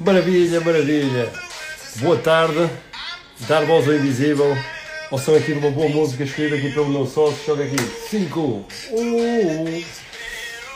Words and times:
Maravilha, 0.00 0.60
maravilha. 0.60 1.28
Boa 1.96 2.16
tarde. 2.18 2.70
Dar 3.48 3.64
voz 3.64 3.88
ao 3.88 3.94
invisível. 3.94 4.56
Ou 5.10 5.18
são 5.18 5.34
aqui 5.34 5.50
uma 5.50 5.72
boa 5.72 5.88
música 5.88 6.22
escolhida 6.22 6.54
aqui 6.54 6.70
pelo 6.72 6.88
meu 6.88 7.04
sócio. 7.04 7.36
Joga 7.44 7.64
aqui. 7.64 7.76
5. 8.08 8.40
Uh, 8.40 9.84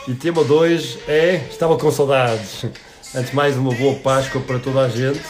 e 0.09 0.13
tema 0.15 0.43
2 0.43 0.99
é 1.07 1.35
Estava 1.49 1.77
com 1.77 1.89
saudades. 1.89 2.65
Antes 3.15 3.29
de 3.29 3.35
mais, 3.35 3.55
uma 3.55 3.73
boa 3.73 3.95
Páscoa 3.95 4.41
para 4.41 4.59
toda 4.59 4.81
a 4.81 4.89
gente. 4.89 5.21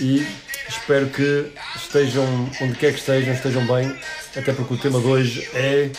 E 0.00 0.26
espero 0.68 1.06
que 1.06 1.52
estejam, 1.76 2.26
onde 2.60 2.74
quer 2.74 2.92
que 2.92 2.98
estejam, 2.98 3.32
estejam 3.32 3.64
bem. 3.64 3.94
Até 4.34 4.52
porque 4.52 4.74
o 4.74 4.78
tema 4.78 4.98
de 4.98 5.06
hoje 5.06 5.48
é 5.54 5.90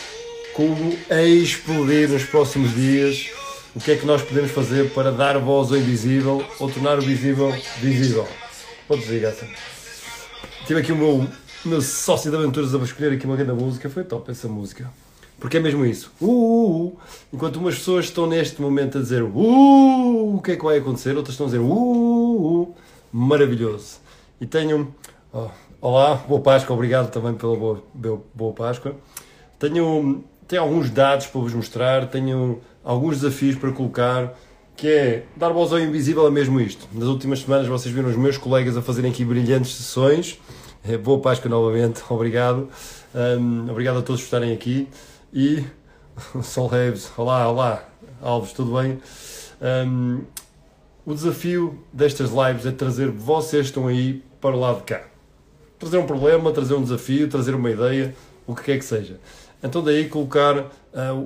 como 0.52 0.98
explodir 1.10 2.10
nos 2.10 2.24
próximos 2.24 2.74
dias 2.74 3.30
o 3.74 3.80
que 3.80 3.92
é 3.92 3.96
que 3.96 4.04
nós 4.04 4.22
podemos 4.22 4.50
fazer 4.50 4.90
para 4.92 5.10
dar 5.10 5.38
voz 5.38 5.70
ao 5.70 5.78
invisível 5.78 6.44
ou 6.60 6.70
tornar 6.70 6.98
o 6.98 7.02
visível 7.02 7.50
visível. 7.80 8.28
Pode 8.86 9.00
desligar, 9.00 9.32
sim. 9.32 9.48
Tive 10.66 10.80
aqui 10.80 10.92
o 10.92 10.96
meu, 10.96 11.26
meu 11.64 11.80
sócio 11.80 12.30
de 12.30 12.36
aventuras 12.36 12.74
a 12.74 12.78
escolher 12.78 13.12
aqui 13.12 13.26
uma 13.26 13.36
grande 13.36 13.52
música, 13.52 13.88
foi 13.88 14.04
top 14.04 14.30
essa 14.30 14.46
música. 14.46 14.90
Porque 15.40 15.56
é 15.56 15.60
mesmo 15.60 15.84
isso. 15.84 16.12
Uh, 16.20 16.26
uh, 16.26 16.86
uh. 16.86 16.98
Enquanto 17.32 17.56
umas 17.56 17.76
pessoas 17.76 18.04
estão 18.04 18.26
neste 18.26 18.62
momento 18.62 18.98
a 18.98 19.00
dizer 19.00 19.22
uh, 19.22 20.36
o 20.36 20.40
que 20.40 20.52
é 20.52 20.56
que 20.56 20.64
vai 20.64 20.78
acontecer, 20.78 21.16
outras 21.16 21.34
estão 21.34 21.46
a 21.46 21.48
dizer 21.48 21.58
uh, 21.58 21.66
uh, 21.66 22.62
uh. 22.62 22.74
maravilhoso. 23.12 23.96
E 24.40 24.46
tenho. 24.46 24.94
Oh, 25.32 25.48
olá, 25.80 26.14
boa 26.14 26.40
Páscoa, 26.40 26.76
obrigado 26.76 27.10
também 27.10 27.34
pela 27.34 27.56
boa, 27.56 27.82
boa 28.32 28.52
Páscoa. 28.52 28.94
Tenho, 29.58 30.22
tenho 30.46 30.62
alguns 30.62 30.90
dados 30.90 31.26
para 31.26 31.40
vos 31.40 31.54
mostrar, 31.54 32.06
tenho 32.08 32.60
alguns 32.84 33.20
desafios 33.20 33.56
para 33.56 33.72
colocar, 33.72 34.38
que 34.76 34.88
é 34.88 35.24
dar 35.36 35.50
voz 35.50 35.72
ao 35.72 35.78
invisível 35.78 36.26
é 36.26 36.30
mesmo 36.30 36.60
isto. 36.60 36.88
Nas 36.92 37.08
últimas 37.08 37.40
semanas 37.40 37.66
vocês 37.66 37.94
viram 37.94 38.08
os 38.08 38.16
meus 38.16 38.36
colegas 38.36 38.76
a 38.76 38.82
fazerem 38.82 39.10
aqui 39.10 39.24
brilhantes 39.24 39.74
sessões. 39.74 40.38
É, 40.84 40.96
boa 40.96 41.20
Páscoa 41.20 41.48
novamente, 41.48 42.02
obrigado. 42.10 42.68
Um, 43.14 43.70
obrigado 43.70 43.98
a 43.98 44.02
todos 44.02 44.20
por 44.22 44.26
estarem 44.26 44.52
aqui. 44.52 44.88
E 45.32 45.64
Sol 46.42 46.66
Reves, 46.66 47.10
olá, 47.16 47.48
olá, 47.48 47.88
Alves, 48.20 48.52
tudo 48.52 48.80
bem? 48.80 49.00
Um, 49.60 50.22
o 51.04 51.14
desafio 51.14 51.82
destas 51.92 52.30
lives 52.30 52.66
é 52.66 52.72
trazer 52.72 53.10
vocês 53.10 53.66
estão 53.66 53.86
aí 53.86 54.22
para 54.40 54.54
o 54.54 54.60
lado 54.60 54.78
de 54.78 54.84
cá. 54.84 55.02
Trazer 55.78 55.98
um 55.98 56.06
problema, 56.06 56.52
trazer 56.52 56.74
um 56.74 56.82
desafio, 56.82 57.28
trazer 57.28 57.54
uma 57.54 57.70
ideia, 57.70 58.14
o 58.46 58.54
que 58.54 58.62
quer 58.62 58.78
que 58.78 58.84
seja. 58.84 59.18
Então 59.62 59.82
daí 59.82 60.08
colocar 60.08 60.58
uh, 60.58 60.70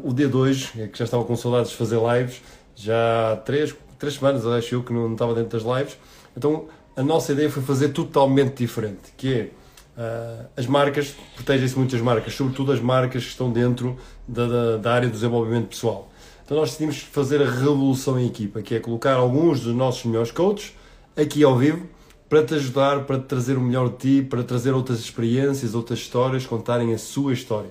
o 0.05 0.13
D2, 0.13 0.79
é 0.79 0.87
que 0.89 0.99
já 0.99 1.05
estava 1.05 1.25
com 1.25 1.35
saudades 1.35 1.71
de 1.71 1.77
fazer 1.77 1.99
lives, 1.99 2.43
já 2.75 3.33
há 3.33 3.37
três, 3.37 3.75
três 3.99 4.15
semanas, 4.15 4.47
acho 4.47 4.75
eu, 4.75 4.83
que 4.83 4.93
não 4.93 5.13
estava 5.13 5.35
dentro 5.35 5.59
das 5.59 5.79
lives. 5.79 5.97
Então 6.37 6.67
a 6.95 7.03
nossa 7.03 7.33
ideia 7.33 7.51
foi 7.51 7.63
fazer 7.63 7.91
totalmente 7.91 8.57
diferente, 8.57 9.13
que 9.17 9.35
é 9.35 9.51
uh, 9.97 10.47
as 10.57 10.67
marcas, 10.67 11.15
protegem-se 11.35 11.77
muitas 11.77 12.01
marcas, 12.01 12.35
sobretudo 12.35 12.73
as 12.73 12.81
marcas 12.81 13.25
que 13.25 13.31
estão 13.31 13.51
dentro 13.51 13.97
da, 14.29 14.47
da, 14.47 14.77
da, 14.77 14.93
área 14.93 15.09
do 15.09 15.13
desenvolvimento 15.13 15.69
pessoal. 15.69 16.11
Então 16.45 16.57
nós 16.57 16.71
decidimos 16.71 16.99
fazer 16.99 17.43
a 17.43 17.51
revolução 17.51 18.19
em 18.19 18.27
equipa, 18.27 18.63
que 18.63 18.75
é 18.75 18.81
colocar 18.81 19.15
alguns 19.15 19.61
dos 19.61 19.75
nossos 19.75 20.05
melhores 20.05 20.31
coaches 20.31 20.75
aqui 21.17 21.43
ao 21.43 21.57
vivo, 21.57 21.87
para 22.29 22.43
te 22.45 22.55
ajudar, 22.55 23.05
para 23.05 23.19
te 23.19 23.25
trazer 23.25 23.57
o 23.57 23.61
melhor 23.61 23.89
de 23.91 23.97
ti, 23.97 24.23
para 24.23 24.43
trazer 24.43 24.73
outras 24.73 24.99
experiências, 24.99 25.75
outras 25.75 26.01
histórias, 26.01 26.45
contarem 26.45 26.93
a 26.93 26.99
sua 26.99 27.33
história. 27.33 27.71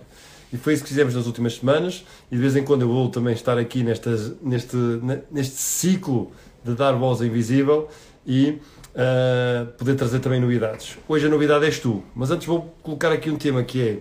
E 0.53 0.57
foi 0.57 0.73
isso 0.73 0.83
que 0.83 0.89
fizemos 0.89 1.15
nas 1.15 1.25
últimas 1.25 1.55
semanas 1.55 2.05
e 2.31 2.35
de 2.35 2.41
vez 2.41 2.55
em 2.55 2.63
quando 2.63 2.83
eu 2.83 2.88
vou 2.88 3.09
também 3.09 3.33
estar 3.33 3.57
aqui 3.57 3.83
nestas, 3.83 4.33
neste, 4.41 4.77
neste 5.31 5.55
ciclo 5.55 6.31
de 6.63 6.73
dar 6.73 6.93
voz 6.93 7.21
invisível 7.21 7.89
e 8.25 8.59
uh, 8.95 9.65
poder 9.77 9.95
trazer 9.95 10.19
também 10.19 10.39
novidades. 10.39 10.97
Hoje 11.07 11.27
a 11.27 11.29
novidade 11.29 11.65
és 11.65 11.79
tu, 11.79 12.03
mas 12.15 12.31
antes 12.31 12.47
vou 12.47 12.73
colocar 12.81 13.11
aqui 13.11 13.30
um 13.30 13.37
tema 13.37 13.64
que 13.64 13.81
é 13.81 13.99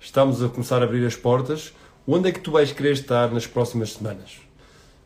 estamos 0.00 0.42
a 0.42 0.48
começar 0.48 0.80
a 0.80 0.84
abrir 0.84 1.04
as 1.06 1.16
portas. 1.16 1.72
Onde 2.06 2.30
é 2.30 2.32
que 2.32 2.40
tu 2.40 2.50
vais 2.50 2.72
querer 2.72 2.92
estar 2.92 3.30
nas 3.30 3.46
próximas 3.46 3.92
semanas? 3.92 4.38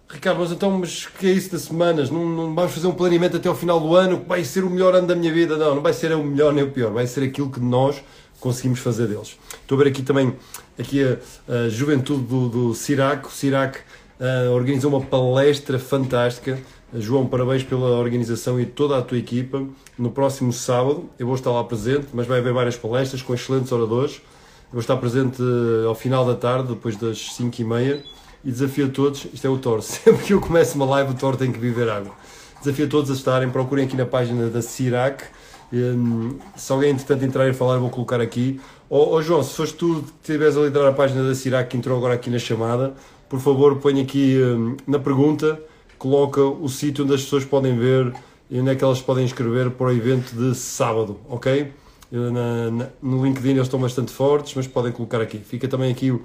Ricardo, 0.09 0.41
mas 0.41 0.53
então, 0.53 0.71
mas 0.79 1.07
que 1.07 1.27
é 1.27 1.33
isso 1.33 1.51
das 1.51 1.63
semanas? 1.63 2.11
Não, 2.11 2.25
não 2.29 2.55
vamos 2.55 2.73
fazer 2.73 2.87
um 2.87 2.93
planeamento 2.93 3.39
até 3.39 3.49
ao 3.49 3.55
final 3.55 3.81
do 3.81 3.97
ano 3.97 4.21
que 4.21 4.29
vai 4.29 4.45
ser 4.45 4.63
o 4.63 4.71
melhor 4.71 4.95
ano 4.95 5.07
da 5.07 5.17
minha 5.17 5.33
vida? 5.33 5.57
Não, 5.57 5.75
não 5.75 5.83
vai 5.83 5.95
ser 5.95 6.13
o 6.13 6.23
melhor 6.23 6.53
nem 6.53 6.63
o 6.63 6.71
pior, 6.71 6.93
vai 6.93 7.07
ser 7.07 7.25
aquilo 7.25 7.51
que 7.51 7.59
nós 7.59 8.05
conseguimos 8.39 8.79
fazer 8.81 9.07
deles. 9.07 9.39
Estou 9.63 9.77
a 9.77 9.83
ver 9.83 9.91
aqui 9.91 10.03
também 10.03 10.37
aqui 10.79 11.03
a, 11.03 11.19
a 11.53 11.69
juventude 11.69 12.23
do, 12.23 12.49
do 12.49 12.75
Cirac. 12.75 13.27
O 13.27 13.31
Cirac 13.31 13.79
uh, 13.79 14.51
organizou 14.53 14.91
uma 14.91 15.01
palestra 15.01 15.79
fantástica. 15.79 16.59
João, 16.95 17.27
parabéns 17.27 17.63
pela 17.63 17.99
organização 17.99 18.61
e 18.61 18.67
toda 18.67 18.99
a 18.99 19.03
tua 19.03 19.19
equipa. 19.19 19.65
No 19.99 20.11
próximo 20.11 20.53
sábado, 20.53 21.09
eu 21.19 21.27
vou 21.27 21.35
estar 21.35 21.51
lá 21.51 21.65
presente, 21.65 22.09
mas 22.13 22.27
vai 22.27 22.39
haver 22.39 22.53
várias 22.53 22.77
palestras 22.77 23.23
com 23.23 23.35
excelentes 23.35 23.73
oradores. 23.73 24.17
Eu 24.17 24.73
vou 24.73 24.81
estar 24.81 24.97
presente 24.97 25.41
uh, 25.43 25.89
ao 25.89 25.95
final 25.95 26.25
da 26.27 26.35
tarde, 26.35 26.69
depois 26.69 26.97
das 26.97 27.35
5 27.35 27.61
e 27.61 27.65
meia 27.65 28.03
e 28.45 28.51
desafio 28.51 28.87
a 28.87 28.89
todos, 28.89 29.27
isto 29.33 29.47
é 29.47 29.51
o 29.51 29.59
Thor, 29.59 29.81
sempre 29.83 30.25
que 30.25 30.33
eu 30.33 30.41
começo 30.41 30.75
uma 30.77 30.87
live 30.87 31.13
o 31.13 31.15
Thor 31.15 31.37
tem 31.37 31.53
que 31.53 31.59
viver 31.59 31.89
água. 31.89 32.13
Desafio 32.61 32.87
a 32.87 32.89
todos 32.89 33.11
a 33.11 33.15
estarem, 33.15 33.51
procurem 33.51 33.87
aqui 33.87 33.97
na 33.97 34.07
página 34.07 34.49
da 34.49 34.63
Cirac, 34.63 35.25
um, 35.73 36.39
se 36.57 36.73
alguém 36.73 36.91
entretanto 36.91 37.25
entrar 37.25 37.49
e 37.49 37.53
falar, 37.53 37.79
vou 37.79 37.91
colocar 37.91 38.21
aqui. 38.21 38.61
Ó 38.91 38.99
oh, 38.99 39.17
oh, 39.17 39.23
João, 39.23 39.43
se 39.43 39.55
foste 39.55 39.77
tu 39.77 40.03
que 40.03 40.31
estiveres 40.31 40.57
a 40.57 40.61
liderar 40.61 40.89
a 40.89 40.93
página 40.93 41.27
da 41.27 41.35
Cirac 41.35 41.71
que 41.71 41.77
entrou 41.77 41.97
agora 41.97 42.15
aqui 42.15 42.29
na 42.29 42.39
chamada, 42.39 42.95
por 43.29 43.41
favor 43.41 43.77
põe 43.77 44.01
aqui 44.01 44.37
um, 44.43 44.77
na 44.87 44.99
pergunta, 44.99 45.61
coloca 45.99 46.43
o 46.43 46.69
sítio 46.69 47.05
onde 47.05 47.15
as 47.15 47.23
pessoas 47.23 47.45
podem 47.45 47.79
ver 47.79 48.13
e 48.51 48.61
onde 48.61 48.71
é 48.71 48.75
que 48.75 48.85
elas 48.85 49.01
podem 49.01 49.25
inscrever 49.25 49.71
para 49.71 49.87
o 49.87 49.93
evento 49.93 50.35
de 50.35 50.55
sábado, 50.55 51.19
ok? 51.29 51.73
Na, 52.11 52.71
na, 52.71 52.89
no 53.01 53.25
LinkedIn 53.25 53.53
eles 53.53 53.63
estão 53.63 53.81
bastante 53.81 54.13
fortes, 54.13 54.55
mas 54.55 54.67
podem 54.67 54.93
colocar 54.93 55.23
aqui. 55.23 55.39
Fica 55.39 55.67
também 55.67 55.91
aqui 55.91 56.11
o, 56.11 56.23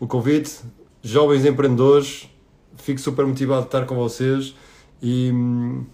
o 0.00 0.06
convite 0.06 0.60
jovens 1.06 1.44
empreendedores, 1.44 2.28
fico 2.78 3.00
super 3.00 3.24
motivado 3.24 3.62
de 3.62 3.68
estar 3.68 3.86
com 3.86 3.94
vocês 3.94 4.56
e 5.00 5.30
hum, 5.32 5.84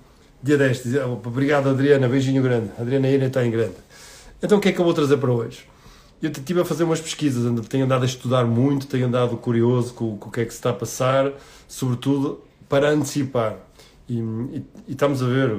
dia 0.43 0.59
10, 0.59 0.83
obrigado 1.25 1.69
Adriana, 1.69 2.09
beijinho 2.09 2.43
grande, 2.43 2.71
Adriana 2.79 3.07
ainda 3.07 3.27
está 3.27 3.45
em 3.45 3.51
grande. 3.51 3.75
Então 4.43 4.59
o 4.59 4.61
que 4.61 4.69
é 4.69 4.73
que 4.73 4.81
eu 4.81 4.85
vou 4.85 4.93
trazer 4.93 5.17
para 5.19 5.31
hoje? 5.31 5.67
Eu 6.21 6.31
estive 6.31 6.61
a 6.61 6.65
fazer 6.65 6.85
umas 6.85 7.01
pesquisas, 7.01 7.45
tenho 7.69 7.85
andado 7.85 8.03
a 8.03 8.07
estudar 8.07 8.45
muito, 8.45 8.87
tenho 8.87 9.07
andado 9.07 9.37
curioso 9.37 9.95
com, 9.95 10.17
com 10.17 10.29
o 10.29 10.33
que 10.33 10.41
é 10.41 10.45
que 10.45 10.51
se 10.51 10.59
está 10.59 10.71
a 10.71 10.73
passar, 10.73 11.33
sobretudo 11.69 12.41
para 12.69 12.91
antecipar. 12.91 13.57
E, 14.09 14.19
e, 14.19 14.65
e, 14.89 14.93
estamos 14.93 15.23
a 15.23 15.27
ver 15.27 15.59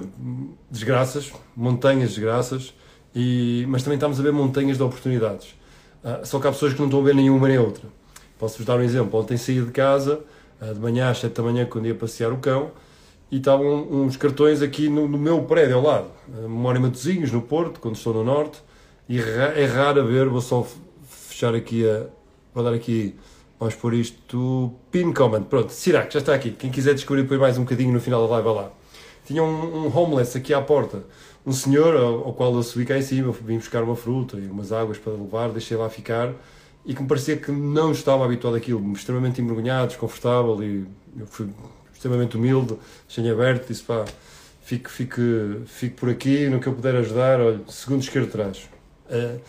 desgraças, 0.69 1.31
montanhas 1.55 2.09
de 2.09 2.15
desgraças, 2.15 2.73
e, 3.15 3.65
mas 3.67 3.83
também 3.83 3.95
estamos 3.95 4.19
a 4.19 4.23
ver 4.23 4.31
montanhas 4.31 4.77
de 4.77 4.83
oportunidades. 4.83 5.55
Ah, 6.03 6.21
só 6.23 6.39
que 6.39 6.47
há 6.47 6.51
pessoas 6.51 6.73
que 6.73 6.79
não 6.79 6.87
estão 6.87 6.99
a 6.99 7.03
ver 7.03 7.15
nenhuma 7.15 7.47
nem 7.47 7.57
outra. 7.57 7.83
Posso-vos 8.37 8.65
dar 8.65 8.77
um 8.77 8.83
exemplo. 8.83 9.19
Ontem 9.19 9.37
saí 9.37 9.61
de 9.61 9.71
casa, 9.71 10.19
eh, 10.61 10.73
de 10.73 10.79
manhã 10.79 11.09
às 11.09 11.19
7 11.19 11.33
da 11.33 11.43
manhã, 11.43 11.65
quando 11.65 11.87
ia 11.87 11.95
passear 11.95 12.33
o 12.33 12.37
cão, 12.37 12.71
e 13.33 13.37
estavam 13.37 13.87
uns 13.91 14.15
cartões 14.15 14.61
aqui 14.61 14.87
no, 14.87 15.07
no 15.07 15.17
meu 15.17 15.41
prédio 15.41 15.77
ao 15.77 15.81
lado. 15.81 16.07
Eh, 16.37 16.41
Memória 16.41 16.79
Matozinhos, 16.79 17.31
no 17.31 17.41
Porto, 17.41 17.79
quando 17.79 17.95
estou 17.95 18.13
no 18.13 18.23
Norte. 18.23 18.61
E 19.09 19.19
é 19.19 19.65
raro 19.65 20.05
ver, 20.05 20.29
vou 20.29 20.39
só 20.39 20.63
fechar 21.09 21.55
aqui 21.55 21.83
a. 21.89 22.05
Vou 22.53 22.63
dar 22.63 22.75
aqui. 22.75 23.15
Vamos 23.59 23.73
pôr 23.73 23.95
isto. 23.95 24.71
Pin 24.91 25.11
comment. 25.11 25.41
Pronto, 25.41 25.71
Sirac, 25.71 26.13
já 26.13 26.19
está 26.19 26.35
aqui. 26.35 26.51
Quem 26.51 26.69
quiser 26.69 26.93
descobrir 26.93 27.23
depois 27.23 27.39
mais 27.39 27.57
um 27.57 27.63
bocadinho 27.63 27.91
no 27.91 27.99
final 27.99 28.21
da 28.21 28.33
live, 28.33 28.47
vai 28.47 28.55
lá. 28.55 28.71
Tinha 29.25 29.43
um, 29.43 29.87
um 29.87 29.97
homeless 29.97 30.37
aqui 30.37 30.53
à 30.53 30.61
porta. 30.61 31.03
Um 31.43 31.51
senhor 31.51 31.95
ao, 31.95 32.25
ao, 32.25 32.33
qual 32.33 32.53
eu 32.53 32.61
subi 32.61 32.85
cá 32.85 32.99
em 32.99 33.01
cima, 33.01 33.31
vim 33.31 33.57
buscar 33.57 33.81
uma 33.81 33.95
fruta 33.95 34.37
e 34.37 34.45
umas 34.45 34.71
águas 34.71 34.99
para 34.99 35.11
levar, 35.11 35.49
deixei 35.49 35.75
lá 35.75 35.89
ficar 35.89 36.31
e 36.85 36.93
que 36.93 37.01
me 37.01 37.07
parecia 37.07 37.35
que 37.35 37.51
não 37.51 37.91
estava 37.91 38.23
habituado 38.25 38.55
àquilo, 38.55 38.93
extremamente 38.93 39.41
envergonhado, 39.41 39.87
desconfortável 39.87 40.61
e 40.63 40.85
eu 41.17 41.25
fui 41.25 41.47
extremamente 41.93 42.37
humilde, 42.37 42.75
deixei 43.07 43.31
aberto, 43.31 43.67
disse 43.67 43.83
pá, 43.83 44.05
fique, 44.63 44.89
fique, 44.89 45.21
fique 45.65 45.95
por 45.95 46.09
aqui, 46.09 46.47
no 46.47 46.59
que 46.59 46.67
eu 46.67 46.73
puder 46.73 46.95
ajudar, 46.95 47.39
olha, 47.39 47.59
segundo 47.67 48.01
esquerdo 48.01 48.27
atrás. 48.27 48.69
Uh, 49.09 49.39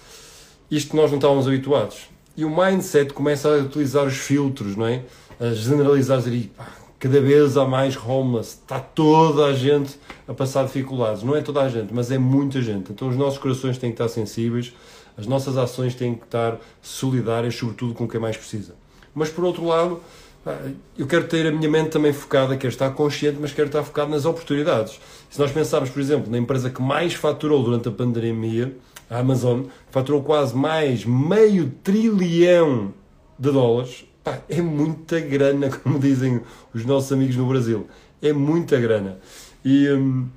isto 0.71 0.95
nós 0.97 1.11
não 1.11 1.19
estávamos 1.19 1.47
habituados. 1.47 2.09
E 2.37 2.45
o 2.45 2.51
mindset 2.51 3.13
começa 3.13 3.49
a 3.49 3.59
utilizar 3.59 4.07
os 4.07 4.17
filtros, 4.17 4.77
não 4.77 4.87
é? 4.87 5.03
A 5.41 5.51
generalizar, 5.51 6.19
dizer, 6.19 6.51
pá, 6.57 6.67
cada 6.99 7.21
vez 7.21 7.57
há 7.57 7.65
mais 7.65 7.97
homeless, 7.97 8.59
está 8.61 8.81
toda 8.81 9.47
a 9.47 9.53
gente 9.53 9.99
a 10.27 10.35
passar 10.35 10.65
dificuldades. 10.65 11.23
Não 11.23 11.37
é 11.37 11.43
toda 11.43 11.61
a 11.63 11.69
gente, 11.69 11.93
mas 11.93 12.11
é 12.11 12.19
muita 12.19 12.61
gente. 12.61 12.93
Então 12.93 13.09
os 13.09 13.17
nossos 13.17 13.39
corações 13.39 13.79
têm 13.79 13.91
que 13.91 13.95
estar 13.95 14.09
sensíveis 14.09 14.73
as 15.17 15.27
nossas 15.27 15.57
ações 15.57 15.95
têm 15.95 16.15
que 16.15 16.25
estar 16.25 16.59
solidárias, 16.83 17.55
sobretudo 17.55 17.95
com 17.95 18.09
quem 18.09 18.21
mais 18.21 18.37
precisa. 18.37 18.75
Mas 19.15 19.31
por 19.31 19.45
outro 19.45 19.65
lado, 19.65 20.01
eu 20.99 21.07
quero 21.07 21.25
ter 21.27 21.47
a 21.47 21.51
minha 21.51 21.71
mente 21.71 21.91
também 21.91 22.13
focada, 22.13 22.57
quero 22.57 22.73
estar 22.73 22.91
consciente, 22.91 23.39
mas 23.41 23.53
quero 23.53 23.69
estar 23.69 23.83
focado 23.83 24.11
nas 24.11 24.25
oportunidades. 24.25 25.01
Se 25.31 25.39
nós 25.39 25.51
pensarmos, 25.51 25.91
por 25.91 26.01
exemplo, 26.01 26.31
na 26.31 26.39
empresa 26.39 26.69
que 26.71 26.83
mais 26.83 27.15
faturou 27.15 27.63
durante 27.63 27.89
a 27.89 27.93
pandemia, 27.93 28.77
a 29.09 29.19
Amazon, 29.19 29.63
faturou 29.91 30.23
quase 30.23 30.57
mais 30.57 31.05
meio 31.05 31.73
trilhão 31.83 32.93
de 33.39 33.51
dólares. 33.51 34.05
Pá, 34.23 34.41
é 34.49 34.61
muita 34.61 35.21
grana, 35.21 35.71
como 35.83 35.99
dizem 35.99 36.41
os 36.75 36.85
nossos 36.85 37.13
amigos 37.13 37.37
no 37.37 37.47
Brasil. 37.47 37.87
É 38.21 38.33
muita 38.33 38.79
grana. 38.79 39.19
E, 39.65 39.91
hum, 39.91 40.29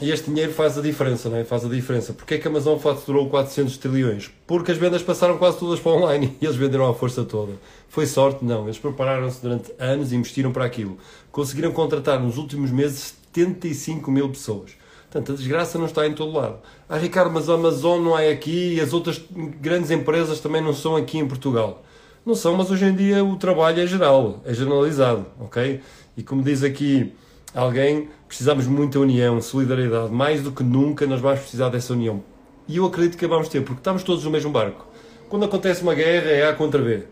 e 0.00 0.10
este 0.10 0.30
dinheiro 0.30 0.52
faz 0.52 0.78
a 0.78 0.80
diferença, 0.80 1.28
não 1.28 1.36
é? 1.36 1.44
Faz 1.44 1.64
a 1.64 1.68
diferença. 1.68 2.12
Porquê 2.12 2.34
é 2.34 2.38
que 2.38 2.48
a 2.48 2.50
Amazon 2.50 2.78
faturou 2.78 3.28
400 3.28 3.76
trilhões? 3.76 4.30
Porque 4.46 4.72
as 4.72 4.78
vendas 4.78 5.02
passaram 5.02 5.36
quase 5.36 5.58
todas 5.58 5.78
para 5.78 5.92
online 5.92 6.36
e 6.40 6.44
eles 6.44 6.56
venderam 6.56 6.88
a 6.88 6.94
força 6.94 7.24
toda. 7.24 7.52
Foi 7.88 8.06
sorte? 8.06 8.44
Não. 8.44 8.64
Eles 8.64 8.78
prepararam-se 8.78 9.42
durante 9.42 9.72
anos 9.78 10.12
e 10.12 10.16
investiram 10.16 10.52
para 10.52 10.64
aquilo. 10.64 10.96
Conseguiram 11.30 11.70
contratar 11.72 12.18
nos 12.18 12.38
últimos 12.38 12.70
meses 12.70 13.14
75 13.32 14.10
mil 14.10 14.28
pessoas. 14.30 14.72
Portanto, 15.10 15.32
a 15.32 15.34
desgraça 15.34 15.76
não 15.76 15.86
está 15.86 16.06
em 16.06 16.14
todo 16.14 16.32
lado. 16.32 16.58
Ah, 16.88 16.96
Ricardo, 16.96 17.32
mas 17.32 17.48
a 17.48 17.54
Amazon 17.54 18.00
não 18.00 18.18
é 18.18 18.30
aqui 18.30 18.76
e 18.76 18.80
as 18.80 18.92
outras 18.92 19.20
grandes 19.60 19.90
empresas 19.90 20.40
também 20.40 20.62
não 20.62 20.72
são 20.72 20.96
aqui 20.96 21.18
em 21.18 21.26
Portugal. 21.26 21.82
Não 22.24 22.34
são, 22.34 22.56
mas 22.56 22.70
hoje 22.70 22.84
em 22.84 22.94
dia 22.94 23.24
o 23.24 23.36
trabalho 23.36 23.82
é 23.82 23.86
geral, 23.86 24.40
é 24.44 24.54
generalizado, 24.54 25.26
ok? 25.40 25.80
E 26.16 26.22
como 26.22 26.42
diz 26.42 26.62
aqui 26.62 27.12
alguém, 27.54 28.08
precisamos 28.26 28.66
muita 28.66 28.98
união, 28.98 29.40
solidariedade. 29.40 30.12
Mais 30.12 30.42
do 30.42 30.52
que 30.52 30.62
nunca 30.62 31.06
nós 31.06 31.20
vamos 31.20 31.40
precisar 31.40 31.68
dessa 31.68 31.92
união. 31.92 32.22
E 32.68 32.76
eu 32.76 32.86
acredito 32.86 33.16
que 33.16 33.26
vamos 33.26 33.48
ter, 33.48 33.62
porque 33.62 33.80
estamos 33.80 34.02
todos 34.02 34.24
no 34.24 34.30
mesmo 34.30 34.50
barco. 34.50 34.86
Quando 35.28 35.44
acontece 35.44 35.82
uma 35.82 35.94
guerra 35.94 36.30
é 36.30 36.48
A 36.48 36.52
contra 36.52 36.80
B. 36.80 37.04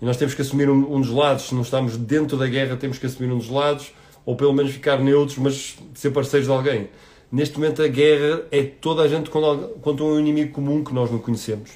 E 0.00 0.04
nós 0.04 0.16
temos 0.16 0.34
que 0.34 0.42
assumir 0.42 0.68
um, 0.68 0.94
um 0.94 1.00
dos 1.00 1.10
lados. 1.10 1.48
Se 1.48 1.54
não 1.54 1.62
estamos 1.62 1.96
dentro 1.96 2.36
da 2.36 2.46
guerra, 2.46 2.76
temos 2.76 2.98
que 2.98 3.06
assumir 3.06 3.32
um 3.32 3.38
dos 3.38 3.48
lados, 3.48 3.92
ou 4.24 4.36
pelo 4.36 4.52
menos 4.52 4.72
ficar 4.72 4.98
neutros, 4.98 5.38
mas 5.38 5.76
ser 5.94 6.10
parceiros 6.10 6.46
de 6.46 6.52
alguém. 6.52 6.88
Neste 7.30 7.58
momento 7.58 7.82
a 7.82 7.88
guerra 7.88 8.42
é 8.50 8.62
toda 8.62 9.02
a 9.02 9.08
gente 9.08 9.28
contra 9.28 10.04
um 10.04 10.18
inimigo 10.18 10.52
comum 10.52 10.82
que 10.82 10.94
nós 10.94 11.10
não 11.10 11.18
conhecemos. 11.18 11.70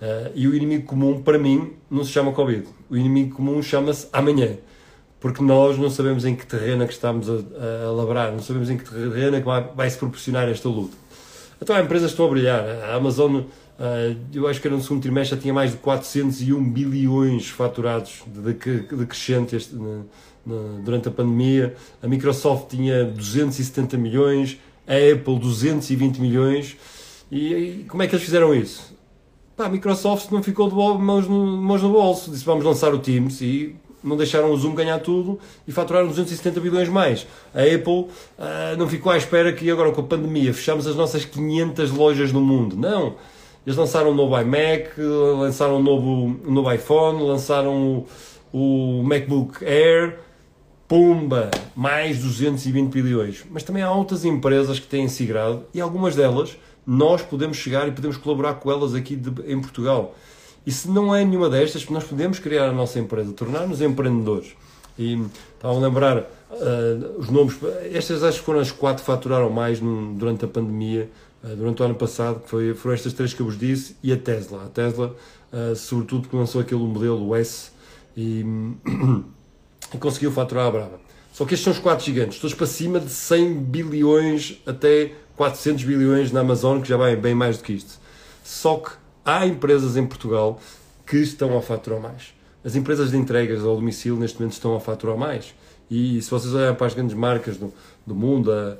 Uh, 0.00 0.32
e 0.34 0.48
o 0.48 0.54
inimigo 0.54 0.84
comum, 0.84 1.22
para 1.22 1.38
mim, 1.38 1.72
não 1.90 2.04
se 2.04 2.10
chama 2.10 2.32
Covid. 2.32 2.66
O 2.90 2.96
inimigo 2.96 3.36
comum 3.36 3.62
chama-se 3.62 4.08
amanhã 4.12 4.58
porque 5.22 5.40
nós 5.40 5.78
não 5.78 5.88
sabemos 5.88 6.24
em 6.24 6.34
que 6.34 6.44
terreno 6.44 6.82
é 6.82 6.86
que 6.86 6.92
estamos 6.92 7.30
a, 7.30 7.86
a, 7.86 7.92
labrar, 7.92 8.32
não 8.32 8.42
sabemos 8.42 8.68
em 8.68 8.76
que 8.76 8.90
terreno 8.90 9.36
é 9.36 9.38
que 9.38 9.46
vai, 9.46 9.62
vai 9.74 9.88
se 9.88 9.96
proporcionar 9.96 10.48
esta 10.48 10.68
luta. 10.68 10.96
Então, 11.62 11.76
há 11.76 11.80
empresas 11.80 12.08
que 12.08 12.14
estão 12.14 12.26
a 12.26 12.28
brilhar. 12.28 12.64
A 12.90 12.96
Amazon, 12.96 13.36
uh, 13.36 13.46
eu 14.34 14.48
acho 14.48 14.60
que 14.60 14.66
era 14.66 14.76
no 14.76 14.82
segundo 14.82 15.00
trimestre, 15.00 15.36
já 15.36 15.40
tinha 15.40 15.54
mais 15.54 15.70
de 15.70 15.76
401 15.76 16.72
bilhões 16.72 17.48
faturados 17.48 18.24
de, 18.26 18.52
de 18.52 19.06
crescente 19.06 19.54
este, 19.54 19.72
durante 20.84 21.06
a 21.06 21.12
pandemia. 21.12 21.76
A 22.02 22.08
Microsoft 22.08 22.70
tinha 22.70 23.04
270 23.04 23.96
milhões, 23.96 24.58
a 24.88 24.94
Apple 24.94 25.38
220 25.38 26.20
milhões. 26.20 26.76
E, 27.30 27.54
e 27.54 27.84
como 27.88 28.02
é 28.02 28.08
que 28.08 28.16
eles 28.16 28.24
fizeram 28.24 28.52
isso? 28.52 28.92
Pá, 29.56 29.66
a 29.66 29.68
Microsoft 29.68 30.32
não 30.32 30.42
ficou 30.42 30.68
de 30.68 30.74
mãos 30.74 31.28
no, 31.28 31.46
mãos 31.46 31.80
no 31.80 31.92
bolso, 31.92 32.30
disse 32.30 32.44
vamos 32.44 32.64
lançar 32.64 32.92
o 32.92 32.98
Teams 32.98 33.40
e 33.40 33.76
não 34.02 34.16
deixaram 34.16 34.50
o 34.50 34.56
Zoom 34.56 34.74
ganhar 34.74 34.98
tudo 34.98 35.38
e 35.66 35.72
faturaram 35.72 36.08
270 36.08 36.60
bilhões 36.60 36.88
mais. 36.88 37.26
A 37.54 37.62
Apple 37.62 37.92
uh, 37.92 38.76
não 38.78 38.88
ficou 38.88 39.12
à 39.12 39.16
espera 39.16 39.52
que 39.52 39.70
agora 39.70 39.92
com 39.92 40.00
a 40.00 40.04
pandemia 40.04 40.52
fechamos 40.52 40.86
as 40.86 40.96
nossas 40.96 41.24
500 41.24 41.90
lojas 41.90 42.32
no 42.32 42.40
mundo. 42.40 42.76
Não. 42.76 43.14
Eles 43.64 43.76
lançaram 43.76 44.10
um 44.10 44.14
novo 44.14 44.36
iMac, 44.40 44.90
lançaram 44.98 45.76
um 45.76 45.82
novo, 45.82 46.36
um 46.44 46.52
novo 46.52 46.72
iPhone, 46.72 47.22
lançaram 47.22 48.06
o, 48.52 49.00
o 49.00 49.02
MacBook 49.04 49.64
Air. 49.64 50.18
Pumba! 50.88 51.50
Mais 51.74 52.18
220 52.18 52.92
bilhões. 52.92 53.44
Mas 53.50 53.62
também 53.62 53.82
há 53.82 53.92
outras 53.92 54.24
empresas 54.24 54.80
que 54.80 54.86
têm 54.86 55.08
sigrado 55.08 55.64
e 55.72 55.80
algumas 55.80 56.16
delas 56.16 56.56
nós 56.86 57.22
podemos 57.22 57.56
chegar 57.56 57.86
e 57.86 57.92
podemos 57.92 58.16
colaborar 58.16 58.54
com 58.54 58.70
elas 58.70 58.94
aqui 58.94 59.14
de, 59.14 59.30
em 59.50 59.60
Portugal. 59.60 60.14
E 60.64 60.70
se 60.70 60.88
não 60.88 61.14
é 61.14 61.24
nenhuma 61.24 61.50
destas, 61.50 61.88
nós 61.88 62.04
podemos 62.04 62.38
criar 62.38 62.68
a 62.68 62.72
nossa 62.72 62.98
empresa, 62.98 63.32
tornar-nos 63.32 63.80
empreendedores. 63.80 64.54
E 64.98 65.20
estavam 65.54 65.78
a 65.78 65.80
lembrar 65.80 66.18
uh, 66.18 67.18
os 67.18 67.30
nomes, 67.30 67.56
estas 67.92 68.22
acho 68.22 68.38
que 68.40 68.44
foram 68.44 68.60
as 68.60 68.70
quatro 68.70 69.02
que 69.02 69.06
faturaram 69.06 69.50
mais 69.50 69.80
durante 69.80 70.44
a 70.44 70.48
pandemia, 70.48 71.10
uh, 71.42 71.56
durante 71.56 71.82
o 71.82 71.84
ano 71.84 71.94
passado, 71.94 72.40
que 72.40 72.48
foi, 72.48 72.74
foram 72.74 72.94
estas 72.94 73.12
três 73.12 73.34
que 73.34 73.40
eu 73.40 73.46
vos 73.46 73.58
disse, 73.58 73.96
e 74.02 74.12
a 74.12 74.16
Tesla. 74.16 74.64
A 74.64 74.68
Tesla, 74.68 75.16
uh, 75.52 75.74
sobretudo, 75.74 76.22
porque 76.22 76.36
lançou 76.36 76.60
aquele 76.60 76.80
modelo 76.80 77.34
S 77.34 77.70
e, 78.16 78.44
e 79.94 79.98
conseguiu 79.98 80.30
faturar 80.30 80.66
a 80.66 80.70
brava. 80.70 81.00
Só 81.32 81.44
que 81.44 81.54
estes 81.54 81.64
são 81.64 81.72
os 81.72 81.78
quatro 81.78 82.04
gigantes, 82.04 82.38
todos 82.38 82.54
para 82.54 82.66
cima 82.66 83.00
de 83.00 83.10
100 83.10 83.54
bilhões 83.54 84.60
até 84.66 85.12
400 85.36 85.82
bilhões 85.82 86.30
na 86.30 86.40
Amazon, 86.40 86.80
que 86.80 86.88
já 86.88 86.96
vai 86.96 87.16
bem 87.16 87.34
mais 87.34 87.56
do 87.56 87.64
que 87.64 87.72
isto. 87.72 87.98
Só 88.44 88.76
que 88.76 89.01
há 89.24 89.46
empresas 89.46 89.96
em 89.96 90.06
Portugal 90.06 90.60
que 91.06 91.18
estão 91.18 91.56
a 91.56 91.62
faturar 91.62 92.00
mais. 92.00 92.34
As 92.64 92.76
empresas 92.76 93.10
de 93.10 93.16
entregas 93.16 93.64
ao 93.64 93.74
domicílio 93.76 94.18
neste 94.18 94.38
momento 94.38 94.54
estão 94.54 94.76
a 94.76 94.80
faturar 94.80 95.16
mais. 95.16 95.54
E 95.90 96.22
se 96.22 96.30
vocês 96.30 96.54
olharem 96.54 96.74
para 96.74 96.86
as 96.86 96.94
grandes 96.94 97.14
marcas 97.14 97.56
do, 97.56 97.72
do 98.06 98.14
mundo, 98.14 98.52
a, 98.52 98.78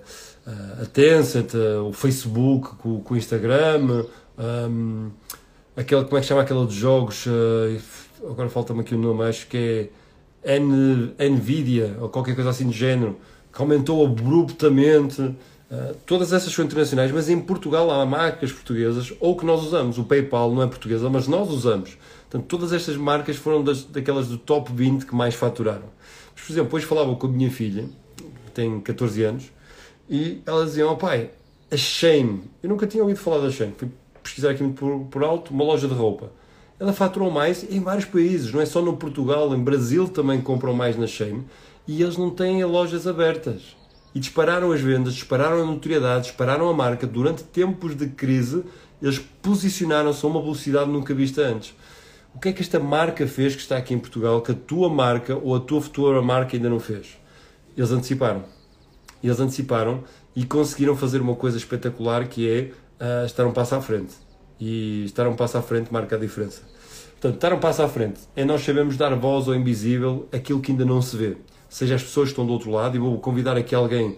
a 0.83 0.87
Tencent, 0.87 1.55
a, 1.55 1.83
o 1.83 1.93
Facebook, 1.93 2.77
com, 2.77 3.01
com 3.01 3.15
o 3.15 3.17
Instagram, 3.17 4.05
um, 4.39 5.11
aquele, 5.77 6.05
como 6.05 6.17
é 6.17 6.21
que 6.21 6.27
chama 6.27 6.43
aquela 6.43 6.67
de 6.67 6.75
jogos, 6.75 7.27
uh, 7.27 8.31
agora 8.31 8.49
falta-me 8.49 8.81
aqui 8.81 8.95
o 8.95 8.99
nome, 8.99 9.25
acho 9.25 9.47
que 9.47 9.91
é 10.43 10.57
N, 10.57 11.15
Nvidia, 11.19 11.97
ou 12.01 12.09
qualquer 12.09 12.35
coisa 12.35 12.51
assim 12.51 12.69
de 12.69 12.77
género, 12.77 13.19
que 13.53 13.61
aumentou 13.61 14.05
abruptamente 14.05 15.35
Uh, 15.73 15.97
todas 16.05 16.35
essas 16.35 16.53
são 16.53 16.63
internacionais, 16.63 17.11
mas 17.11 17.31
em 17.31 17.41
Portugal 17.41 17.91
há 17.91 18.05
marcas 18.05 18.53
portuguesas 18.53 19.11
ou 19.19 19.35
que 19.35 19.47
nós 19.47 19.63
usamos. 19.63 19.97
O 19.97 20.05
PayPal 20.05 20.53
não 20.53 20.63
é 20.63 20.67
portuguesa, 20.67 21.09
mas 21.09 21.27
nós 21.27 21.49
usamos. 21.49 21.97
Portanto, 22.29 22.47
todas 22.47 22.75
estas 22.75 22.95
marcas 22.95 23.37
foram 23.37 23.65
das, 23.65 23.83
daquelas 23.83 24.29
do 24.29 24.37
top 24.37 24.71
20 24.71 25.07
que 25.07 25.15
mais 25.15 25.35
faturaram. 25.35 25.89
Mas, 26.35 26.45
por 26.45 26.53
exemplo, 26.53 26.65
depois 26.67 26.85
falava 26.85 27.17
com 27.17 27.27
a 27.27 27.31
minha 27.31 27.51
filha, 27.51 27.87
que 28.45 28.51
tem 28.53 28.81
14 28.81 29.23
anos, 29.23 29.51
e 30.11 30.43
ela 30.45 30.67
dizia: 30.67 30.87
oh, 30.87 30.97
pai, 30.97 31.31
a 31.71 31.77
Shame. 31.77 32.51
Eu 32.63 32.69
nunca 32.69 32.87
tinha 32.87 33.03
ouvido 33.03 33.19
falar 33.19 33.39
da 33.39 33.51
Shame. 33.51 33.73
Fui 33.79 33.89
pesquisar 34.23 34.51
aqui 34.51 34.69
por, 34.69 35.07
por 35.07 35.25
alto, 35.25 35.55
uma 35.55 35.65
loja 35.65 35.89
de 35.89 35.95
roupa. 35.95 36.31
Ela 36.79 36.93
faturou 36.93 37.31
mais 37.31 37.65
em 37.71 37.81
vários 37.81 38.05
países, 38.05 38.53
não 38.53 38.61
é 38.61 38.67
só 38.67 38.83
no 38.83 38.95
Portugal, 38.99 39.55
em 39.55 39.59
Brasil 39.59 40.07
também 40.07 40.43
compram 40.43 40.75
mais 40.75 40.99
na 40.99 41.07
Shame, 41.07 41.47
e 41.89 42.03
eles 42.03 42.19
não 42.19 42.29
têm 42.29 42.63
lojas 42.63 43.07
abertas 43.07 43.81
e 44.15 44.21
dispararam 44.21 44.73
as 44.73 44.81
vendas, 44.81 45.15
dispararam 45.15 45.63
a 45.63 45.67
notoriedade, 45.67 46.27
dispararam 46.27 46.69
a 46.69 46.75
marca. 46.75 47.07
Durante 47.07 47.43
tempos 47.45 47.97
de 47.97 48.09
crise, 48.09 48.65
eles 49.01 49.19
posicionaram-se 49.19 50.25
a 50.25 50.29
uma 50.29 50.41
velocidade 50.41 50.91
nunca 50.91 51.15
vista 51.15 51.43
antes. 51.43 51.75
O 52.35 52.39
que 52.39 52.49
é 52.49 52.53
que 52.53 52.63
esta 52.63 52.79
marca 52.79 53.27
fez 53.27 53.55
que 53.55 53.61
está 53.61 53.77
aqui 53.77 53.95
em 53.95 53.99
Portugal 53.99 54.41
que 54.41 54.53
a 54.53 54.55
tua 54.55 54.89
marca 54.89 55.37
ou 55.37 55.55
a 55.55 55.61
tua 55.61 55.81
futura 55.81 56.23
marca 56.23 56.57
ainda 56.57 56.69
não 56.69 56.81
fez? 56.81 57.19
Eles 57.77 57.91
anteciparam. 57.91 58.45
Eles 59.23 59.39
anteciparam 59.39 60.05
e 60.35 60.45
conseguiram 60.45 60.97
fazer 60.97 61.21
uma 61.21 61.35
coisa 61.35 61.57
espetacular 61.57 62.27
que 62.27 62.49
é 62.49 62.71
uh, 63.05 63.27
estar 63.27 63.47
um 63.47 63.53
passo 63.53 63.75
à 63.75 63.81
frente. 63.81 64.15
E 64.59 65.05
estar 65.05 65.27
um 65.27 65.35
passo 65.35 65.59
à 65.59 65.63
frente 65.63 65.93
marca 65.93 66.17
a 66.17 66.19
diferença. 66.19 66.63
Portanto, 67.13 67.35
estar 67.35 67.53
um 67.53 67.61
passo 67.61 67.83
à 67.83 67.89
frente 67.89 68.21
é 68.35 68.45
nós 68.45 68.63
sabemos 68.63 68.97
dar 68.97 69.15
voz 69.15 69.47
ao 69.47 69.55
invisível 69.55 70.29
aquilo 70.33 70.61
que 70.61 70.73
ainda 70.73 70.85
não 70.85 71.01
se 71.01 71.17
vê 71.17 71.37
seja 71.73 71.95
as 71.95 72.03
pessoas 72.03 72.29
que 72.29 72.33
estão 72.33 72.45
do 72.45 72.53
outro 72.53 72.71
lado, 72.71 72.95
e 72.95 72.99
vou 72.99 73.19
convidar 73.19 73.57
aqui 73.57 73.75
alguém. 73.75 74.15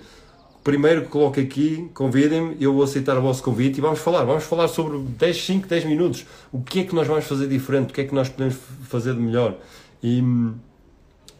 Primeiro 0.65 1.03
que 1.03 1.09
coloque 1.09 1.41
aqui, 1.41 1.89
convidem-me, 1.95 2.57
eu 2.61 2.73
vou 2.73 2.83
aceitar 2.83 3.17
o 3.17 3.23
vosso 3.23 3.43
convite 3.45 3.79
e 3.79 3.81
vamos 3.81 4.01
falar. 4.01 4.25
Vamos 4.25 4.43
falar 4.43 4.67
sobre 4.67 4.99
10, 4.99 5.45
5, 5.45 5.69
10 5.69 5.85
minutos. 5.85 6.27
O 6.51 6.61
que 6.61 6.81
é 6.81 6.85
que 6.85 6.95
nós 6.95 7.07
vamos 7.07 7.27
fazer 7.27 7.47
diferente? 7.47 7.91
O 7.91 7.95
que 7.95 8.01
é 8.01 8.05
que 8.05 8.15
nós 8.15 8.29
podemos 8.29 8.57
fazer 8.89 9.15
de 9.15 9.21
melhor? 9.21 9.57
E, 10.03 10.21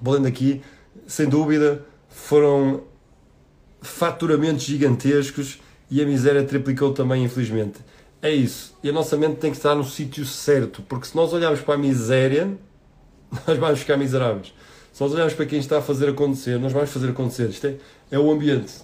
voltando 0.01 0.29
aqui, 0.29 0.63
sem 1.05 1.29
dúvida, 1.29 1.85
foram 2.09 2.83
faturamentos 3.83 4.65
gigantescos 4.65 5.59
e 5.91 6.01
a 6.01 6.07
miséria 6.07 6.45
triplicou 6.45 6.93
também, 6.93 7.25
infelizmente. 7.25 7.81
É 8.23 8.31
isso. 8.31 8.77
E 8.85 8.89
a 8.89 8.93
nossa 8.93 9.17
mente 9.17 9.39
tem 9.39 9.51
que 9.51 9.57
estar 9.57 9.75
no 9.75 9.85
sítio 9.85 10.25
certo, 10.25 10.81
porque 10.83 11.09
se 11.09 11.17
nós 11.17 11.33
olharmos 11.33 11.61
para 11.61 11.75
a 11.75 11.79
miséria, 11.79 12.57
nós 13.49 13.59
vamos 13.59 13.81
ficar 13.81 13.97
miseráveis. 13.97 14.55
Se 14.95 15.03
nós 15.03 15.13
olharmos 15.13 15.35
para 15.35 15.45
quem 15.45 15.59
está 15.59 15.79
a 15.79 15.83
fazer 15.83 16.09
acontecer, 16.09 16.57
nós 16.57 16.73
vamos 16.73 16.89
fazer 16.89 17.11
acontecer. 17.11 17.49
Isto 17.49 17.67
é, 17.67 17.75
é 18.13 18.19
o 18.19 18.31
ambiente. 18.31 18.75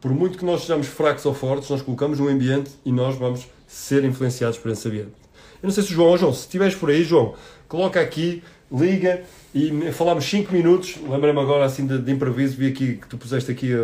Por 0.00 0.12
muito 0.12 0.38
que 0.38 0.44
nós 0.44 0.60
sejamos 0.60 0.86
fracos 0.86 1.26
ou 1.26 1.34
fortes, 1.34 1.68
nós 1.68 1.82
colocamos 1.82 2.20
um 2.20 2.28
ambiente 2.28 2.70
e 2.84 2.92
nós 2.92 3.16
vamos 3.16 3.48
ser 3.66 4.04
influenciados 4.04 4.56
por 4.56 4.70
esse 4.70 4.86
ambiente. 4.86 5.14
Eu 5.60 5.66
não 5.66 5.70
sei 5.72 5.82
se 5.82 5.90
o 5.90 5.94
João, 5.94 6.10
ou 6.10 6.16
João, 6.16 6.32
se 6.32 6.42
estiveres 6.42 6.76
por 6.76 6.90
aí, 6.90 7.02
João, 7.02 7.34
coloca 7.66 8.00
aqui, 8.00 8.40
liga 8.70 9.24
e 9.52 9.90
falamos 9.90 10.24
5 10.26 10.52
minutos. 10.52 10.94
Lembrei-me 11.02 11.40
agora 11.40 11.64
assim 11.64 11.84
de, 11.84 11.98
de, 11.98 12.12
improviso, 12.12 12.56
vi 12.56 12.68
aqui 12.68 12.94
que 12.94 13.08
tu 13.08 13.18
puseste 13.18 13.50
aqui 13.50 13.74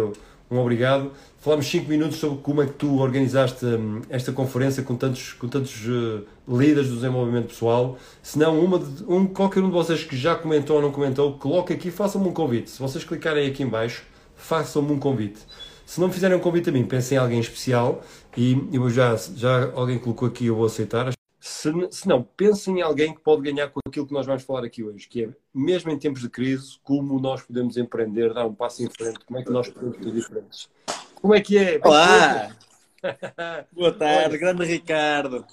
um 0.48 0.58
obrigado. 0.60 1.10
Falámos 1.44 1.66
5 1.66 1.90
minutos 1.90 2.16
sobre 2.16 2.38
como 2.38 2.62
é 2.62 2.66
que 2.66 2.72
tu 2.72 3.00
organizaste 3.00 3.66
hum, 3.66 4.00
esta 4.08 4.32
conferência 4.32 4.82
com 4.82 4.96
tantos, 4.96 5.34
com 5.34 5.46
tantos 5.46 5.86
uh, 5.86 6.24
líderes 6.48 6.88
do 6.88 6.94
desenvolvimento 6.94 7.48
pessoal. 7.48 7.98
Se 8.22 8.38
não, 8.38 8.58
uma 8.58 8.78
de, 8.78 9.04
um, 9.06 9.26
qualquer 9.26 9.62
um 9.62 9.66
de 9.66 9.74
vocês 9.74 10.02
que 10.04 10.16
já 10.16 10.34
comentou 10.34 10.76
ou 10.76 10.80
não 10.80 10.90
comentou, 10.90 11.34
coloque 11.34 11.74
aqui, 11.74 11.90
façam-me 11.90 12.28
um 12.28 12.32
convite. 12.32 12.70
Se 12.70 12.80
vocês 12.80 13.04
clicarem 13.04 13.46
aqui 13.46 13.62
em 13.62 13.66
baixo, 13.66 14.04
façam-me 14.34 14.90
um 14.90 14.98
convite. 14.98 15.38
Se 15.84 16.00
não 16.00 16.10
fizerem 16.10 16.34
um 16.34 16.40
convite 16.40 16.70
a 16.70 16.72
mim, 16.72 16.82
pensem 16.82 17.18
em 17.18 17.20
alguém 17.20 17.40
especial 17.40 18.02
e 18.34 18.56
eu 18.72 18.88
já, 18.88 19.14
já 19.14 19.70
alguém 19.74 19.98
colocou 19.98 20.26
aqui, 20.26 20.46
eu 20.46 20.56
vou 20.56 20.64
aceitar. 20.64 21.12
Se, 21.38 21.70
se, 21.90 22.08
não, 22.08 22.22
pensem 22.22 22.78
em 22.78 22.80
alguém 22.80 23.12
que 23.12 23.20
pode 23.20 23.42
ganhar 23.42 23.68
com 23.68 23.80
aquilo 23.86 24.06
que 24.06 24.14
nós 24.14 24.24
vamos 24.24 24.44
falar 24.44 24.64
aqui 24.64 24.82
hoje, 24.82 25.06
que 25.06 25.24
é, 25.24 25.28
mesmo 25.54 25.90
em 25.90 25.98
tempos 25.98 26.22
de 26.22 26.30
crise, 26.30 26.78
como 26.82 27.20
nós 27.20 27.42
podemos 27.42 27.76
empreender, 27.76 28.32
dar 28.32 28.46
um 28.46 28.54
passo 28.54 28.82
em 28.82 28.88
frente, 28.88 29.18
como 29.26 29.38
é 29.38 29.42
que 29.44 29.50
nós 29.50 29.68
podemos 29.68 29.98
ser 29.98 30.10
diferentes. 30.10 30.70
Como 31.24 31.34
é 31.34 31.40
que 31.40 31.56
é? 31.56 31.80
Olá! 31.82 32.54
Boa 33.72 33.90
tarde, 33.94 34.36
grande 34.36 34.62
Ricardo. 34.66 35.46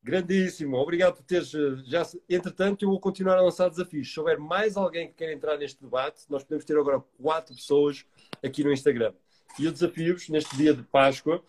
Grandíssimo, 0.00 0.76
obrigado 0.76 1.16
por 1.16 1.24
teres. 1.24 1.52
Eh, 1.52 1.82
já, 1.84 2.06
entretanto, 2.30 2.84
eu 2.84 2.90
vou 2.90 3.00
continuar 3.00 3.36
a 3.36 3.40
lançar 3.40 3.68
desafios. 3.68 4.14
Se 4.14 4.20
houver 4.20 4.38
mais 4.38 4.76
alguém 4.76 5.08
que 5.08 5.14
queira 5.14 5.32
entrar 5.32 5.58
neste 5.58 5.82
debate, 5.82 6.22
nós 6.30 6.44
podemos 6.44 6.64
ter 6.64 6.78
agora 6.78 7.02
quatro 7.20 7.56
pessoas 7.56 8.06
aqui 8.40 8.62
no 8.62 8.72
Instagram. 8.72 9.14
E 9.58 9.64
eu 9.64 9.72
desafio-vos, 9.72 10.28
neste 10.28 10.56
dia 10.56 10.72
de 10.72 10.84
Páscoa, 10.84 11.42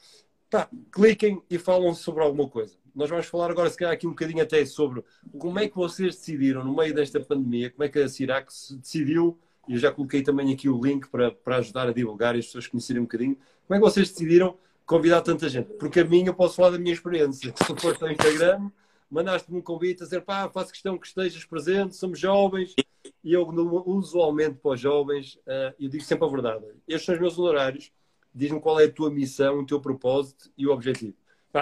pá, 0.50 0.68
cliquem 0.92 1.40
e 1.48 1.60
falam 1.60 1.94
sobre 1.94 2.24
alguma 2.24 2.50
coisa. 2.50 2.74
Nós 2.96 3.12
vamos 3.12 3.28
falar 3.28 3.52
agora, 3.52 3.70
se 3.70 3.78
calhar, 3.78 3.94
aqui 3.94 4.08
um 4.08 4.10
bocadinho 4.10 4.42
até 4.42 4.66
sobre 4.66 5.04
como 5.38 5.60
é 5.60 5.70
que 5.70 5.76
vocês 5.76 6.16
decidiram, 6.16 6.64
no 6.64 6.76
meio 6.76 6.96
desta 6.96 7.20
pandemia, 7.20 7.70
como 7.70 7.84
é 7.84 7.90
que 7.90 8.00
a 8.00 8.10
Cirac 8.10 8.52
decidiu, 8.82 9.38
e 9.68 9.74
eu 9.74 9.78
já 9.78 9.92
coloquei 9.92 10.24
também 10.24 10.52
aqui 10.54 10.70
o 10.70 10.82
link 10.82 11.08
para, 11.10 11.30
para 11.30 11.58
ajudar 11.58 11.90
a 11.90 11.94
divulgar 11.94 12.36
e 12.36 12.40
as 12.40 12.46
pessoas 12.46 12.68
conhecerem 12.68 13.02
um 13.02 13.06
bocadinho, 13.06 13.38
como 13.68 13.76
é 13.76 13.80
que 13.80 13.84
vocês 13.84 14.10
decidiram 14.10 14.58
convidar 14.86 15.22
tanta 15.22 15.50
gente? 15.50 15.74
Porque 15.74 16.00
a 16.00 16.06
minha, 16.06 16.28
eu 16.28 16.34
posso 16.34 16.56
falar 16.56 16.70
da 16.70 16.80
minha 16.80 16.94
experiência. 16.94 17.54
Se 17.58 17.76
foste 17.76 18.02
ao 18.02 18.10
Instagram, 18.10 18.72
mandaste-me 19.12 19.60
um 19.60 19.62
convite 19.62 20.04
a 20.04 20.06
dizer, 20.06 20.22
pá, 20.22 20.50
faço 20.50 20.72
questão 20.72 20.98
que 20.98 21.06
estejas 21.06 21.44
presente, 21.44 21.96
somos 21.96 22.18
jovens, 22.18 22.74
e 23.22 23.34
eu 23.34 23.46
usualmente 23.86 24.56
para 24.56 24.72
os 24.72 24.80
jovens, 24.80 25.38
eu 25.78 25.90
digo 25.90 26.04
sempre 26.04 26.26
a 26.26 26.30
verdade. 26.30 26.66
Estes 26.88 27.06
são 27.06 27.16
os 27.16 27.22
meus 27.22 27.38
honorários, 27.38 27.92
diz-me 28.34 28.62
qual 28.62 28.80
é 28.80 28.86
a 28.86 28.92
tua 28.92 29.12
missão, 29.12 29.60
o 29.60 29.66
teu 29.66 29.82
propósito 29.82 30.50
e 30.58 30.66
o 30.66 30.72
objetivo. 30.72 31.16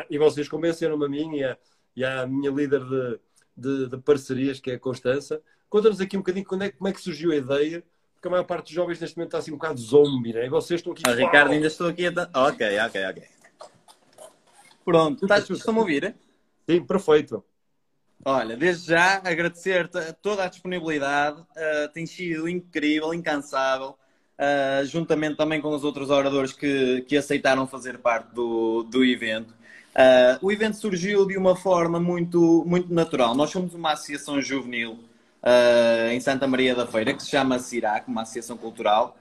E 0.08 0.18
vocês 0.20 0.48
convenceram-me 0.48 1.06
a 1.06 1.10
mim 1.10 1.38
e 1.38 1.44
a, 1.44 1.58
e 1.96 2.06
a 2.06 2.28
minha 2.28 2.52
líder 2.52 2.84
de, 2.84 3.20
de, 3.58 3.90
de, 3.90 3.98
parcerias, 3.98 4.60
que 4.60 4.70
é 4.70 4.76
a 4.76 4.80
Constança. 4.80 5.42
Conta-nos 5.70 6.00
aqui 6.00 6.16
um 6.18 6.20
bocadinho 6.20 6.46
é, 6.62 6.72
como 6.72 6.88
é 6.88 6.94
que 6.94 7.02
surgiu 7.02 7.32
a 7.32 7.36
ideia, 7.36 7.84
porque 8.26 8.28
a 8.28 8.32
maior 8.32 8.44
parte 8.44 8.66
dos 8.66 8.74
jovens 8.74 9.00
neste 9.00 9.18
momento 9.18 9.30
está 9.30 9.38
assim 9.38 9.52
um 9.52 9.56
bocado 9.56 9.80
zombie, 9.80 10.34
né? 10.34 10.46
E 10.46 10.50
vocês 10.50 10.80
estão 10.80 10.94
aqui. 10.94 11.04
Ah, 11.06 11.14
Ricardo, 11.14 11.52
ainda 11.52 11.68
estou 11.68 11.88
aqui 11.88 12.08
a. 12.08 12.48
Ok, 12.48 12.80
ok, 12.80 13.06
ok. 13.06 13.24
Pronto, 14.84 15.26
estás, 15.26 15.50
estão-me 15.50 15.80
a 15.80 15.82
ouvir? 15.82 16.16
Sim, 16.68 16.84
perfeito. 16.84 17.44
Olha, 18.24 18.58
desde 18.58 18.88
já 18.88 19.22
agradecer-te 19.24 20.00
toda 20.22 20.44
a 20.44 20.48
disponibilidade, 20.48 21.40
uh, 21.42 21.92
tem 21.94 22.08
sido 22.08 22.50
incrível, 22.50 23.14
incansável 23.14 23.90
uh, 24.40 24.86
juntamente 24.86 25.36
também 25.36 25.62
com 25.62 25.70
os 25.70 25.84
outros 25.84 26.10
oradores 26.10 26.52
que, 26.52 27.04
que 27.04 27.18
aceitaram 27.18 27.68
fazer 27.68 28.00
parte 28.00 28.34
do, 28.34 28.84
do 28.84 29.06
evento. 29.06 29.52
Uh, 29.52 30.38
o 30.42 30.52
evento 30.52 30.78
surgiu 30.78 31.28
de 31.28 31.38
uma 31.38 31.56
forma 31.56 32.00
muito, 32.00 32.64
muito 32.66 32.92
natural. 32.92 33.36
Nós 33.36 33.52
somos 33.52 33.76
uma 33.76 33.92
associação 33.92 34.42
juvenil 34.42 35.00
uh, 35.46 36.12
em 36.12 36.20
Santa 36.20 36.48
Maria 36.48 36.76
da 36.76 36.88
Feira 36.88 37.14
que 37.14 37.24
se 37.24 37.30
chama 37.30 37.60
CIRAC, 37.60 38.08
uma 38.08 38.24
associação 38.24 38.58
cultural, 38.58 39.18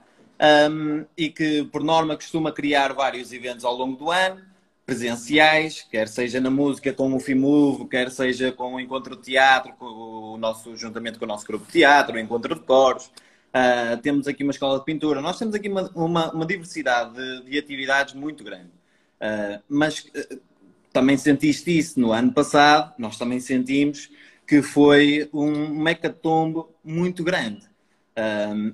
um, 0.69 1.05
e 1.17 1.29
que, 1.29 1.63
por 1.65 1.83
norma, 1.83 2.15
costuma 2.15 2.51
criar 2.51 2.93
vários 2.93 3.31
eventos 3.31 3.63
ao 3.63 3.75
longo 3.75 3.95
do 3.95 4.11
ano, 4.11 4.41
presenciais, 4.85 5.85
quer 5.89 6.07
seja 6.07 6.39
na 6.39 6.49
música 6.49 6.91
com 6.93 7.13
o 7.13 7.19
FIMUV, 7.19 7.87
quer 7.87 8.11
seja 8.11 8.51
com 8.51 8.75
o 8.75 8.79
Encontro 8.79 9.15
de 9.15 9.23
Teatro, 9.23 9.73
com 9.79 9.85
o 9.85 10.37
nosso 10.37 10.75
juntamento 10.75 11.17
com 11.17 11.25
o 11.25 11.27
nosso 11.27 11.45
grupo 11.45 11.65
de 11.65 11.71
teatro, 11.71 12.15
o 12.15 12.19
Encontro 12.19 12.53
de 12.55 12.61
Coros, 12.61 13.09
Uh, 13.55 13.95
temos 14.01 14.27
aqui 14.27 14.43
uma 14.43 14.51
escola 14.51 14.79
de 14.79 14.83
pintura, 14.83 15.21
nós 15.21 15.39
temos 15.39 15.55
aqui 15.55 15.69
uma, 15.69 15.89
uma, 15.95 16.29
uma 16.33 16.45
diversidade 16.45 17.13
de, 17.13 17.49
de, 17.49 17.57
atividades 17.57 18.13
muito 18.13 18.43
grande. 18.43 18.67
Uh, 19.21 19.63
mas 19.69 19.99
uh, 19.99 20.41
também 20.91 21.15
sentiste 21.15 21.77
isso 21.77 21.97
no 21.97 22.11
ano 22.11 22.33
passado, 22.33 22.93
nós 22.97 23.17
também 23.17 23.39
sentimos 23.39 24.09
que 24.47 24.61
foi 24.61 25.29
um 25.33 25.69
mecatombo 25.69 26.73
muito 26.83 27.23
grande. 27.23 27.67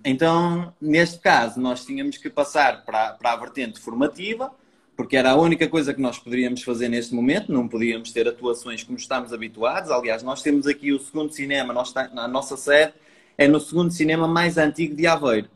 então, 0.05 0.73
neste 0.79 1.19
caso, 1.19 1.59
nós 1.59 1.85
tínhamos 1.85 2.17
que 2.17 2.29
passar 2.29 2.85
para, 2.85 3.13
para 3.13 3.31
a 3.33 3.35
vertente 3.37 3.79
formativa, 3.79 4.51
porque 4.95 5.17
era 5.17 5.31
a 5.31 5.35
única 5.35 5.67
coisa 5.67 5.93
que 5.93 6.01
nós 6.01 6.19
poderíamos 6.19 6.61
fazer 6.61 6.89
neste 6.89 7.15
momento, 7.15 7.51
não 7.51 7.67
podíamos 7.67 8.11
ter 8.11 8.27
atuações 8.27 8.83
como 8.83 8.97
estamos 8.97 9.33
habituados. 9.33 9.89
Aliás, 9.89 10.21
nós 10.21 10.41
temos 10.43 10.67
aqui 10.67 10.91
o 10.91 10.99
segundo 10.99 11.33
cinema, 11.33 11.73
nós, 11.73 11.93
na 12.13 12.27
nossa 12.27 12.55
sede, 12.55 12.93
é 13.37 13.47
no 13.47 13.59
segundo 13.59 13.91
cinema 13.91 14.27
mais 14.27 14.57
antigo 14.57 14.95
de 14.95 15.07
Aveiro. 15.07 15.49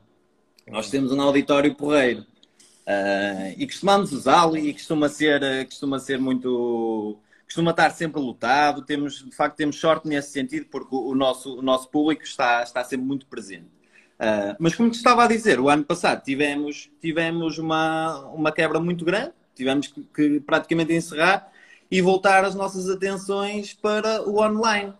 Nós 0.67 0.89
temos 0.89 1.11
um 1.11 1.21
auditório 1.21 1.75
porreiro 1.75 2.21
uh, 2.21 3.53
e 3.55 3.67
costumamos 3.67 4.11
usá-lo 4.11 4.57
e 4.57 4.73
costuma 4.73 5.09
ser, 5.09 5.41
uh, 5.43 5.65
costuma 5.65 5.99
ser 5.99 6.17
muito. 6.17 7.19
Costuma 7.45 7.71
estar 7.71 7.89
sempre 7.91 8.19
lotado. 8.19 8.83
Temos, 8.83 9.23
de 9.23 9.35
facto, 9.35 9.55
temos 9.55 9.79
sorte 9.79 10.07
nesse 10.07 10.31
sentido 10.31 10.65
porque 10.69 10.95
o, 10.95 11.15
nosso, 11.15 11.59
o 11.59 11.61
nosso 11.61 11.89
público 11.89 12.23
está, 12.23 12.63
está 12.63 12.83
sempre 12.83 13.05
muito 13.05 13.25
presente. 13.27 13.67
Uh, 14.15 14.55
mas 14.59 14.75
como 14.75 14.89
te 14.89 14.95
estava 14.95 15.23
a 15.23 15.27
dizer, 15.27 15.59
o 15.59 15.69
ano 15.69 15.83
passado 15.83 16.23
tivemos, 16.23 16.89
tivemos 17.01 17.57
uma, 17.57 18.19
uma 18.27 18.51
quebra 18.51 18.79
muito 18.79 19.03
grande, 19.03 19.33
tivemos 19.53 19.87
que, 19.87 20.01
que 20.15 20.39
praticamente 20.39 20.93
encerrar 20.93 21.51
e 21.91 22.01
voltar 22.01 22.45
as 22.45 22.55
nossas 22.55 22.89
atenções 22.89 23.73
para 23.73 24.21
o 24.27 24.39
online. 24.39 24.93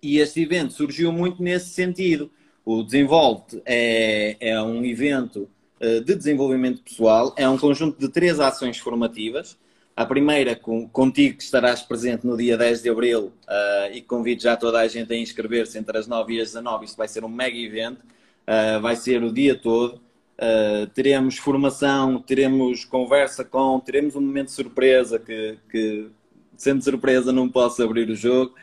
E 0.00 0.18
este 0.18 0.42
evento 0.42 0.72
surgiu 0.72 1.12
muito 1.12 1.42
nesse 1.42 1.70
sentido. 1.70 2.30
O 2.64 2.82
Desenvolve 2.82 3.60
é, 3.64 4.36
é 4.40 4.62
um 4.62 4.84
evento 4.84 5.48
eh, 5.82 5.98
de 5.98 6.14
desenvolvimento 6.14 6.80
pessoal, 6.80 7.34
é 7.36 7.48
um 7.48 7.58
conjunto 7.58 7.98
de 7.98 8.08
três 8.08 8.38
ações 8.38 8.78
formativas. 8.78 9.58
A 9.94 10.06
primeira, 10.06 10.56
com, 10.56 10.88
contigo, 10.88 11.36
que 11.36 11.42
estarás 11.42 11.82
presente 11.82 12.26
no 12.26 12.34
dia 12.34 12.56
10 12.56 12.82
de 12.82 12.88
abril 12.88 13.26
uh, 13.46 13.92
e 13.92 14.00
convido 14.00 14.40
já 14.42 14.56
toda 14.56 14.80
a 14.80 14.88
gente 14.88 15.12
a 15.12 15.16
inscrever-se 15.16 15.78
entre 15.78 15.98
as 15.98 16.06
9 16.06 16.34
e 16.34 16.40
as 16.40 16.48
19. 16.48 16.86
Isto 16.86 16.96
vai 16.96 17.08
ser 17.08 17.24
um 17.24 17.28
mega 17.28 17.56
evento, 17.56 18.00
uh, 18.00 18.80
vai 18.80 18.96
ser 18.96 19.22
o 19.22 19.30
dia 19.30 19.54
todo. 19.54 20.00
Uh, 20.38 20.86
teremos 20.94 21.36
formação, 21.36 22.18
teremos 22.22 22.86
conversa 22.86 23.44
com, 23.44 23.78
teremos 23.80 24.16
um 24.16 24.22
momento 24.22 24.46
de 24.46 24.52
surpresa 24.52 25.18
que, 25.18 25.58
que 25.70 26.08
sendo 26.56 26.82
surpresa, 26.82 27.30
não 27.30 27.48
posso 27.48 27.82
abrir 27.82 28.08
o 28.08 28.16
jogo. 28.16 28.54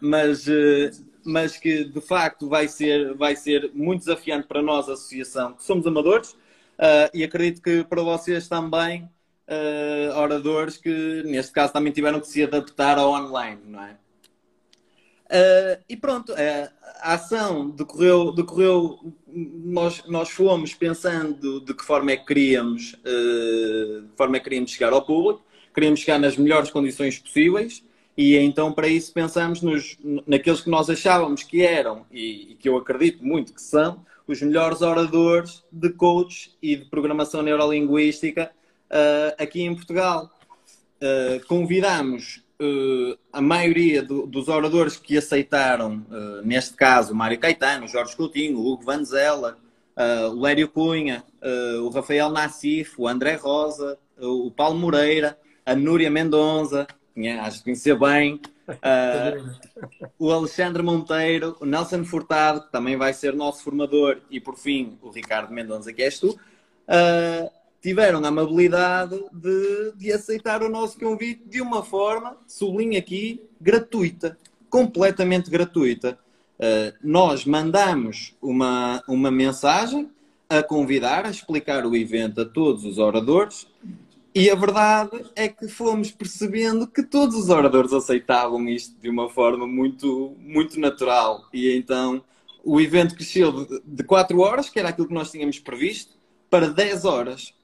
Mas, 0.00 0.46
mas 1.22 1.58
que 1.58 1.84
de 1.84 2.00
facto 2.00 2.48
vai 2.48 2.66
ser, 2.68 3.14
vai 3.14 3.36
ser 3.36 3.70
muito 3.74 4.00
desafiante 4.00 4.48
para 4.48 4.62
nós, 4.62 4.88
a 4.88 4.94
associação, 4.94 5.52
que 5.52 5.62
somos 5.62 5.86
amadores, 5.86 6.34
e 7.12 7.22
acredito 7.22 7.60
que 7.60 7.84
para 7.84 8.02
vocês 8.02 8.48
também, 8.48 9.06
oradores, 10.16 10.76
que 10.76 11.22
neste 11.24 11.52
caso 11.52 11.72
também 11.72 11.92
tiveram 11.92 12.20
que 12.20 12.26
se 12.26 12.42
adaptar 12.42 12.98
ao 12.98 13.12
online, 13.12 13.60
não 13.64 13.82
é? 13.82 13.96
e 15.88 15.96
pronto, 15.96 16.32
a 17.00 17.14
ação 17.14 17.70
decorreu, 17.70 18.32
decorreu 18.32 19.12
nós, 19.26 20.04
nós 20.06 20.30
fomos 20.30 20.72
pensando 20.72 21.60
de 21.60 21.74
que 21.74 21.84
forma 21.84 22.12
é 22.12 22.16
que 22.16 22.26
queríamos, 22.26 22.92
de 22.92 24.02
que 24.08 24.16
forma 24.16 24.36
é 24.36 24.38
que 24.38 24.44
queríamos 24.44 24.70
chegar 24.70 24.92
ao 24.92 25.04
público, 25.04 25.44
queríamos 25.74 26.00
chegar 26.00 26.18
nas 26.18 26.36
melhores 26.36 26.70
condições 26.70 27.18
possíveis, 27.18 27.82
e 28.16 28.34
então, 28.38 28.72
para 28.72 28.88
isso, 28.88 29.12
pensamos 29.12 29.60
nos, 29.60 29.98
naqueles 30.26 30.62
que 30.62 30.70
nós 30.70 30.88
achávamos 30.88 31.42
que 31.42 31.62
eram, 31.62 32.06
e, 32.10 32.52
e, 32.52 32.54
que 32.54 32.68
eu 32.68 32.76
acredito 32.76 33.22
muito 33.22 33.52
que 33.52 33.60
são, 33.60 34.04
os 34.26 34.40
melhores 34.40 34.80
oradores 34.80 35.62
de 35.70 35.90
coach 35.90 36.56
e 36.62 36.76
de 36.76 36.86
programação 36.86 37.42
neurolinguística 37.42 38.50
uh, 38.90 39.34
aqui 39.38 39.62
em 39.62 39.74
Portugal. 39.74 40.30
Uh, 40.96 41.44
convidamos 41.46 42.42
uh, 42.60 43.18
a 43.32 43.40
maioria 43.40 44.02
do, 44.02 44.26
dos 44.26 44.48
oradores 44.48 44.96
que 44.96 45.16
aceitaram, 45.16 46.04
neste 46.44 46.74
caso, 46.74 47.14
Mário 47.14 47.38
Caetano, 47.38 47.88
Jorge 47.88 48.16
Coutinho, 48.16 48.58
Hugo 48.58 48.84
Vanzella, 48.84 49.58
o 50.30 50.40
Lério 50.40 50.68
Cunha, 50.68 51.24
o 51.82 51.88
Rafael 51.88 52.28
Nassif, 52.28 52.94
o 52.98 53.08
André 53.08 53.34
Rosa, 53.34 53.98
o 54.18 54.50
Paulo 54.50 54.78
Moreira, 54.78 55.38
a 55.64 55.74
Núria 55.74 56.10
Mendonça, 56.10 56.86
acho 57.42 57.58
que 57.58 57.64
conhecia 57.64 57.96
bem. 57.96 58.40
Uh, 58.68 60.08
o 60.18 60.32
Alexandre 60.32 60.82
Monteiro, 60.82 61.56
o 61.60 61.66
Nelson 61.66 62.04
Furtado, 62.04 62.62
que 62.62 62.72
também 62.72 62.96
vai 62.96 63.12
ser 63.12 63.34
nosso 63.34 63.62
formador, 63.62 64.18
e 64.30 64.40
por 64.40 64.56
fim 64.56 64.98
o 65.02 65.10
Ricardo 65.10 65.52
Mendonça, 65.52 65.92
que 65.92 66.02
és 66.02 66.18
tu, 66.18 66.30
uh, 66.30 67.50
tiveram 67.86 68.24
a 68.24 68.28
amabilidade 68.28 69.16
de, 69.32 69.92
de, 69.94 70.12
aceitar 70.12 70.60
o 70.60 70.68
nosso 70.68 70.98
convite 70.98 71.42
de 71.46 71.60
uma 71.60 71.84
forma, 71.84 72.36
sublinho 72.44 72.98
aqui, 72.98 73.40
gratuita, 73.60 74.36
completamente 74.68 75.48
gratuita. 75.48 76.18
Uh, 76.58 76.92
nós 77.00 77.44
mandamos 77.44 78.34
uma, 78.42 79.00
uma 79.06 79.30
mensagem 79.30 80.10
a 80.50 80.64
convidar, 80.64 81.26
a 81.26 81.30
explicar 81.30 81.86
o 81.86 81.94
evento 81.94 82.40
a 82.40 82.44
todos 82.44 82.84
os 82.84 82.98
oradores 82.98 83.68
e 84.34 84.50
a 84.50 84.56
verdade 84.56 85.24
é 85.36 85.46
que 85.46 85.68
fomos 85.68 86.10
percebendo 86.10 86.88
que 86.88 87.04
todos 87.04 87.36
os 87.36 87.50
oradores 87.50 87.92
aceitavam 87.92 88.68
isto 88.68 89.00
de 89.00 89.08
uma 89.08 89.30
forma 89.30 89.64
muito, 89.64 90.34
muito 90.40 90.80
natural. 90.80 91.46
E 91.54 91.70
então 91.76 92.20
o 92.64 92.80
evento 92.80 93.14
cresceu 93.14 93.80
de 93.84 94.02
4 94.02 94.40
horas, 94.40 94.68
que 94.68 94.80
era 94.80 94.88
aquilo 94.88 95.06
que 95.06 95.14
nós 95.14 95.30
tínhamos 95.30 95.60
previsto, 95.60 96.14
para 96.50 96.68
10 96.68 97.04
horas. 97.04 97.54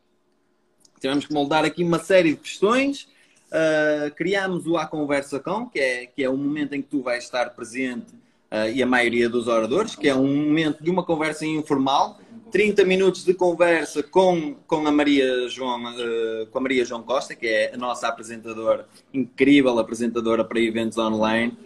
Tivemos 1.02 1.26
que 1.26 1.35
moldar 1.35 1.64
aqui 1.64 1.82
uma 1.82 1.99
série 1.99 2.30
de 2.30 2.37
questões. 2.37 3.09
Uh, 3.49 4.14
criámos 4.14 4.68
o 4.68 4.76
A 4.76 4.87
Conversa 4.87 5.40
Com, 5.40 5.66
que 5.66 5.80
é, 5.80 6.06
que 6.06 6.23
é 6.23 6.30
o 6.30 6.37
momento 6.37 6.75
em 6.75 6.80
que 6.80 6.88
tu 6.88 7.02
vais 7.02 7.25
estar 7.25 7.50
presente 7.50 8.14
uh, 8.52 8.71
e 8.73 8.80
a 8.80 8.87
maioria 8.87 9.28
dos 9.28 9.49
oradores, 9.49 9.97
que 9.97 10.09
é 10.09 10.14
um 10.14 10.47
momento 10.47 10.80
de 10.80 10.88
uma 10.88 11.02
conversa 11.02 11.44
informal 11.44 12.21
30 12.52 12.85
minutos 12.85 13.25
de 13.25 13.35
conversa 13.35 14.00
com, 14.00 14.54
com, 14.64 14.87
a 14.87 14.92
Maria 14.92 15.49
João, 15.49 15.82
uh, 15.82 16.47
com 16.52 16.59
a 16.59 16.61
Maria 16.61 16.85
João 16.85 17.02
Costa, 17.02 17.35
que 17.35 17.49
é 17.49 17.75
a 17.75 17.76
nossa 17.76 18.06
apresentadora, 18.06 18.87
incrível 19.12 19.76
apresentadora 19.80 20.44
para 20.44 20.61
eventos 20.61 20.99
online, 20.99 21.59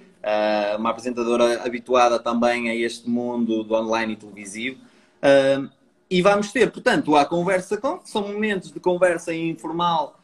uma 0.76 0.90
apresentadora 0.90 1.62
habituada 1.62 2.18
também 2.18 2.68
a 2.68 2.74
este 2.74 3.08
mundo 3.08 3.62
do 3.62 3.74
online 3.74 4.14
e 4.14 4.16
televisivo. 4.16 4.80
Uh, 5.22 5.68
e 6.10 6.22
vamos 6.22 6.52
ter, 6.52 6.70
portanto, 6.70 7.16
a 7.16 7.24
conversa 7.24 7.76
com, 7.76 8.00
são 8.04 8.28
momentos 8.28 8.70
de 8.70 8.80
conversa 8.80 9.34
informal, 9.34 10.18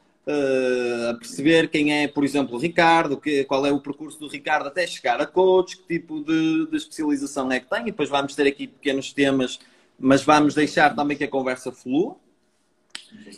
a 1.11 1.15
perceber 1.15 1.69
quem 1.69 1.93
é, 1.93 2.07
por 2.07 2.23
exemplo, 2.25 2.55
o 2.55 2.59
Ricardo, 2.59 3.17
que, 3.17 3.43
qual 3.45 3.67
é 3.67 3.73
o 3.73 3.81
percurso 3.81 4.21
do 4.21 4.29
Ricardo 4.29 4.69
até 4.69 4.87
chegar 4.87 5.21
a 5.21 5.27
coach, 5.27 5.77
que 5.79 5.99
tipo 5.99 6.23
de, 6.23 6.67
de 6.69 6.77
especialização 6.77 7.51
é 7.51 7.59
que 7.59 7.69
tem, 7.69 7.83
e 7.83 7.85
depois 7.87 8.09
vamos 8.09 8.35
ter 8.37 8.47
aqui 8.47 8.69
pequenos 8.69 9.13
temas 9.13 9.59
mas 10.03 10.25
vamos 10.25 10.55
deixar 10.55 10.97
também 10.97 11.17
que 11.17 11.23
a 11.23 11.29
conversa 11.29 11.71
flua. 11.71 12.17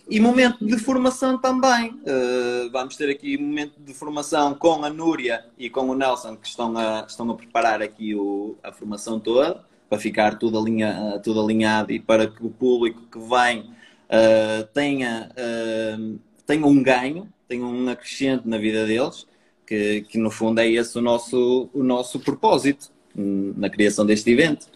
E 0.09 0.19
momento 0.19 0.65
de 0.65 0.79
formação 0.79 1.37
também. 1.37 1.91
Uh, 1.91 2.71
vamos 2.73 2.97
ter 2.97 3.11
aqui 3.11 3.37
momento 3.37 3.75
de 3.79 3.93
formação 3.93 4.55
com 4.55 4.83
a 4.83 4.89
Núria 4.89 5.45
e 5.59 5.69
com 5.69 5.89
o 5.91 5.95
Nelson, 5.95 6.37
que 6.37 6.47
estão 6.47 6.77
a, 6.77 7.05
estão 7.07 7.31
a 7.31 7.35
preparar 7.35 7.83
aqui 7.83 8.15
o, 8.15 8.57
a 8.63 8.73
formação 8.73 9.21
toda, 9.21 9.63
para 9.95 9.99
ficar 9.99 10.39
tudo, 10.39 10.59
alinha, 10.59 11.21
tudo 11.23 11.41
alinhado 11.41 11.93
e 11.93 12.01
para 12.01 12.27
que 12.27 12.45
o 12.45 12.51
público 12.51 13.03
que 13.03 13.19
vem 13.19 13.61
uh, 13.61 14.67
tenha, 14.73 15.31
uh, 15.31 16.19
tenha 16.45 16.67
um 16.67 16.83
ganho, 16.83 17.33
tenha 17.47 17.65
um 17.65 17.89
acrescente 17.89 18.49
na 18.49 18.59
vida 18.59 18.85
deles, 18.85 19.27
que, 19.65 20.03
que 20.03 20.19
no 20.19 20.31
fundo 20.31 20.61
é 20.61 20.69
esse 20.69 20.99
o 20.99 21.01
nosso, 21.01 21.71
o 21.73 21.83
nosso 21.83 22.19
propósito 22.19 22.91
hum, 23.17 23.55
na 23.57 23.71
criação 23.71 24.05
deste 24.05 24.31
evento. 24.31 24.67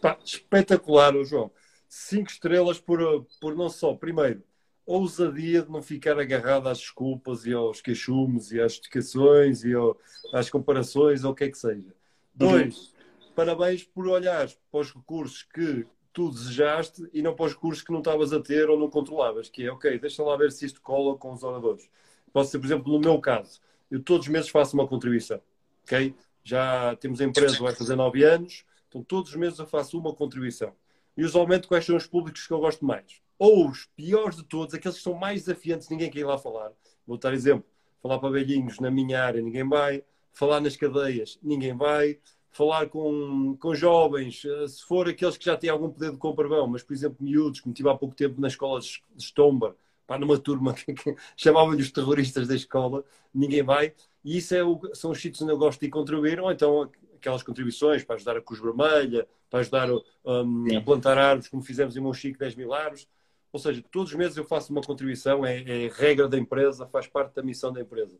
Pá, 0.00 0.16
espetacular, 0.24 1.12
João. 1.24 1.50
Cinco 1.88 2.30
estrelas 2.30 2.78
por, 2.78 3.26
por 3.40 3.56
não 3.56 3.68
só, 3.68 3.92
primeiro, 3.94 4.42
a 4.88 4.92
ousadia 4.92 5.62
de 5.62 5.70
não 5.70 5.82
ficar 5.82 6.18
agarrado 6.18 6.68
às 6.68 6.78
desculpas 6.78 7.44
e 7.44 7.52
aos 7.52 7.80
queixumes 7.80 8.52
e 8.52 8.60
às 8.60 8.74
explicações 8.74 9.64
e 9.64 9.74
ao, 9.74 9.98
às 10.32 10.48
comparações 10.48 11.24
ou 11.24 11.32
o 11.32 11.34
que 11.34 11.44
é 11.44 11.50
que 11.50 11.58
seja. 11.58 11.92
Dois, 12.34 12.76
uhum. 12.76 12.92
Parabéns 13.34 13.84
por 13.84 14.06
olhares 14.06 14.58
para 14.70 14.80
os 14.80 14.92
recursos 14.92 15.42
que 15.42 15.86
tu 16.12 16.30
desejaste 16.30 17.08
e 17.12 17.22
não 17.22 17.34
para 17.34 17.46
os 17.46 17.54
recursos 17.54 17.82
que 17.82 17.90
não 17.90 18.00
estavas 18.00 18.32
a 18.32 18.40
ter 18.40 18.68
ou 18.68 18.78
não 18.78 18.90
controlavas, 18.90 19.48
que 19.48 19.64
é, 19.64 19.72
ok, 19.72 19.98
deixa 19.98 20.22
lá 20.22 20.36
ver 20.36 20.52
se 20.52 20.66
isto 20.66 20.80
cola 20.80 21.16
com 21.16 21.32
os 21.32 21.42
oradores. 21.42 21.88
Pode 22.32 22.48
ser, 22.48 22.58
por 22.58 22.66
exemplo, 22.66 22.92
no 22.92 23.00
meu 23.00 23.20
caso, 23.20 23.60
eu 23.90 24.02
todos 24.02 24.26
os 24.26 24.32
meses 24.32 24.50
faço 24.50 24.74
uma 24.76 24.86
contribuição, 24.86 25.40
ok? 25.84 26.14
Já 26.44 26.96
temos 26.96 27.20
a 27.20 27.24
empresa, 27.24 27.58
vai 27.58 27.74
fazer 27.74 27.96
nove 27.96 28.24
anos, 28.24 28.64
então, 28.92 29.02
todos 29.02 29.30
os 29.30 29.36
meses 29.36 29.58
eu 29.58 29.66
faço 29.66 29.98
uma 29.98 30.12
contribuição. 30.12 30.74
E 31.16 31.24
usualmente, 31.24 31.66
quais 31.66 31.86
são 31.86 31.96
os 31.96 32.06
públicos 32.06 32.46
que 32.46 32.52
eu 32.52 32.60
gosto 32.60 32.84
mais? 32.84 33.22
Ou 33.38 33.70
os 33.70 33.86
piores 33.96 34.36
de 34.36 34.44
todos, 34.44 34.74
aqueles 34.74 34.98
que 34.98 35.02
são 35.02 35.14
mais 35.14 35.44
desafiantes, 35.44 35.88
ninguém 35.88 36.10
quer 36.10 36.20
ir 36.20 36.24
lá 36.24 36.36
falar. 36.36 36.72
Vou 37.06 37.16
dar 37.16 37.32
exemplo: 37.32 37.64
falar 38.02 38.18
para 38.18 38.28
velhinhos 38.28 38.78
na 38.80 38.90
minha 38.90 39.24
área, 39.24 39.40
ninguém 39.40 39.66
vai. 39.66 40.04
Falar 40.34 40.60
nas 40.60 40.76
cadeias, 40.76 41.38
ninguém 41.42 41.74
vai. 41.74 42.18
Falar 42.52 42.88
com, 42.88 43.56
com 43.58 43.74
jovens, 43.74 44.44
eh, 44.44 44.68
se 44.68 44.84
for 44.84 45.08
aqueles 45.08 45.38
que 45.38 45.44
já 45.44 45.56
têm 45.56 45.70
algum 45.70 45.90
poder 45.90 46.12
de 46.12 46.18
compra, 46.18 46.46
vão. 46.46 46.66
Mas, 46.66 46.82
por 46.82 46.92
exemplo, 46.92 47.16
miúdos, 47.20 47.60
como 47.60 47.74
tive 47.74 47.88
há 47.88 47.94
pouco 47.94 48.14
tempo 48.14 48.40
na 48.40 48.48
escola 48.48 48.78
de 48.80 49.00
Stomba, 49.18 49.74
pá, 50.06 50.18
numa 50.18 50.38
turma 50.38 50.74
que, 50.74 50.92
que 50.92 51.16
chamavam-lhe 51.36 51.82
os 51.82 51.90
terroristas 51.90 52.46
da 52.46 52.54
escola, 52.54 53.04
ninguém 53.34 53.62
vai. 53.62 53.94
E 54.24 54.36
isso 54.36 54.54
é 54.54 54.62
o, 54.62 54.78
são 54.94 55.10
os 55.10 55.20
sítios 55.20 55.42
onde 55.42 55.52
eu 55.52 55.58
gosto 55.58 55.80
de 55.80 55.88
contribuir, 55.88 56.38
ou 56.40 56.52
então 56.52 56.90
aquelas 57.16 57.42
contribuições 57.42 58.04
para 58.04 58.16
ajudar 58.16 58.36
a 58.36 58.40
Cruz 58.42 58.60
Vermelha, 58.60 59.26
para 59.48 59.60
ajudar 59.60 59.88
um, 59.90 60.76
a 60.76 60.80
plantar 60.80 61.16
árvores, 61.16 61.48
como 61.48 61.62
fizemos 61.62 61.96
em 61.96 62.00
Monchique, 62.00 62.38
10 62.38 62.56
mil 62.56 62.74
árvores. 62.74 63.08
Ou 63.52 63.60
seja, 63.60 63.82
todos 63.90 64.10
os 64.10 64.18
meses 64.18 64.36
eu 64.36 64.44
faço 64.44 64.72
uma 64.72 64.80
contribuição, 64.82 65.44
é, 65.44 65.60
é 65.60 65.88
regra 65.88 66.26
da 66.26 66.38
empresa, 66.38 66.86
faz 66.86 67.06
parte 67.06 67.34
da 67.34 67.42
missão 67.42 67.72
da 67.72 67.80
empresa. 67.80 68.18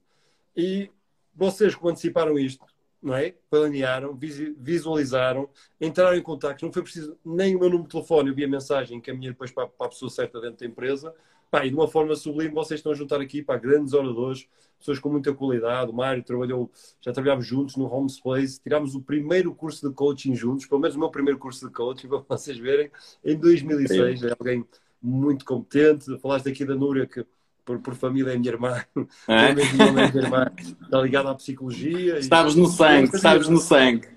E 0.57 0.91
vocês, 1.35 1.75
quando 1.75 1.93
anteciparam 1.93 2.39
isto, 2.39 2.65
não 3.03 3.15
é? 3.15 3.35
Planearam, 3.51 4.17
visualizaram, 4.59 5.49
entraram 5.81 6.17
em 6.17 6.23
contato. 6.23 6.63
Não 6.63 6.73
foi 6.73 6.83
preciso 6.83 7.17
nem 7.25 7.57
o 7.57 7.59
meu 7.59 7.69
número 7.69 7.89
de 7.89 7.91
telefone, 7.91 8.31
eu 8.31 8.35
vi 8.35 8.45
a 8.45 8.49
mensagem, 8.49 8.99
encaminhei 8.99 9.33
depois 9.33 9.51
para, 9.51 9.67
para 9.67 9.87
a 9.87 9.91
pessoa 9.91 10.11
certa 10.11 10.41
dentro 10.41 10.59
da 10.59 10.67
empresa. 10.67 11.13
Pá, 11.51 11.67
e 11.67 11.69
de 11.69 11.75
uma 11.75 11.89
forma 11.89 12.15
sublime, 12.15 12.55
vocês 12.55 12.79
estão 12.79 12.93
a 12.93 12.95
juntar 12.95 13.21
aqui 13.21 13.43
para 13.43 13.59
grandes 13.59 13.93
oradores, 13.93 14.49
pessoas 14.79 14.99
com 14.99 15.11
muita 15.11 15.35
qualidade. 15.35 15.91
O 15.91 15.95
Mário 15.95 16.23
trabalhou, 16.23 16.71
já 17.01 17.13
trabalhámos 17.13 17.45
juntos 17.45 17.77
no 17.77 17.93
Home 17.93 18.09
Space, 18.09 18.59
tirámos 18.59 18.95
o 18.95 19.03
primeiro 19.03 19.55
curso 19.55 19.87
de 19.87 19.95
coaching 19.95 20.35
juntos, 20.35 20.65
pelo 20.65 20.81
menos 20.81 20.97
o 20.97 20.99
meu 20.99 21.11
primeiro 21.11 21.39
curso 21.39 21.67
de 21.67 21.73
coaching, 21.73 22.09
para 22.27 22.39
vocês 22.39 22.57
verem, 22.57 22.91
em 23.23 23.37
2006. 23.37 24.21
Sim. 24.21 24.27
É 24.27 24.31
alguém 24.31 24.65
muito 25.03 25.45
competente. 25.45 26.17
Falaste 26.21 26.49
aqui 26.49 26.65
da 26.65 26.75
Núria, 26.75 27.07
que 27.07 27.27
por, 27.65 27.79
por 27.81 27.95
família 27.95 28.33
é 28.33 28.37
minha 28.37 28.53
irmã, 28.53 28.85
é? 29.29 29.55
minha 29.55 30.05
irmã, 30.15 30.53
está 30.57 31.01
ligada 31.01 31.31
à 31.31 31.35
psicologia. 31.35 32.19
Estavas 32.19 32.55
no 32.55 32.67
sangue, 32.67 33.15
estavas 33.15 33.49
no 33.49 33.59
sangue. 33.59 34.09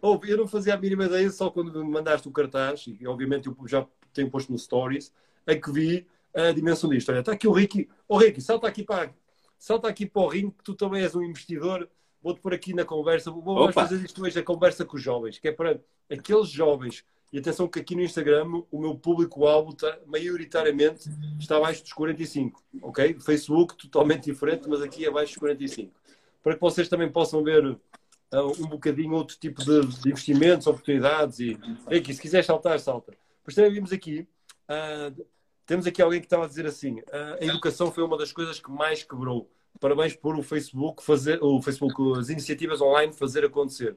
Oh, 0.00 0.20
eu 0.24 0.36
não 0.36 0.46
fazia 0.46 0.74
a 0.74 0.76
mínima 0.76 1.06
ideia, 1.06 1.30
só 1.30 1.50
quando 1.50 1.72
me 1.82 1.90
mandaste 1.90 2.28
o 2.28 2.30
cartaz, 2.30 2.84
e 2.86 3.06
obviamente 3.06 3.48
eu 3.48 3.56
já 3.66 3.86
tenho 4.12 4.30
posto 4.30 4.52
no 4.52 4.58
Stories, 4.58 5.10
é 5.46 5.54
que 5.54 5.72
vi 5.72 6.06
a 6.34 6.52
dimensão 6.52 6.90
disto. 6.90 7.10
Olha, 7.10 7.20
está 7.20 7.32
aqui 7.32 7.48
o 7.48 7.52
Ricky. 7.52 7.88
Oh, 8.06 8.18
Ricky, 8.18 8.40
salta 8.40 8.66
aqui 8.66 8.82
para, 8.82 9.14
salta 9.58 9.88
aqui 9.88 10.04
para 10.04 10.22
o 10.22 10.28
ringue, 10.28 10.52
que 10.52 10.64
tu 10.64 10.74
também 10.74 11.02
és 11.02 11.14
um 11.14 11.22
investidor. 11.22 11.88
Vou-te 12.22 12.40
pôr 12.40 12.54
aqui 12.54 12.74
na 12.74 12.84
conversa. 12.84 13.30
Vou 13.30 13.72
fazer 13.72 14.02
isto 14.02 14.22
hoje, 14.22 14.38
a 14.38 14.42
conversa 14.42 14.84
com 14.84 14.96
os 14.96 15.02
jovens, 15.02 15.38
que 15.38 15.48
é 15.48 15.52
para 15.52 15.80
aqueles 16.10 16.48
jovens 16.48 17.04
e 17.34 17.38
atenção 17.38 17.66
que 17.66 17.80
aqui 17.80 17.96
no 17.96 18.02
Instagram 18.02 18.62
o 18.70 18.80
meu 18.80 18.94
público-alvo 18.94 19.70
está, 19.70 19.98
maioritariamente 20.06 21.10
está 21.40 21.56
abaixo 21.56 21.82
dos 21.82 21.92
45, 21.92 22.62
ok? 22.80 23.18
Facebook 23.18 23.76
totalmente 23.76 24.26
diferente, 24.26 24.68
mas 24.68 24.80
aqui 24.80 25.04
abaixo 25.04 25.32
dos 25.32 25.40
45. 25.40 25.92
Para 26.40 26.54
que 26.54 26.60
vocês 26.60 26.88
também 26.88 27.10
possam 27.10 27.42
ver 27.42 27.66
uh, 27.66 27.78
um 28.60 28.68
bocadinho 28.68 29.14
outro 29.14 29.36
tipo 29.36 29.64
de, 29.64 29.84
de 29.84 30.10
investimentos, 30.10 30.68
oportunidades 30.68 31.40
e 31.40 31.58
aqui, 31.92 32.14
se 32.14 32.22
quiser 32.22 32.44
saltar, 32.44 32.78
salta. 32.78 33.12
Pois 33.42 33.56
também 33.56 33.72
vimos 33.72 33.92
aqui, 33.92 34.28
uh, 34.70 35.26
temos 35.66 35.88
aqui 35.88 36.00
alguém 36.00 36.20
que 36.20 36.26
estava 36.26 36.44
a 36.44 36.48
dizer 36.48 36.66
assim, 36.66 37.00
uh, 37.00 37.40
a 37.40 37.44
educação 37.44 37.90
foi 37.90 38.04
uma 38.04 38.16
das 38.16 38.30
coisas 38.30 38.60
que 38.60 38.70
mais 38.70 39.02
quebrou. 39.02 39.50
Parabéns 39.80 40.14
por 40.14 40.38
o 40.38 40.42
Facebook 40.44 41.02
fazer, 41.02 41.42
o 41.42 41.60
Facebook, 41.60 42.16
as 42.16 42.28
iniciativas 42.28 42.80
online 42.80 43.12
fazer 43.12 43.44
acontecer 43.44 43.96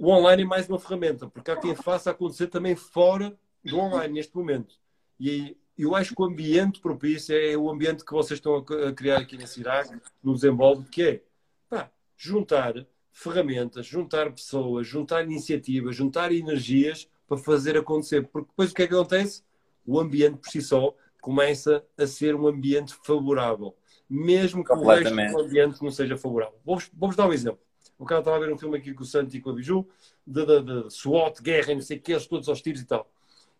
o 0.00 0.08
online 0.08 0.42
é 0.42 0.46
mais 0.46 0.66
uma 0.66 0.78
ferramenta, 0.78 1.28
porque 1.28 1.50
há 1.50 1.56
quem 1.56 1.74
faça 1.74 2.10
acontecer 2.10 2.46
também 2.46 2.74
fora 2.74 3.38
do 3.62 3.78
online 3.78 4.14
neste 4.14 4.34
momento. 4.34 4.74
E 5.18 5.56
eu 5.76 5.94
acho 5.94 6.14
que 6.14 6.22
o 6.22 6.24
ambiente 6.24 6.80
propício 6.80 7.36
é 7.36 7.54
o 7.54 7.70
ambiente 7.70 8.02
que 8.02 8.12
vocês 8.12 8.38
estão 8.38 8.56
a 8.56 8.92
criar 8.94 9.18
aqui 9.18 9.36
na 9.36 9.46
CIRAC, 9.46 9.90
no 10.22 10.34
Desenvolve, 10.34 10.88
que 10.88 11.02
é 11.02 11.22
pá, 11.68 11.90
juntar 12.16 12.86
ferramentas, 13.12 13.84
juntar 13.84 14.32
pessoas, 14.32 14.86
juntar 14.86 15.22
iniciativas, 15.24 15.94
juntar 15.94 16.32
energias 16.32 17.06
para 17.28 17.36
fazer 17.36 17.76
acontecer. 17.76 18.26
Porque 18.26 18.48
depois 18.48 18.70
o 18.70 18.74
que 18.74 18.82
é 18.82 18.86
que 18.86 18.94
acontece? 18.94 19.44
O 19.84 20.00
ambiente 20.00 20.38
por 20.38 20.48
si 20.48 20.62
só 20.62 20.94
começa 21.20 21.84
a 21.98 22.06
ser 22.06 22.34
um 22.34 22.46
ambiente 22.46 22.94
favorável, 23.04 23.76
mesmo 24.08 24.64
que 24.64 24.72
o 24.72 24.82
resto 24.82 25.14
do 25.14 25.40
ambiente 25.40 25.82
não 25.82 25.90
seja 25.90 26.16
favorável. 26.16 26.58
Vou-vos 26.64 26.90
vou 26.94 27.14
dar 27.14 27.28
um 27.28 27.34
exemplo. 27.34 27.60
O 28.00 28.06
cara 28.06 28.22
estava 28.22 28.38
a 28.38 28.40
ver 28.40 28.50
um 28.50 28.56
filme 28.56 28.78
aqui 28.78 28.94
com 28.94 29.02
o 29.02 29.06
Santi 29.06 29.36
e 29.36 29.40
com 29.42 29.50
a 29.50 29.52
Biju, 29.52 29.86
de, 30.26 30.46
de, 30.46 30.62
de 30.62 30.90
SWAT, 30.90 31.42
guerra, 31.42 31.74
não 31.74 31.82
sei 31.82 31.98
o 31.98 32.00
que, 32.00 32.12
eles 32.12 32.26
todos 32.26 32.48
aos 32.48 32.62
tiros 32.62 32.80
e 32.80 32.86
tal. 32.86 33.06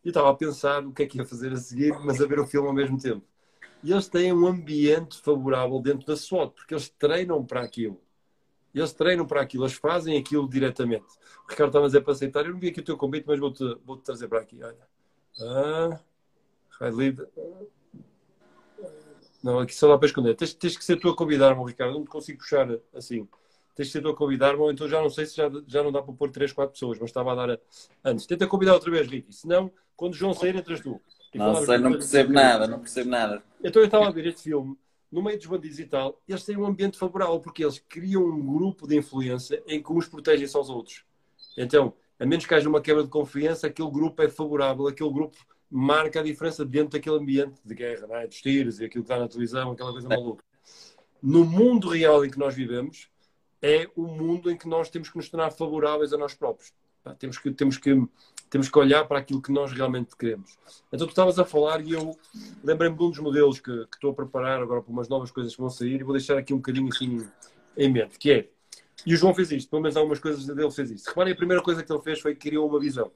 E 0.03 0.09
estava 0.09 0.31
a 0.31 0.35
pensar 0.35 0.83
o 0.83 0.95
que 0.95 1.03
é 1.03 1.07
que 1.07 1.19
ia 1.19 1.27
fazer 1.27 1.53
a 1.53 1.57
seguir, 1.57 1.93
mas 2.01 2.23
a 2.23 2.27
ver 2.27 2.41
o 2.41 2.47
filme 2.47 2.67
ao 2.67 2.73
mesmo 2.73 2.99
tempo. 2.99 3.23
E 3.85 3.93
eles 3.93 4.09
têm 4.09 4.33
um 4.33 4.47
ambiente 4.47 5.21
favorável 5.21 5.79
dentro 5.83 6.07
da 6.07 6.17
SWAT, 6.17 6.55
porque 6.55 6.73
eles 6.73 6.89
treinam 6.89 7.45
para 7.45 7.61
aquilo. 7.61 8.01
Eles 8.75 8.95
treinam 8.95 9.27
para 9.27 9.43
aquilo, 9.43 9.65
eles 9.65 9.75
fazem 9.75 10.17
aquilo 10.17 10.49
diretamente. 10.49 11.05
O 11.47 11.51
Ricardo 11.51 11.69
estava 11.69 11.85
a 11.85 11.89
dizer 11.89 12.01
para 12.01 12.13
aceitar. 12.15 12.47
Eu 12.47 12.53
não 12.53 12.59
vi 12.59 12.69
aqui 12.69 12.81
o 12.81 12.85
teu 12.85 12.97
convite, 12.97 13.27
mas 13.27 13.39
vou-te 13.39 13.63
vou 13.85 13.99
-te 13.99 14.05
trazer 14.05 14.27
para 14.27 14.41
aqui. 14.41 14.59
Olha. 14.63 14.89
Ah, 15.43 16.01
lead. 16.89 17.23
Não, 19.43 19.59
aqui 19.59 19.75
só 19.75 19.87
dá 19.87 19.99
para 19.99 20.07
esconder. 20.07 20.35
Tens, 20.35 20.55
tens 20.55 20.79
que 20.79 20.85
ser 20.85 20.99
tu 20.99 21.11
a 21.11 21.17
convidar-me, 21.17 21.63
Ricardo. 21.63 21.93
Não 21.93 22.05
te 22.05 22.11
consigo 22.11 22.39
puxar 22.39 22.69
assim 22.95 23.29
tens 23.81 24.03
tu 24.03 24.09
a 24.09 24.15
convidar-me, 24.15 24.61
ou 24.61 24.71
então 24.71 24.89
já 24.89 25.01
não 25.01 25.09
sei 25.09 25.25
se 25.25 25.37
já, 25.37 25.51
já 25.67 25.83
não 25.83 25.91
dá 25.91 26.03
para 26.03 26.13
pôr 26.13 26.31
3, 26.31 26.53
4 26.53 26.73
pessoas, 26.73 26.99
mas 26.99 27.11
estava 27.11 27.33
a 27.33 27.35
dar 27.35 27.51
a... 27.51 27.59
antes. 28.05 28.27
Tenta 28.27 28.47
convidar 28.47 28.75
outra 28.75 28.91
vez, 28.91 29.09
Ricky, 29.09 29.33
senão, 29.33 29.71
quando 29.97 30.13
o 30.13 30.17
João 30.17 30.35
sair, 30.35 30.55
entras 30.55 30.81
tu. 30.81 31.01
Não 31.35 31.55
sei, 31.65 31.79
não 31.79 31.93
percebo 31.93 32.33
nada, 32.33 32.67
não 32.67 32.81
percebo 32.81 33.09
nada. 33.09 33.43
Então 33.63 33.81
eu 33.81 33.87
estava 33.87 34.07
a 34.07 34.11
ver 34.11 34.27
este 34.27 34.43
filme, 34.43 34.77
no 35.11 35.23
meio 35.23 35.39
dos 35.39 35.47
bandidos 35.47 35.79
e 35.79 35.87
tal, 35.87 36.21
eles 36.29 36.45
têm 36.45 36.57
um 36.57 36.67
ambiente 36.67 36.99
favorável, 36.99 37.41
porque 37.41 37.65
eles 37.65 37.79
criam 37.79 38.25
um 38.25 38.45
grupo 38.45 38.87
de 38.87 38.97
influência 38.97 39.63
em 39.67 39.83
que 39.83 39.93
uns 39.93 40.07
protegem-se 40.07 40.57
aos 40.57 40.69
outros. 40.69 41.05
Então, 41.57 41.95
a 42.19 42.27
menos 42.27 42.45
que 42.45 42.55
haja 42.55 42.69
uma 42.69 42.81
quebra 42.81 43.03
de 43.03 43.09
confiança, 43.09 43.67
aquele 43.67 43.91
grupo 43.91 44.23
é 44.23 44.29
favorável, 44.29 44.87
aquele 44.87 45.11
grupo 45.11 45.37
marca 45.71 46.21
a 46.21 46.23
diferença 46.23 46.65
dentro 46.65 46.91
daquele 46.91 47.17
ambiente 47.17 47.61
de 47.65 47.75
guerra, 47.75 48.07
é? 48.23 48.27
dos 48.27 48.41
tiros 48.41 48.81
e 48.81 48.85
aquilo 48.85 49.05
que 49.05 49.11
está 49.11 49.19
na 49.19 49.29
televisão, 49.29 49.71
aquela 49.71 49.93
coisa 49.93 50.09
maluca. 50.09 50.45
No 51.23 51.45
mundo 51.45 51.89
real 51.89 52.25
em 52.25 52.31
que 52.31 52.39
nós 52.39 52.55
vivemos, 52.55 53.09
é 53.63 53.89
o 53.95 54.07
mundo 54.07 54.51
em 54.51 54.57
que 54.57 54.69
nós 54.69 54.89
temos 54.89 55.11
que 55.11 55.17
nos 55.17 55.29
tornar 55.29 55.51
favoráveis 55.51 56.13
a 56.13 56.19
nós 56.19 56.35
próprios. 56.35 56.73
Temos 57.19 57.39
que, 57.39 57.51
temos 57.51 57.79
que 57.79 58.07
Temos 58.51 58.69
que 58.69 58.79
olhar 58.79 59.07
para 59.07 59.21
aquilo 59.21 59.41
que 59.41 59.53
nós 59.53 59.71
realmente 59.73 60.17
queremos. 60.17 60.59
Então, 60.93 61.07
tu 61.07 61.11
estavas 61.11 61.39
a 61.39 61.45
falar 61.45 61.81
e 61.81 61.93
eu 61.93 62.19
lembrei-me 62.65 62.97
de 62.97 63.03
um 63.05 63.11
dos 63.11 63.21
modelos 63.21 63.61
que, 63.61 63.71
que, 63.87 63.95
estou 63.95 64.11
a 64.11 64.15
preparar 64.15 64.61
agora 64.61 64.83
para 64.83 64.93
umas 64.93 65.09
novas 65.09 65.31
coisas 65.31 65.55
que 65.55 65.61
vão 65.61 65.71
sair 65.71 66.01
e 66.01 66.03
vou 66.03 66.13
deixar 66.13 66.37
aqui 66.37 66.53
um 66.53 66.57
bocadinho 66.57 66.89
assim 66.89 67.29
em 67.77 67.93
mente, 67.93 68.19
que 68.19 68.33
é, 68.33 68.49
e 69.07 69.15
o 69.15 69.17
João 69.17 69.33
fez 69.33 69.51
isto, 69.53 69.71
pelo 69.71 69.81
menos 69.81 69.97
algumas 69.97 70.19
coisas 70.19 70.45
dele 70.45 70.71
fez 70.71 70.91
isto. 70.91 71.09
Reparem, 71.09 71.33
a 71.33 71.37
primeira 71.37 71.63
coisa 71.63 71.83
que 71.83 71.91
ele 71.91 72.03
fez 72.03 72.21
foi 72.21 72.35
que 72.35 72.49
criou 72.49 72.69
uma 72.69 72.79
visão. 72.79 73.11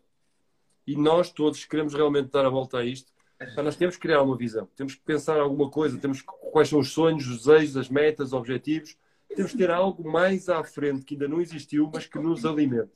E 0.86 0.96
nós 0.96 1.30
todos 1.30 1.64
queremos 1.64 1.94
realmente 1.94 2.30
dar 2.30 2.46
a 2.46 2.48
volta 2.48 2.78
a 2.78 2.84
isto. 2.84 3.12
nós 3.56 3.76
temos 3.76 3.96
que 3.96 4.02
criar 4.02 4.22
uma 4.22 4.36
visão, 4.36 4.68
temos 4.76 4.94
que 4.94 5.02
pensar 5.02 5.38
alguma 5.38 5.70
coisa, 5.70 5.98
temos 5.98 6.22
quais 6.22 6.68
são 6.68 6.78
os 6.78 6.92
sonhos, 6.92 7.26
os 7.26 7.44
desejos, 7.44 7.76
as 7.76 7.88
metas, 7.88 8.28
os 8.28 8.32
objetivos. 8.32 8.96
Temos 9.34 9.52
que 9.52 9.58
ter 9.58 9.70
algo 9.70 10.08
mais 10.08 10.48
à 10.48 10.62
frente 10.62 11.04
que 11.04 11.14
ainda 11.14 11.28
não 11.28 11.40
existiu, 11.40 11.90
mas 11.92 12.06
que 12.06 12.18
nos 12.18 12.44
alimente. 12.44 12.92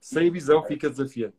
Sem 0.00 0.30
visão 0.30 0.62
fica 0.64 0.90
desafiante. 0.90 1.36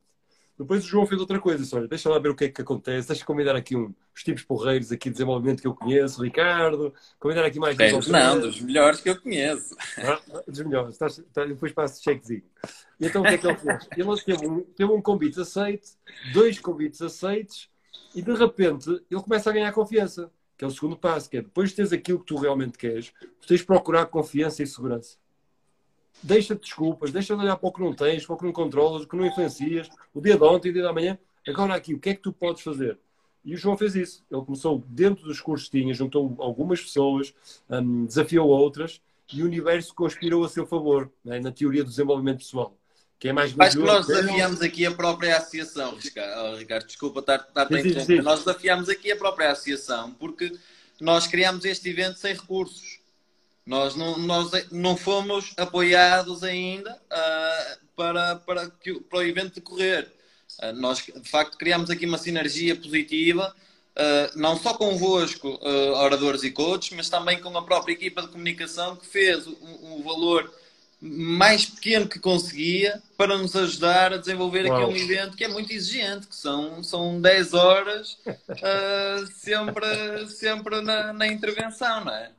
Depois 0.57 0.83
o 0.83 0.87
João 0.87 1.05
fez 1.05 1.21
outra 1.21 1.39
coisa, 1.39 1.61
disse, 1.61 1.75
olha, 1.75 1.87
deixa 1.87 2.09
lá 2.09 2.17
ver 2.17 2.29
o 2.29 2.35
que 2.35 2.45
é 2.45 2.49
que 2.49 2.61
acontece, 2.61 3.07
deixa 3.07 3.23
convidar 3.23 3.55
aqui 3.55 3.75
um, 3.75 3.93
os 4.15 4.23
tipos 4.23 4.41
porreiros 4.41 4.91
aqui 4.91 5.09
de 5.09 5.13
desenvolvimento 5.13 5.61
que 5.61 5.67
eu 5.67 5.75
conheço, 5.75 6.23
Ricardo, 6.23 6.91
convidar 7.19 7.45
aqui 7.45 7.59
mais... 7.59 7.79
É, 7.79 7.91
não, 7.91 8.39
dos 8.39 8.59
melhores 8.59 8.99
que 8.99 9.09
eu 9.09 9.21
conheço. 9.21 9.75
Ah, 9.99 10.19
dos 10.47 10.59
melhores, 10.61 10.93
estás, 10.93 11.19
estás, 11.19 11.47
depois 11.47 11.71
passo 11.71 11.99
o 11.99 12.03
chequezinho. 12.03 12.43
E 12.99 13.05
então 13.05 13.21
o 13.21 13.25
que 13.25 13.35
é 13.35 13.37
que 13.37 13.45
ele 13.45 13.55
fez? 13.55 13.87
Ele 13.95 14.21
teve 14.21 14.47
um, 14.47 14.61
teve 14.61 14.91
um 14.91 15.01
convite 15.01 15.39
aceite, 15.39 15.91
dois 16.33 16.59
convites 16.59 17.03
aceites, 17.03 17.69
e 18.15 18.21
de 18.23 18.33
repente 18.33 18.89
ele 18.89 19.21
começa 19.21 19.51
a 19.51 19.53
ganhar 19.53 19.71
confiança, 19.73 20.31
que 20.57 20.65
é 20.65 20.67
o 20.67 20.71
segundo 20.71 20.97
passo, 20.97 21.29
que 21.29 21.37
é 21.37 21.41
depois 21.41 21.69
de 21.69 21.75
teres 21.75 21.93
aquilo 21.93 22.19
que 22.19 22.25
tu 22.25 22.35
realmente 22.35 22.77
queres, 22.77 23.13
tu 23.39 23.47
tens 23.47 23.59
de 23.59 23.65
procurar 23.65 24.07
confiança 24.07 24.63
e 24.63 24.67
segurança. 24.67 25.17
Deixa 26.21 26.55
de 26.55 26.61
desculpas, 26.61 27.11
deixa 27.11 27.35
de 27.35 27.41
olhar 27.41 27.55
para 27.57 27.69
o 27.69 27.71
que 27.71 27.79
não 27.79 27.93
tens, 27.93 28.25
para 28.25 28.35
o 28.35 28.37
que 28.37 28.45
não 28.45 28.51
controlas, 28.51 29.03
o 29.03 29.07
que 29.07 29.15
não 29.15 29.25
influencias, 29.25 29.87
o 30.13 30.19
dia 30.19 30.35
de 30.35 30.43
ontem, 30.43 30.71
o 30.71 30.73
dia 30.73 30.83
da 30.83 30.91
manhã. 30.91 31.17
Agora 31.47 31.75
aqui, 31.75 31.93
o 31.93 31.99
que 31.99 32.09
é 32.09 32.15
que 32.15 32.21
tu 32.21 32.33
podes 32.33 32.63
fazer? 32.63 32.97
E 33.45 33.53
o 33.53 33.57
João 33.57 33.77
fez 33.77 33.95
isso. 33.95 34.25
Ele 34.29 34.41
começou 34.41 34.83
dentro 34.87 35.23
dos 35.23 35.39
cursos 35.39 35.69
que 35.69 35.79
tinha, 35.79 35.93
juntou 35.93 36.35
algumas 36.39 36.81
pessoas, 36.81 37.33
um, 37.69 38.05
desafiou 38.05 38.49
outras 38.49 38.99
e 39.31 39.43
o 39.43 39.45
universo 39.45 39.93
conspirou 39.93 40.43
a 40.43 40.49
seu 40.49 40.65
favor, 40.65 41.11
né, 41.23 41.39
na 41.39 41.51
teoria 41.51 41.83
do 41.83 41.89
desenvolvimento 41.89 42.39
pessoal. 42.39 42.75
Que 43.19 43.29
é 43.29 43.33
mais 43.33 43.53
Acho 43.57 43.77
que 43.77 43.83
nós 43.83 44.05
desafiamos 44.05 44.61
aqui 44.61 44.85
a 44.85 44.91
própria 44.91 45.37
associação, 45.37 45.97
Ricardo. 46.57 46.85
Desculpa 46.85 47.19
estar, 47.19 47.39
estar 47.47 47.73
a 47.73 47.79
interromper. 47.79 48.21
Nós 48.21 48.39
desafiamos 48.39 48.89
aqui 48.89 49.11
a 49.11 49.15
própria 49.15 49.51
associação 49.51 50.13
porque 50.13 50.55
nós 50.99 51.25
criamos 51.25 51.65
este 51.65 51.89
evento 51.89 52.19
sem 52.19 52.33
recursos. 52.33 52.99
Nós 53.65 53.95
não, 53.95 54.17
nós 54.19 54.51
não 54.71 54.95
fomos 54.95 55.53
apoiados 55.57 56.43
ainda 56.43 56.93
uh, 56.93 57.77
para, 57.95 58.35
para, 58.37 58.69
que, 58.69 58.93
para 59.01 59.19
o 59.19 59.23
evento 59.23 59.55
decorrer. 59.55 60.11
Uh, 60.61 60.71
nós, 60.73 60.99
de 60.99 61.29
facto, 61.29 61.57
criamos 61.57 61.89
aqui 61.89 62.05
uma 62.05 62.17
sinergia 62.17 62.75
positiva, 62.75 63.53
uh, 63.93 64.39
não 64.39 64.57
só 64.57 64.73
convosco, 64.73 65.59
oradores 65.97 66.43
e 66.43 66.51
coaches, 66.51 66.95
mas 66.95 67.09
também 67.09 67.41
com 67.41 67.55
a 67.57 67.63
própria 67.63 67.93
equipa 67.93 68.21
de 68.21 68.29
comunicação 68.29 68.95
que 68.95 69.05
fez 69.05 69.45
o, 69.45 69.57
o 69.61 70.03
valor 70.03 70.49
mais 70.99 71.65
pequeno 71.65 72.07
que 72.07 72.19
conseguia 72.19 73.01
para 73.15 73.37
nos 73.37 73.55
ajudar 73.55 74.13
a 74.13 74.17
desenvolver 74.17 74.65
Uau. 74.65 74.75
aqui 74.75 74.91
um 74.91 74.95
evento 74.95 75.37
que 75.37 75.43
é 75.43 75.47
muito 75.47 75.71
exigente, 75.71 76.27
que 76.27 76.35
são, 76.35 76.81
são 76.83 77.21
10 77.21 77.53
horas 77.53 78.17
uh, 78.25 79.27
sempre, 79.33 80.27
sempre 80.29 80.81
na, 80.81 81.13
na 81.13 81.27
intervenção, 81.27 82.05
não 82.05 82.11
é? 82.11 82.31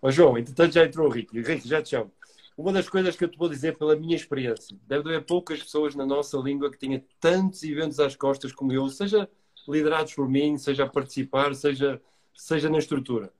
Ó 0.00 0.10
João, 0.10 0.38
entretanto 0.38 0.74
já 0.74 0.84
entrou 0.84 1.08
o 1.08 1.10
Ricky. 1.10 1.40
Ricky, 1.40 1.68
já 1.68 1.82
te 1.82 1.90
chamo. 1.90 2.12
Uma 2.56 2.72
das 2.72 2.88
coisas 2.88 3.16
que 3.16 3.24
eu 3.24 3.28
te 3.28 3.38
vou 3.38 3.48
dizer 3.48 3.76
pela 3.76 3.94
minha 3.96 4.16
experiência, 4.16 4.76
deve 4.86 5.08
haver 5.08 5.24
poucas 5.24 5.62
pessoas 5.62 5.94
na 5.94 6.04
nossa 6.04 6.36
língua 6.38 6.70
que 6.70 6.78
tenham 6.78 7.02
tantos 7.20 7.62
eventos 7.62 8.00
às 8.00 8.16
costas 8.16 8.52
como 8.52 8.72
eu, 8.72 8.88
seja 8.88 9.28
liderados 9.68 10.14
por 10.14 10.28
mim, 10.28 10.56
seja 10.56 10.84
a 10.84 10.88
participar, 10.88 11.54
seja, 11.54 12.00
seja 12.34 12.68
na 12.68 12.78
estrutura. 12.78 13.32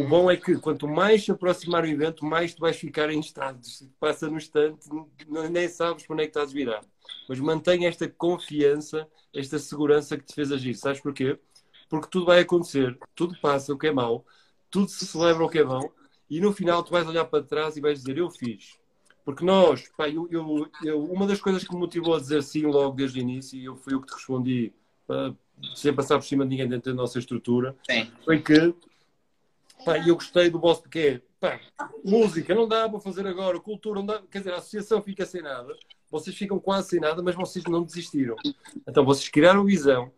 O 0.00 0.04
bom 0.04 0.30
é 0.30 0.36
que 0.36 0.56
quanto 0.56 0.88
mais 0.88 1.24
se 1.24 1.30
aproximar 1.30 1.84
o 1.84 1.86
evento, 1.86 2.24
mais 2.24 2.54
tu 2.54 2.60
vais 2.60 2.76
ficar 2.76 3.10
em 3.10 3.20
estado. 3.20 3.60
Passa 4.00 4.28
no 4.28 4.36
instante, 4.36 4.88
nem 5.50 5.68
sabes 5.68 6.06
para 6.06 6.14
onde 6.14 6.22
é 6.22 6.26
que 6.26 6.30
estás 6.30 6.52
virado. 6.52 6.86
Mas 7.28 7.38
mantenha 7.38 7.88
esta 7.88 8.08
confiança, 8.08 9.08
esta 9.34 9.58
segurança 9.58 10.16
que 10.16 10.24
te 10.24 10.34
fez 10.34 10.50
agir. 10.50 10.74
Sabes 10.74 11.00
porquê? 11.00 11.38
Porque 11.88 12.08
tudo 12.10 12.26
vai 12.26 12.40
acontecer, 12.40 12.98
tudo 13.14 13.38
passa, 13.40 13.72
o 13.72 13.78
que 13.78 13.86
é 13.86 13.92
mau, 13.92 14.24
tudo 14.70 14.88
se 14.88 15.06
celebra 15.06 15.44
o 15.44 15.48
que 15.48 15.58
é 15.58 15.64
bom 15.64 15.88
e 16.28 16.40
no 16.40 16.52
final 16.52 16.82
tu 16.82 16.90
vais 16.90 17.06
olhar 17.06 17.24
para 17.24 17.44
trás 17.44 17.76
e 17.76 17.80
vais 17.80 17.98
dizer 18.00 18.18
eu 18.18 18.30
fiz. 18.30 18.76
Porque 19.24 19.44
nós, 19.44 19.88
pá, 19.96 20.08
eu, 20.08 20.28
eu, 20.30 20.70
eu, 20.82 21.04
uma 21.04 21.26
das 21.26 21.40
coisas 21.40 21.64
que 21.64 21.72
me 21.72 21.80
motivou 21.80 22.14
a 22.14 22.18
dizer 22.18 22.42
sim 22.42 22.62
logo 22.66 22.94
desde 22.94 23.18
o 23.18 23.22
início, 23.22 23.58
e 23.58 23.64
eu 23.64 23.76
fui 23.76 23.94
o 23.94 24.00
que 24.00 24.08
te 24.08 24.14
respondi 24.14 24.72
pá, 25.06 25.34
sem 25.74 25.94
passar 25.94 26.18
por 26.18 26.24
cima 26.24 26.44
de 26.44 26.50
ninguém 26.50 26.68
dentro 26.68 26.92
da 26.92 26.96
nossa 26.96 27.18
estrutura, 27.18 27.76
sim. 27.88 28.10
foi 28.24 28.40
que 28.40 28.74
pá, 29.84 29.98
eu 29.98 30.14
gostei 30.14 30.50
do 30.50 30.58
vosso 30.58 30.82
porque 30.82 30.98
é 30.98 31.20
pá, 31.40 31.60
música 32.04 32.54
não 32.54 32.66
dá 32.66 32.88
para 32.88 33.00
fazer 33.00 33.26
agora, 33.26 33.60
cultura 33.60 34.00
não 34.00 34.06
dá, 34.06 34.22
quer 34.30 34.38
dizer, 34.38 34.52
a 34.52 34.58
associação 34.58 35.02
fica 35.02 35.26
sem 35.26 35.42
nada, 35.42 35.76
vocês 36.10 36.36
ficam 36.36 36.58
quase 36.58 36.90
sem 36.90 37.00
nada, 37.00 37.22
mas 37.22 37.34
vocês 37.34 37.64
não 37.64 37.82
desistiram. 37.82 38.36
Então 38.86 39.04
vocês 39.04 39.28
criaram 39.28 39.64
visão, 39.64 40.12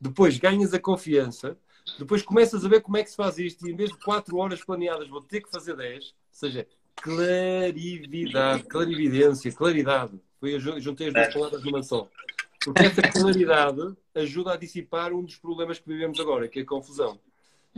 depois 0.00 0.38
ganhas 0.38 0.74
a 0.74 0.78
confiança, 0.78 1.56
depois 1.98 2.22
começas 2.22 2.64
a 2.64 2.68
ver 2.68 2.80
como 2.80 2.96
é 2.96 3.04
que 3.04 3.10
se 3.10 3.16
faz 3.16 3.38
isto 3.38 3.66
e 3.66 3.72
em 3.72 3.76
vez 3.76 3.90
de 3.90 3.98
4 3.98 4.36
horas 4.36 4.64
planeadas 4.64 5.08
vou 5.08 5.20
ter 5.20 5.40
que 5.40 5.50
fazer 5.50 5.76
10. 5.76 6.04
Ou 6.04 6.10
seja, 6.30 6.66
clarividade, 6.96 8.64
clarividência, 8.64 9.52
claridade. 9.52 10.20
Foi, 10.38 10.58
juntei 10.58 11.08
as 11.08 11.12
duas 11.12 11.28
é. 11.28 11.32
palavras 11.32 11.64
numa 11.64 11.82
só. 11.82 12.08
Porque 12.64 12.82
essa 12.82 13.02
claridade 13.02 13.96
ajuda 14.14 14.52
a 14.52 14.56
dissipar 14.56 15.12
um 15.12 15.24
dos 15.24 15.36
problemas 15.36 15.78
que 15.78 15.88
vivemos 15.88 16.18
agora, 16.20 16.48
que 16.48 16.60
é 16.60 16.62
a 16.62 16.66
confusão. 16.66 17.18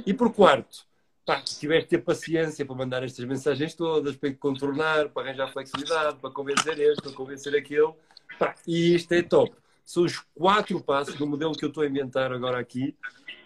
E 0.07 0.12
por 0.12 0.33
quarto, 0.33 0.87
pá, 1.24 1.40
tiveste 1.40 1.90
ter 1.90 1.98
paciência 1.98 2.64
para 2.64 2.74
mandar 2.74 3.02
estas 3.02 3.24
mensagens 3.24 3.74
todas, 3.74 4.16
para 4.16 4.32
contornar, 4.34 5.08
para 5.08 5.28
arranjar 5.28 5.52
flexibilidade, 5.52 6.18
para 6.18 6.30
convencer 6.30 6.78
este, 6.78 7.02
para 7.02 7.12
convencer 7.12 7.54
aquele. 7.56 7.92
Pá, 8.38 8.54
e 8.66 8.94
isto 8.94 9.12
é 9.12 9.22
top. 9.22 9.52
São 9.84 10.04
os 10.04 10.18
quatro 10.34 10.80
passos 10.80 11.14
do 11.14 11.26
modelo 11.26 11.54
que 11.54 11.64
eu 11.64 11.68
estou 11.68 11.82
a 11.82 11.87
inventar 11.87 12.32
agora 12.32 12.58
aqui, 12.58 12.96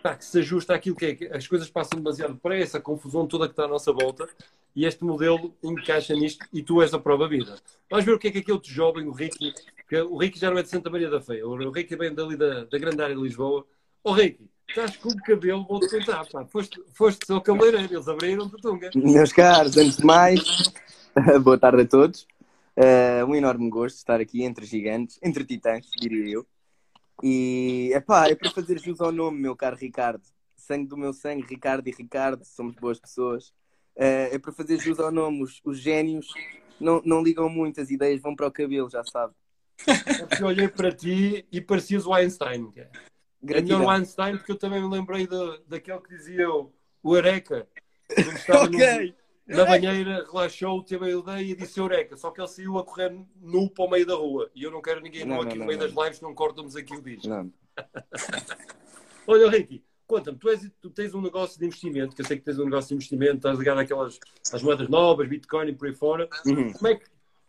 pá, 0.03 0.17
que 0.17 0.25
se 0.25 0.39
ajusta 0.39 0.75
àquilo 0.75 0.97
que 0.97 1.19
é 1.31 1.37
as 1.37 1.47
coisas 1.47 1.69
passam 1.69 1.99
demasiado 1.99 2.35
depressa, 2.35 2.79
a 2.79 2.81
confusão 2.81 3.27
toda 3.27 3.47
que 3.47 3.53
está 3.53 3.65
à 3.65 3.69
nossa 3.69 3.93
volta, 3.93 4.29
e 4.75 4.85
este 4.85 5.05
modelo 5.05 5.55
encaixa 5.63 6.15
nisto 6.15 6.47
e 6.53 6.63
tu 6.63 6.81
és 6.81 6.95
a 6.95 6.99
prova 6.99 7.29
vida. 7.29 7.57
Vamos 7.91 8.05
ver 8.05 8.13
o 8.13 8.19
que 8.19 8.29
é 8.29 8.31
que 8.31 8.39
aquele 8.39 8.61
jovem, 8.65 9.07
o 9.07 9.13
Ricky, 9.13 9.53
que 9.89 10.01
o 10.01 10.17
Ricky 10.17 10.39
já 10.39 10.51
não 10.51 10.59
é 10.59 10.63
de 10.63 10.69
Santa 10.69 10.91
Maria 10.91 11.11
da 11.11 11.21
Feia, 11.21 11.47
o 11.47 11.71
Ricky 11.71 11.97
vem 11.97 12.15
dali 12.15 12.37
da, 12.37 12.65
da 12.65 12.79
grande 12.79 13.03
área 13.03 13.17
de 13.17 13.21
Lisboa. 13.21 13.67
Oh, 14.05 14.13
Ricky, 14.13 14.49
estás 14.69 14.97
com 14.97 15.09
o 15.09 15.17
cabelo, 15.17 15.65
vou-te 15.67 15.89
contar, 15.89 16.27
pá, 16.27 16.45
foste, 16.45 16.81
foste 16.93 17.27
seu 17.27 17.41
cabeleireiro, 17.41 17.95
eles 17.95 18.09
abriram-te 18.09 18.61
tunga. 18.61 18.91
Meus 18.95 19.33
caros, 19.33 19.77
antes 19.77 19.97
de 19.97 20.05
mais, 20.05 20.41
boa 21.43 21.59
tarde 21.59 21.83
a 21.83 21.87
todos. 21.87 22.27
Uh, 22.77 23.27
um 23.27 23.35
enorme 23.35 23.69
gosto 23.71 23.97
estar 23.97 24.21
aqui 24.21 24.45
entre 24.45 24.65
gigantes, 24.65 25.19
entre 25.23 25.45
titãs, 25.45 25.87
diria 25.99 26.35
eu. 26.35 26.47
E 27.23 27.91
epá, 27.95 28.29
é 28.29 28.35
para 28.35 28.51
fazer 28.51 28.79
jus 28.79 29.01
ao 29.01 29.11
nome, 29.11 29.41
meu 29.41 29.57
caro 29.57 29.77
Ricardo. 29.77 30.23
Sangue 30.57 30.87
do 30.87 30.97
meu 30.97 31.13
sangue, 31.13 31.47
Ricardo 31.49 31.89
e 31.89 31.91
Ricardo, 31.91 32.45
somos 32.45 32.75
boas 32.77 33.01
pessoas. 33.01 33.49
Uh, 33.97 34.31
é 34.31 34.39
para 34.39 34.53
fazer 34.53 34.79
jus 34.79 35.01
ao 35.01 35.11
nome, 35.11 35.43
os, 35.43 35.61
os 35.65 35.81
génios 35.81 36.29
não, 36.79 37.03
não 37.05 37.23
ligam 37.23 37.49
muito, 37.49 37.81
as 37.81 37.91
ideias 37.91 38.21
vão 38.21 38.37
para 38.37 38.47
o 38.47 38.53
cabelo, 38.53 38.89
já 38.89 39.03
sabe. 39.03 39.33
Eu 40.39 40.47
olhei 40.47 40.69
para 40.69 40.93
ti 40.93 41.45
e 41.51 41.61
parecias 41.61 42.07
o 42.07 42.13
Einstein. 42.13 42.73
É 43.47 43.61
melhor 43.61 43.83
o 43.83 43.91
Einstein 43.91 44.37
porque 44.37 44.53
eu 44.53 44.57
também 44.57 44.83
me 44.83 44.89
lembrei 44.89 45.27
de, 45.27 45.61
daquele 45.67 46.01
que 46.01 46.09
dizia 46.09 46.51
o, 46.51 46.73
o 47.03 47.15
Areca. 47.15 47.69
ok. 48.49 49.15
No 49.47 49.57
na 49.57 49.65
banheira, 49.65 50.27
relaxou, 50.31 50.83
teve 50.83 51.07
a 51.07 51.11
ideia 51.11 51.53
e 51.53 51.55
disse 51.55 51.81
Eureka. 51.81 52.17
Só 52.19 52.31
que 52.31 52.41
ele 52.41 52.49
saiu 52.49 52.79
a 52.79 52.85
correr 52.85 53.17
nu 53.41 53.71
para 53.71 53.85
o 53.87 53.91
meio 53.91 54.05
da 54.05 54.15
rua. 54.15 54.51
E 54.55 54.63
eu 54.63 54.71
não 54.71 54.83
quero 54.83 55.01
ninguém 55.01 55.25
nu 55.25 55.41
aqui 55.41 55.57
não, 55.57 55.65
no 55.65 55.67
meio 55.67 55.79
não, 55.79 55.87
das 55.87 56.05
lives, 56.05 56.21
não 56.21 56.35
cortamos 56.35 56.77
aqui 56.77 56.95
o 56.95 57.01
disco. 57.01 57.29
Olha, 59.27 59.49
Ricky, 59.49 59.83
conta-me, 60.07 60.39
tu, 60.39 60.49
tu, 60.83 60.91
tens 60.91 61.15
um 61.15 61.23
negócio 61.23 61.59
de 61.59 61.65
investimento, 61.65 62.15
que 62.15 62.21
eu 62.21 62.27
sei 62.27 62.37
que 62.37 62.45
tens 62.45 62.59
um 62.59 62.65
negócio 62.65 62.89
de 62.89 62.95
investimento, 62.95 63.37
estás 63.37 63.59
ligado 63.59 63.79
àquelas 63.79 64.19
às 64.53 64.63
moedas 64.63 64.89
novas, 64.89 65.29
Bitcoin 65.29 65.69
e 65.69 65.75
por 65.75 65.89
aí 65.89 65.95
fora. 65.95 66.29
Uhum. 66.45 66.73
Como, 66.73 66.89
é 66.89 66.97
que, 66.97 67.07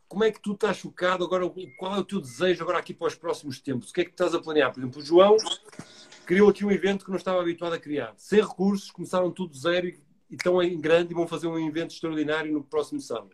como 0.09 0.25
é 0.25 0.31
que 0.31 0.41
tu 0.41 0.51
estás 0.51 0.75
chocado 0.75 1.23
agora? 1.23 1.49
Qual 1.77 1.95
é 1.95 1.99
o 1.99 2.03
teu 2.03 2.19
desejo 2.19 2.63
agora 2.63 2.79
aqui 2.79 2.93
para 2.93 3.07
os 3.07 3.15
próximos 3.15 3.61
tempos? 3.61 3.91
O 3.91 3.93
que 3.93 4.01
é 4.01 4.03
que 4.03 4.11
estás 4.11 4.35
a 4.35 4.41
planear? 4.41 4.73
Por 4.73 4.81
exemplo, 4.81 5.01
o 5.01 5.05
João 5.05 5.37
criou 6.25 6.49
aqui 6.49 6.65
um 6.65 6.71
evento 6.71 7.05
que 7.05 7.11
não 7.11 7.17
estava 7.17 7.39
habituado 7.39 7.73
a 7.73 7.79
criar. 7.79 8.13
Sem 8.17 8.41
recursos, 8.41 8.91
começaram 8.91 9.31
tudo 9.31 9.57
zero 9.57 9.87
e 9.87 10.09
e 10.29 10.35
estão 10.35 10.61
em 10.61 10.79
grande 10.79 11.11
e 11.11 11.15
vão 11.15 11.27
fazer 11.27 11.47
um 11.47 11.57
evento 11.67 11.91
extraordinário 11.91 12.53
no 12.53 12.63
próximo 12.63 13.01
sábado. 13.01 13.33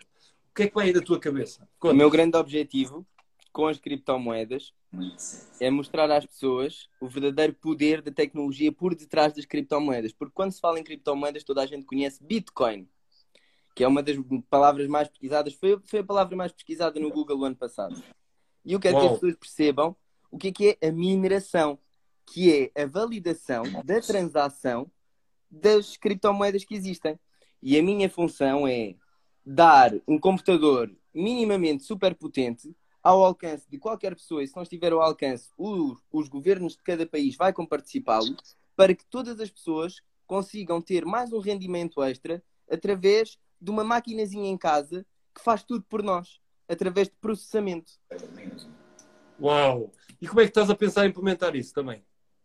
O 0.51 0.55
que 0.55 0.63
é 0.63 0.67
que 0.67 0.73
vai 0.73 0.87
aí 0.87 0.93
da 0.93 1.01
tua 1.01 1.19
cabeça? 1.19 1.67
Conta. 1.77 1.93
O 1.93 1.97
meu 1.97 2.09
grande 2.09 2.37
objetivo 2.37 3.05
com 3.51 3.67
as 3.67 3.77
criptomoedas 3.77 4.73
é 5.59 5.69
mostrar 5.69 6.09
às 6.09 6.25
pessoas 6.25 6.89
o 7.01 7.07
verdadeiro 7.07 7.53
poder 7.53 8.01
da 8.01 8.11
tecnologia 8.11 8.71
por 8.71 8.95
detrás 8.95 9.33
das 9.33 9.45
criptomoedas. 9.45 10.13
Porque 10.13 10.33
quando 10.33 10.53
se 10.53 10.61
fala 10.61 10.79
em 10.79 10.83
criptomoedas, 10.83 11.43
toda 11.43 11.61
a 11.61 11.65
gente 11.65 11.85
conhece 11.85 12.23
Bitcoin, 12.23 12.87
que 13.75 13.83
é 13.83 13.87
uma 13.87 14.01
das 14.01 14.15
palavras 14.49 14.87
mais 14.87 15.09
pesquisadas. 15.09 15.53
Foi, 15.53 15.77
foi 15.83 15.99
a 15.99 16.03
palavra 16.03 16.35
mais 16.35 16.53
pesquisada 16.53 16.97
no 16.97 17.11
Google 17.11 17.39
o 17.39 17.45
ano 17.45 17.57
passado. 17.57 18.01
E 18.63 18.71
eu 18.71 18.79
quero 18.79 18.95
Uau. 18.95 19.03
que 19.03 19.07
as 19.07 19.19
pessoas 19.19 19.35
percebam 19.35 19.95
o 20.31 20.37
que 20.37 20.47
é 20.47 20.51
que 20.51 20.77
é 20.81 20.87
a 20.87 20.91
mineração, 20.91 21.77
que 22.25 22.71
é 22.73 22.81
a 22.81 22.85
validação 22.85 23.63
da 23.83 23.99
transação 23.99 24.89
das 25.51 25.97
criptomoedas 25.97 26.63
que 26.63 26.73
existem. 26.73 27.19
E 27.61 27.77
a 27.77 27.83
minha 27.83 28.09
função 28.09 28.65
é 28.65 28.95
dar 29.45 29.93
um 30.07 30.17
computador 30.17 30.89
minimamente 31.13 31.83
super 31.83 32.15
potente 32.15 32.75
ao 33.03 33.23
alcance 33.23 33.69
de 33.69 33.77
qualquer 33.77 34.15
pessoa, 34.15 34.43
e 34.43 34.47
se 34.47 34.55
não 34.55 34.63
estiver 34.63 34.91
ao 34.91 35.01
alcance, 35.01 35.49
os, 35.55 35.97
os 36.11 36.27
governos 36.27 36.75
de 36.75 36.81
cada 36.81 37.05
país 37.05 37.35
vai 37.35 37.53
comparticipá-lo, 37.53 38.35
para 38.75 38.95
que 38.95 39.05
todas 39.05 39.39
as 39.39 39.51
pessoas 39.51 40.01
consigam 40.25 40.81
ter 40.81 41.05
mais 41.05 41.31
um 41.31 41.39
rendimento 41.39 42.01
extra 42.01 42.43
através 42.67 43.37
de 43.59 43.71
uma 43.71 43.83
maquinazinha 43.83 44.49
em 44.49 44.57
casa 44.57 45.05
que 45.33 45.41
faz 45.41 45.63
tudo 45.63 45.83
por 45.89 46.01
nós, 46.01 46.39
através 46.67 47.07
de 47.07 47.15
processamento. 47.19 47.93
Uau! 49.39 49.91
E 50.21 50.27
como 50.27 50.41
é 50.41 50.43
que 50.43 50.49
estás 50.49 50.69
a 50.69 50.75
pensar 50.75 51.05
em 51.05 51.09
implementar 51.09 51.55
isso 51.55 51.73
também? 51.73 52.03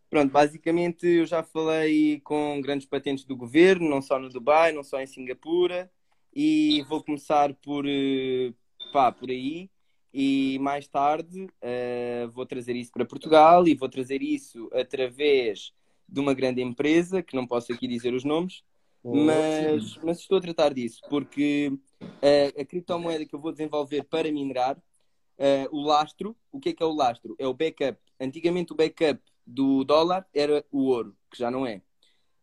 Pronto, 0.09 0.33
basicamente 0.33 1.07
eu 1.07 1.25
já 1.25 1.43
falei 1.43 2.21
com 2.21 2.61
grandes 2.61 2.87
patentes 2.87 3.25
do 3.25 3.37
governo, 3.37 3.89
não 3.89 4.03
só 4.03 4.19
no 4.19 4.29
Dubai, 4.29 4.73
não 4.73 4.83
só 4.83 5.01
em 5.01 5.07
Singapura, 5.07 5.91
e 6.35 6.85
vou 6.89 7.03
começar 7.03 7.55
por, 7.55 7.85
eh, 7.87 8.53
pá, 8.93 9.13
por 9.13 9.31
aí. 9.31 9.71
E 10.13 10.59
mais 10.59 10.89
tarde 10.89 11.45
uh, 11.45 12.29
vou 12.33 12.45
trazer 12.45 12.75
isso 12.75 12.91
para 12.91 13.05
Portugal 13.05 13.69
e 13.69 13.77
vou 13.77 13.89
trazer 13.89 14.21
isso 14.23 14.69
através 14.73 15.73
de 16.09 16.19
uma 16.19 16.35
grande 16.35 16.61
empresa, 16.61 17.23
que 17.23 17.37
não 17.37 17.47
posso 17.47 17.73
aqui 17.73 17.87
dizer 17.87 18.13
os 18.13 18.25
nomes, 18.25 18.65
mas, 19.03 19.97
mas 20.03 20.19
estou 20.19 20.39
a 20.39 20.41
tratar 20.41 20.75
disso, 20.75 21.01
porque 21.09 21.73
uh, 22.01 22.61
a 22.61 22.65
criptomoeda 22.65 23.25
que 23.25 23.35
eu 23.35 23.41
vou 23.41 23.53
desenvolver 23.53 24.05
para 24.05 24.31
minerar, 24.31 24.77
uh, 24.77 25.69
o 25.77 25.83
lastro, 25.83 26.37
o 26.53 26.61
que 26.61 26.71
é 26.71 26.73
que 26.73 26.83
é 26.83 26.87
o 26.87 26.93
lastro? 26.93 27.35
É 27.39 27.47
o 27.47 27.55
backup. 27.55 27.99
Antigamente 28.21 28.73
o 28.73 28.77
backup 28.77 29.21
do 29.47 29.85
dólar 29.85 30.27
era 30.35 30.65
o 30.71 30.85
ouro, 30.85 31.17
que 31.31 31.39
já 31.39 31.51
não 31.51 31.67
é. 31.67 31.81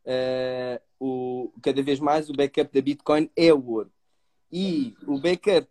Uh, 0.03 0.81
o, 0.99 1.53
cada 1.61 1.81
vez 1.83 1.99
mais 1.99 2.29
o 2.29 2.33
backup 2.33 2.73
da 2.73 2.81
Bitcoin 2.81 3.29
é 3.35 3.53
o 3.53 3.65
ouro. 3.69 3.91
E 4.51 4.95
o 5.05 5.19
backup 5.19 5.67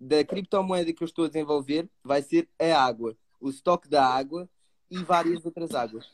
da 0.00 0.24
criptomoeda 0.24 0.92
que 0.92 1.02
eu 1.02 1.06
estou 1.06 1.26
a 1.26 1.28
desenvolver 1.28 1.88
vai 2.02 2.22
ser 2.22 2.48
a 2.58 2.82
água, 2.82 3.14
o 3.38 3.50
estoque 3.50 3.88
da 3.88 4.06
água 4.06 4.48
e 4.90 4.98
várias 4.98 5.44
outras 5.44 5.74
águas. 5.74 6.10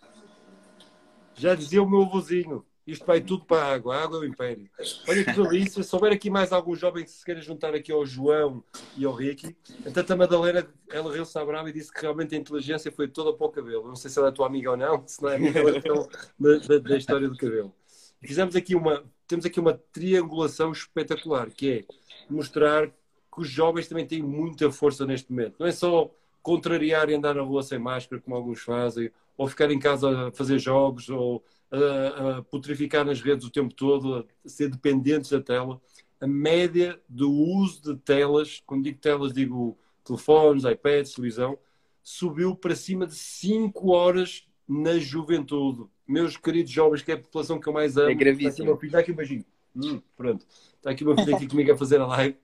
Já 1.35 1.55
dizia 1.55 1.83
o 1.83 1.89
meu 1.89 2.03
avôzinho, 2.03 2.65
isto 2.87 3.05
vai 3.05 3.21
tudo 3.21 3.45
para 3.45 3.65
a 3.65 3.75
água, 3.75 3.97
a 3.97 4.03
água 4.05 4.19
é 4.19 4.21
o 4.21 4.25
império. 4.25 4.71
Olha 5.09 5.25
que 5.25 5.33
delícia, 5.33 5.83
se 5.83 5.95
houver 5.95 6.13
aqui 6.13 6.31
mais 6.31 6.53
alguns 6.53 6.79
jovens 6.79 7.05
que 7.05 7.11
se 7.11 7.25
queiram 7.25 7.43
juntar 7.43 7.75
aqui 7.75 7.91
ao 7.91 8.07
João 8.07 8.63
e 8.97 9.05
ao 9.05 9.13
Ricky, 9.13 9.57
a 9.85 10.17
Madalena, 10.17 10.69
ela 10.91 11.13
riu-se 11.13 11.37
à 11.37 11.45
brava 11.45 11.69
e 11.69 11.73
disse 11.73 11.93
que 11.93 12.01
realmente 12.01 12.35
a 12.35 12.39
inteligência 12.39 12.93
foi 12.93 13.09
toda 13.09 13.37
para 13.37 13.47
o 13.47 13.51
cabelo. 13.51 13.89
Não 13.89 13.97
sei 13.97 14.11
se 14.11 14.19
ela 14.19 14.29
é 14.29 14.33
tua 14.33 14.47
amiga 14.47 14.71
ou 14.71 14.77
não, 14.77 15.03
se 15.07 15.21
não 15.21 15.31
é 15.31 15.35
ela 15.35 15.71
é 15.71 15.81
da, 15.81 16.69
da, 16.69 16.79
da 16.79 16.97
história 16.97 17.29
do 17.29 17.37
cabelo. 17.37 17.75
Fizemos 18.23 18.55
aqui 18.55 18.75
uma, 18.75 19.05
temos 19.27 19.45
aqui 19.45 19.59
uma 19.59 19.75
triangulação 19.93 20.71
espetacular, 20.71 21.51
que 21.51 21.71
é 21.71 21.85
mostrar 22.31 22.89
que 22.89 23.41
os 23.41 23.49
jovens 23.49 23.89
também 23.89 24.07
têm 24.07 24.23
muita 24.23 24.71
força 24.71 25.05
neste 25.05 25.31
momento. 25.31 25.57
Não 25.59 25.67
é 25.67 25.73
só 25.73 26.11
contrariar 26.41 27.11
e 27.11 27.15
andar 27.15 27.35
na 27.35 27.43
rua 27.43 27.63
sem 27.63 27.79
máscara, 27.79 28.23
como 28.23 28.37
alguns 28.37 28.63
fazem, 28.63 29.11
ou 29.37 29.49
ficar 29.49 29.71
em 29.71 29.79
casa 29.79 30.29
a 30.29 30.33
fazer 30.33 30.59
jogos, 30.59 31.09
ou 31.09 31.45
a, 31.71 32.39
a 32.39 32.43
putrificar 32.43 33.05
nas 33.05 33.21
redes 33.21 33.47
o 33.47 33.51
tempo 33.51 33.75
todo, 33.75 34.27
a 34.45 34.49
ser 34.49 34.69
dependentes 34.69 35.31
da 35.31 35.41
tela. 35.41 35.81
A 36.21 36.27
média 36.27 37.01
do 37.09 37.31
uso 37.31 37.83
de 37.83 38.01
telas, 38.01 38.63
quando 38.67 38.85
digo 38.85 38.99
telas, 38.99 39.33
digo 39.33 39.79
telefones, 40.05 40.65
iPads, 40.65 41.13
televisão, 41.13 41.59
subiu 42.03 42.55
para 42.55 42.75
cima 42.75 43.07
de 43.07 43.15
5 43.15 43.91
horas 43.91 44.47
na 44.67 44.99
juventude. 44.99 45.85
Meus 46.07 46.37
queridos 46.37 46.71
jovens, 46.71 47.03
que 47.03 47.11
é 47.11 47.15
a 47.15 47.19
população 47.19 47.59
que 47.59 47.69
eu 47.69 47.73
mais 47.73 47.97
amo. 47.97 48.11
É 48.11 48.15
gravíssimo. 48.15 48.71
Está 48.71 48.75
aqui, 48.75 48.87
Está 48.87 48.99
aqui 49.01 49.13
um 49.13 49.15
beijinho. 49.17 49.45
Hum, 49.75 50.01
pronto. 50.17 50.47
Está 50.77 50.91
aqui 50.91 51.05
uma 51.05 51.17
filha 51.17 51.37
aqui 51.37 51.49
comigo 51.49 51.73
a 51.73 51.77
fazer 51.77 52.01
a 52.01 52.07
live. 52.07 52.37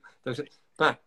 Pá, 0.77 0.99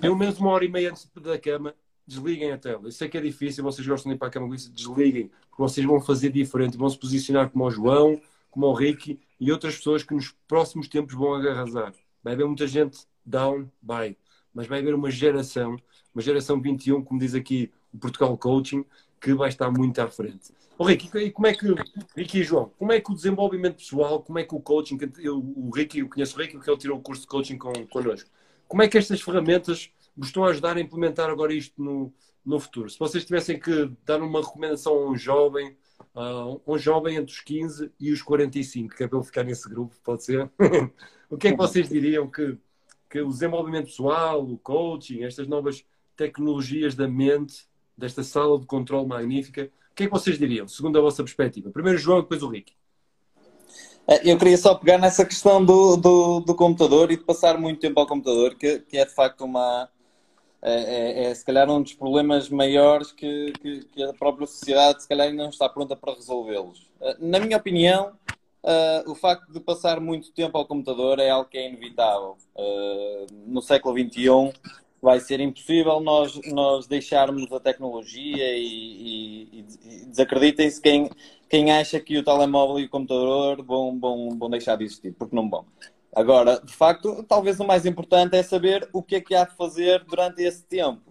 pelo 0.00 0.16
menos 0.16 0.38
uma 0.38 0.50
hora 0.50 0.64
e 0.64 0.68
meia 0.68 0.90
antes 0.90 1.10
da 1.14 1.38
cama, 1.38 1.74
desliguem 2.08 2.50
a 2.50 2.58
tela. 2.58 2.80
Eu 2.84 2.90
sei 2.90 3.08
que 3.08 3.18
é 3.18 3.20
difícil, 3.20 3.62
vocês 3.62 3.86
gostam 3.86 4.10
de 4.10 4.16
ir 4.16 4.18
para 4.18 4.28
a 4.28 4.30
cama 4.30 4.48
com 4.48 4.54
isso, 4.54 4.72
desliguem, 4.72 5.30
porque 5.50 5.62
vocês 5.62 5.86
vão 5.86 6.00
fazer 6.00 6.30
diferente, 6.30 6.78
vão 6.78 6.88
se 6.88 6.98
posicionar 6.98 7.50
como 7.50 7.66
o 7.66 7.70
João, 7.70 8.20
como 8.50 8.66
o 8.66 8.72
Ricky 8.72 9.20
e 9.38 9.52
outras 9.52 9.76
pessoas 9.76 10.02
que 10.02 10.14
nos 10.14 10.34
próximos 10.48 10.88
tempos 10.88 11.14
vão 11.14 11.34
arrasar. 11.34 11.92
Vai 12.24 12.32
haver 12.32 12.46
muita 12.46 12.66
gente 12.66 13.06
down, 13.24 13.70
vai, 13.82 14.16
mas 14.54 14.66
vai 14.66 14.80
haver 14.80 14.94
uma 14.94 15.10
geração, 15.10 15.76
uma 16.14 16.22
geração 16.22 16.60
21, 16.60 17.04
como 17.04 17.20
diz 17.20 17.34
aqui 17.34 17.70
o 17.92 17.98
Portugal 17.98 18.36
Coaching, 18.38 18.84
que 19.20 19.34
vai 19.34 19.50
estar 19.50 19.70
muito 19.70 20.00
à 20.00 20.08
frente. 20.08 20.52
O 20.78 20.84
Ricky, 20.84 21.10
e 21.18 21.30
como 21.30 21.46
é 21.46 21.52
que, 21.52 21.66
Ricky 22.16 22.40
e 22.40 22.44
João, 22.44 22.70
como 22.78 22.92
é 22.92 23.00
que 23.00 23.10
o 23.10 23.14
desenvolvimento 23.14 23.76
pessoal, 23.76 24.22
como 24.22 24.38
é 24.38 24.44
que 24.44 24.54
o 24.54 24.60
coaching, 24.60 24.96
eu, 25.18 25.38
o 25.38 25.70
Ricky, 25.74 25.98
eu 25.98 26.08
conheço 26.08 26.36
o 26.36 26.40
Ricky 26.40 26.54
porque 26.54 26.70
ele 26.70 26.78
tirou 26.78 26.98
o 26.98 27.02
curso 27.02 27.22
de 27.22 27.28
coaching 27.28 27.58
com, 27.58 27.72
connosco, 27.88 28.30
como 28.68 28.82
é 28.82 28.88
que 28.88 28.96
estas 28.96 29.20
ferramentas 29.20 29.90
estão 30.26 30.44
a 30.44 30.48
ajudar 30.48 30.76
a 30.76 30.80
implementar 30.80 31.30
agora 31.30 31.52
isto 31.52 31.82
no, 31.82 32.12
no 32.44 32.58
futuro? 32.58 32.90
Se 32.90 32.98
vocês 32.98 33.24
tivessem 33.24 33.58
que 33.58 33.90
dar 34.04 34.20
uma 34.20 34.40
recomendação 34.40 34.94
a 34.94 35.10
um 35.10 35.16
jovem, 35.16 35.76
uh, 36.14 36.60
um 36.66 36.78
jovem 36.78 37.16
entre 37.16 37.32
os 37.32 37.40
15 37.40 37.92
e 37.98 38.12
os 38.12 38.22
45, 38.22 38.94
que 38.94 39.04
é 39.04 39.08
para 39.08 39.18
ele 39.18 39.26
ficar 39.26 39.44
nesse 39.44 39.68
grupo, 39.68 39.94
pode 40.02 40.24
ser? 40.24 40.50
o 41.30 41.36
que 41.36 41.48
é 41.48 41.50
que 41.52 41.56
vocês 41.56 41.88
diriam 41.88 42.28
que, 42.28 42.56
que 43.08 43.20
o 43.20 43.28
desenvolvimento 43.28 43.86
pessoal, 43.86 44.44
o 44.44 44.58
coaching, 44.58 45.22
estas 45.22 45.46
novas 45.46 45.84
tecnologias 46.16 46.94
da 46.94 47.06
mente, 47.06 47.68
desta 47.96 48.22
sala 48.22 48.58
de 48.58 48.66
controle 48.66 49.06
magnífica, 49.06 49.70
o 49.90 49.94
que 49.94 50.04
é 50.04 50.06
que 50.06 50.12
vocês 50.12 50.38
diriam, 50.38 50.68
segundo 50.68 50.98
a 50.98 51.02
vossa 51.02 51.22
perspectiva? 51.22 51.70
Primeiro 51.70 51.98
João, 51.98 52.20
depois 52.20 52.42
o 52.42 52.48
Rick. 52.48 52.72
É, 54.10 54.32
eu 54.32 54.38
queria 54.38 54.56
só 54.56 54.74
pegar 54.74 54.96
nessa 54.96 55.22
questão 55.22 55.62
do, 55.62 55.94
do, 55.94 56.40
do, 56.40 56.54
computador 56.54 57.12
e 57.12 57.16
de 57.18 57.24
passar 57.24 57.58
muito 57.58 57.78
tempo 57.78 58.00
ao 58.00 58.06
computador, 58.06 58.54
que, 58.54 58.78
que 58.78 58.96
é 58.96 59.04
de 59.04 59.14
facto 59.14 59.44
uma. 59.44 59.86
É, 60.60 60.72
é, 60.72 61.24
é 61.24 61.34
se 61.34 61.44
calhar 61.44 61.70
um 61.70 61.82
dos 61.82 61.94
problemas 61.94 62.48
maiores 62.48 63.12
que, 63.12 63.52
que, 63.60 63.84
que, 63.84 64.02
a 64.02 64.12
própria 64.12 64.46
sociedade 64.46 65.02
se 65.02 65.08
calhar 65.08 65.32
não 65.32 65.50
está 65.50 65.68
pronta 65.68 65.94
para 65.94 66.14
resolvê-los. 66.14 66.90
Eh, 67.00 67.16
na 67.20 67.38
minha 67.38 67.56
opinião, 67.56 68.12
uh, 68.64 69.10
o 69.10 69.14
facto 69.14 69.52
de 69.52 69.60
passar 69.60 70.00
muito 70.00 70.32
tempo 70.32 70.58
ao 70.58 70.66
computador 70.66 71.20
é 71.20 71.30
algo 71.30 71.48
que 71.48 71.58
é 71.58 71.68
inevitável. 71.68 72.36
Uh, 72.56 73.26
no 73.46 73.62
século 73.62 73.96
XXI 73.96 74.52
vai 75.00 75.20
ser 75.20 75.38
impossível 75.40 76.00
nós, 76.00 76.40
nós 76.46 76.88
deixarmos 76.88 77.50
a 77.52 77.60
tecnologia 77.60 78.56
e, 78.56 79.48
e, 79.52 79.58
e 79.60 80.06
desacreditem-se 80.06 80.80
quem, 80.80 81.08
quem 81.48 81.70
acha 81.70 82.00
que 82.00 82.18
o 82.18 82.24
telemóvel 82.24 82.80
e 82.80 82.86
o 82.86 82.90
computador 82.90 83.62
vão, 83.62 83.98
vão, 83.98 84.36
vão 84.36 84.50
deixar 84.50 84.76
de 84.76 84.84
existir, 84.84 85.12
porque 85.12 85.36
não 85.36 85.48
vão. 85.48 85.64
Agora, 86.14 86.60
de 86.60 86.72
facto, 86.72 87.22
talvez 87.28 87.60
o 87.60 87.66
mais 87.66 87.86
importante 87.86 88.36
é 88.36 88.42
saber 88.42 88.88
o 88.92 89.02
que 89.02 89.16
é 89.16 89.20
que 89.20 89.34
há 89.34 89.44
de 89.44 89.54
fazer 89.56 90.04
durante 90.04 90.42
esse 90.42 90.64
tempo. 90.64 91.08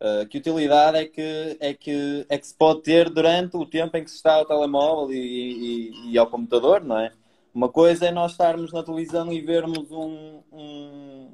Uh, 0.00 0.26
que 0.26 0.38
utilidade 0.38 0.98
é 0.98 1.04
que, 1.04 1.56
é, 1.60 1.74
que, 1.74 2.26
é 2.28 2.36
que 2.36 2.46
se 2.46 2.54
pode 2.54 2.82
ter 2.82 3.08
durante 3.08 3.56
o 3.56 3.64
tempo 3.64 3.96
em 3.96 4.02
que 4.02 4.10
se 4.10 4.16
está 4.16 4.34
ao 4.34 4.44
telemóvel 4.44 5.14
e, 5.14 5.92
e, 5.92 6.10
e 6.10 6.18
ao 6.18 6.26
computador, 6.26 6.82
não 6.82 6.98
é? 6.98 7.12
Uma 7.54 7.68
coisa 7.68 8.06
é 8.06 8.10
nós 8.10 8.32
estarmos 8.32 8.72
na 8.72 8.82
televisão 8.82 9.32
e 9.32 9.40
vermos 9.40 9.90
um, 9.92 10.40
um 10.52 11.28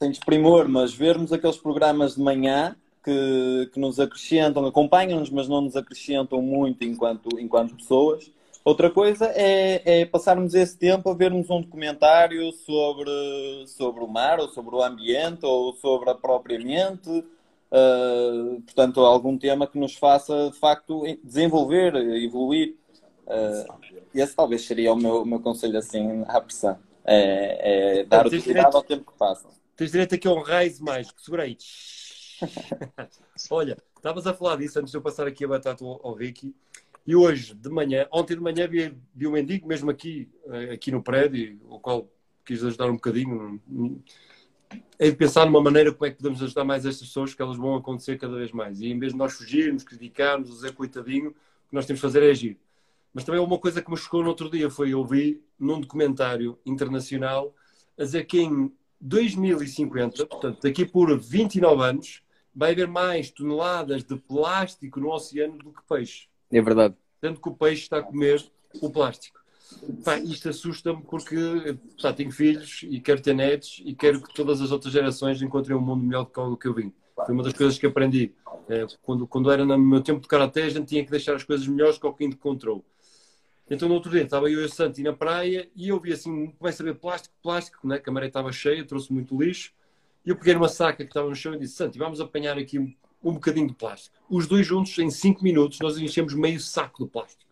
sem 0.00 0.10
desprimor, 0.10 0.68
mas 0.68 0.94
vermos 0.94 1.32
aqueles 1.32 1.58
programas 1.58 2.14
de 2.14 2.22
manhã 2.22 2.74
que, 3.04 3.70
que 3.72 3.80
nos 3.80 4.00
acrescentam, 4.00 4.64
acompanham-nos, 4.64 5.28
mas 5.30 5.48
não 5.48 5.60
nos 5.60 5.76
acrescentam 5.76 6.40
muito 6.40 6.84
enquanto, 6.84 7.38
enquanto 7.38 7.76
pessoas. 7.76 8.32
Outra 8.62 8.90
coisa 8.90 9.26
é, 9.34 10.00
é, 10.00 10.04
passarmos 10.04 10.54
esse 10.54 10.76
tempo 10.76 11.08
a 11.08 11.14
vermos 11.14 11.48
um 11.48 11.62
documentário 11.62 12.52
sobre, 12.52 13.64
sobre 13.66 14.04
o 14.04 14.06
mar, 14.06 14.38
ou 14.38 14.48
sobre 14.48 14.74
o 14.74 14.82
ambiente, 14.82 15.46
ou 15.46 15.72
sobre 15.74 16.10
a 16.10 16.14
própria 16.14 16.58
mente. 16.58 17.08
Uh, 17.72 18.60
portanto, 18.62 19.00
algum 19.00 19.38
tema 19.38 19.66
que 19.66 19.78
nos 19.78 19.94
faça, 19.94 20.50
de 20.50 20.58
facto, 20.58 21.04
desenvolver, 21.24 21.94
evoluir. 22.22 22.76
Uh, 23.26 24.00
esse 24.14 24.34
talvez 24.34 24.66
seria 24.66 24.92
o 24.92 24.96
meu, 24.96 25.22
o 25.22 25.26
meu 25.26 25.40
conselho, 25.40 25.78
assim, 25.78 26.24
à 26.26 26.40
pressão. 26.40 26.78
É, 27.04 28.00
é 28.00 28.04
dar 28.04 28.26
utilidade 28.26 28.76
ao 28.76 28.82
tempo 28.82 29.10
que 29.10 29.18
passa. 29.18 29.48
Tens 29.74 29.92
direito 29.92 30.14
aqui 30.14 30.28
a 30.28 30.32
um 30.32 30.42
raise 30.42 30.82
mais. 30.82 31.08
Segura 31.16 31.44
aí. 31.44 31.56
Olha, 33.50 33.78
estavas 33.96 34.26
a 34.26 34.34
falar 34.34 34.56
disso 34.56 34.78
antes 34.78 34.90
de 34.90 34.96
eu 34.98 35.02
passar 35.02 35.26
aqui 35.26 35.44
a 35.44 35.48
batata 35.48 35.82
ao, 35.82 36.06
ao 36.06 36.14
Ricky. 36.14 36.54
E 37.06 37.16
hoje 37.16 37.54
de 37.54 37.68
manhã, 37.68 38.06
ontem 38.12 38.34
de 38.34 38.40
manhã, 38.40 38.68
vi, 38.68 38.94
vi 39.14 39.26
um 39.26 39.32
mendigo 39.32 39.66
mesmo 39.66 39.90
aqui, 39.90 40.28
eh, 40.48 40.74
aqui 40.74 40.90
no 40.90 41.02
prédio, 41.02 41.58
o 41.68 41.78
qual 41.80 42.08
quis 42.44 42.62
ajudar 42.62 42.90
um 42.90 42.94
bocadinho. 42.94 43.60
É 44.98 45.10
de 45.10 45.16
pensar 45.16 45.46
numa 45.46 45.60
maneira 45.60 45.92
como 45.92 46.06
é 46.06 46.10
que 46.10 46.18
podemos 46.18 46.42
ajudar 46.42 46.64
mais 46.64 46.86
estas 46.86 47.08
pessoas, 47.08 47.34
que 47.34 47.42
elas 47.42 47.56
vão 47.56 47.74
acontecer 47.74 48.18
cada 48.18 48.36
vez 48.36 48.52
mais. 48.52 48.80
E 48.80 48.88
em 48.88 48.98
vez 48.98 49.12
de 49.12 49.18
nós 49.18 49.32
fugirmos, 49.32 49.82
criticarmos, 49.82 50.50
dizer 50.50 50.72
coitadinho, 50.72 51.30
o 51.30 51.32
que 51.32 51.74
nós 51.74 51.86
temos 51.86 51.98
de 51.98 52.02
fazer 52.02 52.22
é 52.22 52.30
agir. 52.30 52.58
Mas 53.12 53.24
também 53.24 53.40
uma 53.40 53.58
coisa 53.58 53.82
que 53.82 53.90
me 53.90 53.96
chocou 53.96 54.22
no 54.22 54.28
outro 54.28 54.48
dia 54.48 54.70
foi 54.70 54.90
eu 54.90 55.04
vi 55.04 55.42
num 55.58 55.80
documentário 55.80 56.58
internacional 56.64 57.54
a 57.98 58.04
dizer 58.04 58.24
que 58.24 58.40
em 58.40 58.72
2050, 59.00 60.26
portanto, 60.26 60.60
daqui 60.62 60.84
por 60.84 61.18
29 61.18 61.82
anos, 61.82 62.22
vai 62.54 62.72
haver 62.72 62.86
mais 62.86 63.30
toneladas 63.30 64.04
de 64.04 64.16
plástico 64.16 65.00
no 65.00 65.10
oceano 65.10 65.58
do 65.58 65.72
que 65.72 65.82
peixe. 65.88 66.29
É 66.50 66.60
verdade. 66.60 66.94
Tanto 67.20 67.40
que 67.40 67.48
o 67.48 67.54
peixe 67.54 67.82
está 67.82 67.98
a 67.98 68.02
comer 68.02 68.44
o 68.80 68.90
plástico. 68.90 69.38
Pá, 70.04 70.18
isto 70.18 70.48
assusta-me 70.48 71.02
porque 71.02 71.36
pá, 72.02 72.12
tenho 72.12 72.32
filhos 72.32 72.80
e 72.82 73.00
quero 73.00 73.20
ter 73.22 73.34
netos 73.34 73.80
e 73.84 73.94
quero 73.94 74.20
que 74.20 74.34
todas 74.34 74.60
as 74.60 74.72
outras 74.72 74.92
gerações 74.92 75.40
encontrem 75.40 75.76
um 75.76 75.80
mundo 75.80 76.04
melhor 76.04 76.24
do 76.24 76.56
que 76.56 76.66
eu 76.66 76.74
vim. 76.74 76.92
Foi 77.14 77.34
uma 77.34 77.42
das 77.42 77.52
coisas 77.52 77.78
que 77.78 77.86
aprendi. 77.86 78.34
É, 78.68 78.86
quando, 79.02 79.26
quando 79.26 79.50
era 79.50 79.64
no 79.64 79.78
meu 79.78 80.00
tempo 80.00 80.20
de 80.20 80.28
karaté, 80.28 80.64
a 80.64 80.68
gente 80.68 80.86
tinha 80.86 81.04
que 81.04 81.10
deixar 81.10 81.34
as 81.34 81.44
coisas 81.44 81.66
melhores 81.66 81.98
que 81.98 82.12
que 82.12 82.24
encontrou. 82.24 82.84
Então, 83.68 83.88
no 83.88 83.94
outro 83.94 84.10
dia, 84.10 84.22
estava 84.22 84.50
eu 84.50 84.60
e 84.60 84.64
o 84.64 84.68
Santi 84.68 85.02
na 85.02 85.12
praia 85.12 85.70
e 85.76 85.88
eu 85.88 86.00
vi 86.00 86.12
assim, 86.12 86.48
começa 86.58 86.82
a 86.82 86.86
ver 86.86 86.96
plástico, 86.96 87.34
plástico, 87.40 87.86
né? 87.86 88.02
a 88.04 88.10
maré 88.10 88.26
estava 88.26 88.50
cheia, 88.50 88.84
trouxe 88.84 89.12
muito 89.12 89.40
lixo. 89.40 89.72
E 90.26 90.30
eu 90.30 90.36
peguei 90.36 90.54
numa 90.54 90.68
saca 90.68 91.04
que 91.04 91.10
estava 91.10 91.28
no 91.28 91.36
chão 91.36 91.54
e 91.54 91.58
disse: 91.58 91.76
Santi, 91.76 91.96
vamos 91.96 92.20
apanhar 92.20 92.58
aqui 92.58 92.96
um, 93.22 93.34
bocadinho 93.34 93.68
de 93.68 93.74
plástico. 93.74 94.16
Os 94.28 94.46
dois 94.46 94.66
juntos, 94.66 94.96
em 94.98 95.10
5 95.10 95.42
minutos, 95.42 95.78
nós 95.80 95.98
enchemos 95.98 96.34
meio 96.34 96.60
saco 96.60 97.04
de 97.04 97.10
plástico. 97.10 97.50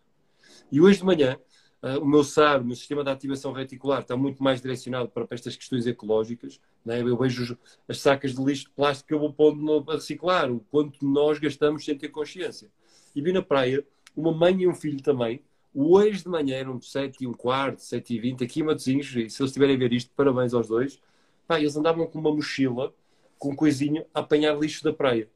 E 0.70 0.80
hoje 0.80 0.98
de 0.98 1.04
manhã, 1.04 1.38
uh, 1.82 1.98
o 2.00 2.06
meu 2.06 2.22
SAR, 2.24 2.60
o 2.60 2.64
meu 2.64 2.76
sistema 2.76 3.02
de 3.02 3.10
ativação 3.10 3.52
reticular, 3.52 4.00
está 4.00 4.16
muito 4.16 4.42
mais 4.42 4.60
direcionado 4.60 5.08
para, 5.08 5.26
para 5.26 5.34
estas 5.34 5.56
questões 5.56 5.86
ecológicas. 5.86 6.60
Né? 6.84 7.00
Eu 7.00 7.16
vejo 7.16 7.58
as 7.88 8.00
sacas 8.00 8.34
de 8.34 8.42
lixo 8.42 8.64
de 8.64 8.70
plástico 8.70 9.08
que 9.08 9.14
eu 9.14 9.18
vou 9.18 9.32
pondo 9.32 9.84
a 9.88 9.94
reciclar, 9.94 10.50
o 10.50 10.60
quanto 10.70 11.04
nós 11.04 11.38
gastamos 11.38 11.84
sem 11.84 11.96
ter 11.96 12.08
consciência. 12.08 12.70
E 13.14 13.22
vi 13.22 13.32
na 13.32 13.42
praia 13.42 13.84
uma 14.16 14.32
mãe 14.32 14.62
e 14.62 14.68
um 14.68 14.74
filho 14.74 15.02
também. 15.02 15.42
Hoje 15.74 16.22
de 16.22 16.28
manhã 16.28 16.56
eram 16.56 16.80
7 16.80 17.22
e 17.22 17.26
um 17.26 17.32
quarto, 17.32 17.80
7 17.82 18.14
e 18.14 18.18
20, 18.18 18.44
aqui 18.44 18.60
em 18.60 18.62
Matosinhos, 18.64 19.06
e 19.08 19.10
se 19.10 19.18
eles 19.20 19.40
estiverem 19.40 19.76
a 19.76 19.78
ver 19.78 19.92
isto, 19.92 20.10
parabéns 20.16 20.52
aos 20.52 20.66
dois. 20.66 21.00
Pá, 21.46 21.60
eles 21.60 21.76
andavam 21.76 22.06
com 22.06 22.18
uma 22.18 22.34
mochila, 22.34 22.92
com 23.38 23.50
um 23.50 23.56
coisinho, 23.56 24.04
a 24.12 24.20
apanhar 24.20 24.58
lixo 24.58 24.82
da 24.82 24.92
praia. 24.92 25.28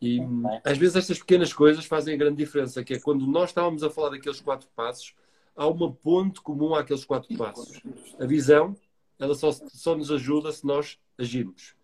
E 0.00 0.20
às 0.64 0.78
vezes 0.78 0.96
estas 0.96 1.18
pequenas 1.18 1.52
coisas 1.52 1.84
fazem 1.84 2.14
a 2.14 2.16
grande 2.16 2.36
diferença, 2.36 2.82
que 2.82 2.94
é 2.94 2.98
quando 2.98 3.26
nós 3.26 3.50
estávamos 3.50 3.82
a 3.82 3.90
falar 3.90 4.10
daqueles 4.10 4.40
quatro 4.40 4.68
passos, 4.74 5.14
há 5.54 5.66
uma 5.66 5.92
ponte 5.92 6.40
comum 6.40 6.74
àqueles 6.74 7.04
quatro 7.04 7.36
passos. 7.36 7.82
A 8.18 8.24
visão, 8.24 8.74
ela 9.18 9.34
só, 9.34 9.52
só 9.52 9.94
nos 9.94 10.10
ajuda 10.10 10.50
se 10.52 10.66
nós 10.66 10.98
agirmos. 11.18 11.74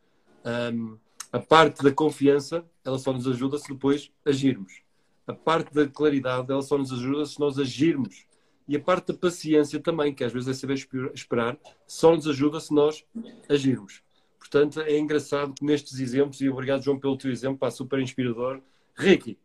Um, 0.45 0.97
a 1.31 1.39
parte 1.39 1.83
da 1.83 1.93
confiança, 1.93 2.65
ela 2.83 2.99
só 2.99 3.13
nos 3.13 3.29
ajuda 3.29 3.59
se 3.59 3.69
depois 3.69 4.11
agirmos. 4.25 4.81
A 5.27 5.35
parte 5.35 5.75
da 5.75 5.87
claridade, 5.87 6.51
ela 6.51 6.63
só 6.63 6.79
nos 6.79 6.93
ajuda 6.93 7.27
se 7.27 7.39
nós 7.39 7.59
agirmos. 7.59 8.25
E 8.67 8.77
a 8.77 8.81
parte 8.81 9.13
da 9.13 9.19
paciência 9.19 9.79
também, 9.79 10.15
que 10.15 10.25
às 10.25 10.33
vezes 10.33 10.49
é 10.49 10.55
saber 10.55 10.79
esperar, 11.13 11.59
só 11.87 12.15
nos 12.15 12.27
ajuda 12.27 12.59
se 12.61 12.73
nós 12.73 13.05
agirmos. 13.49 14.03
Portanto, 14.49 14.81
é 14.81 14.97
engraçado 14.97 15.53
que 15.55 15.65
nestes 15.65 15.99
exemplos, 15.99 16.41
e 16.41 16.49
obrigado, 16.49 16.81
João, 16.81 16.99
pelo 16.99 17.19
teu 17.19 17.33
exemplo, 17.33 17.59
pá, 17.59 17.69
super 17.69 17.99
inspirador. 17.99 18.63
Ricky, 18.97 19.37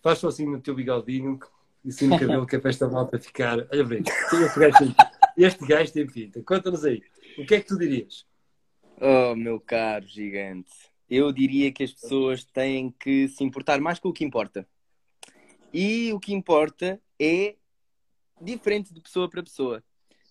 faz 0.00 0.20
só 0.20 0.28
assim 0.28 0.46
no 0.46 0.60
teu 0.60 0.76
bigodinho 0.76 1.40
e 1.84 1.88
assim 1.88 2.06
no 2.06 2.16
cabelo, 2.16 2.46
que 2.46 2.54
é 2.54 2.58
para 2.60 2.70
esta 2.70 2.88
malta 2.88 3.18
ficar. 3.18 3.66
Olha 3.72 3.84
bem, 3.84 4.04
este 5.36 5.66
gajo 5.66 5.92
tem, 5.92 6.06
pinta. 6.06 6.40
Conta-nos 6.44 6.84
aí, 6.84 7.02
o 7.36 7.44
que 7.44 7.56
é 7.56 7.60
que 7.60 7.66
tu 7.66 7.76
dirias? 7.76 8.24
Oh, 9.00 9.34
meu 9.34 9.58
caro 9.58 10.06
gigante, 10.06 10.70
eu 11.10 11.32
diria 11.32 11.72
que 11.72 11.82
as 11.82 11.92
pessoas 11.92 12.44
têm 12.44 12.92
que 12.92 13.26
se 13.28 13.42
importar 13.42 13.80
mais 13.80 13.98
com 13.98 14.10
o 14.10 14.12
que 14.12 14.24
importa. 14.24 14.66
E 15.72 16.12
o 16.12 16.20
que 16.20 16.32
importa 16.32 17.00
é 17.20 17.56
diferente 18.40 18.94
de 18.94 19.00
pessoa 19.00 19.28
para 19.28 19.42
pessoa. 19.42 19.82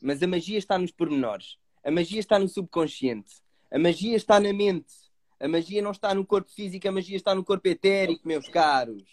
Mas 0.01 0.23
a 0.23 0.27
magia 0.27 0.57
está 0.57 0.77
nos 0.77 0.91
pormenores. 0.91 1.57
A 1.83 1.91
magia 1.91 2.21
está 2.21 2.39
no 2.39 2.47
subconsciente. 2.47 3.42
A 3.73 3.79
magia 3.79 4.15
está 4.15 4.39
na 4.39 4.53
mente. 4.53 4.93
A 5.39 5.47
magia 5.47 5.81
não 5.81 5.89
está 5.89 6.13
no 6.13 6.23
corpo 6.23 6.51
físico, 6.51 6.88
a 6.88 6.91
magia 6.91 7.17
está 7.17 7.33
no 7.33 7.43
corpo 7.43 7.67
etérico, 7.67 8.27
meus 8.27 8.47
caros. 8.47 9.03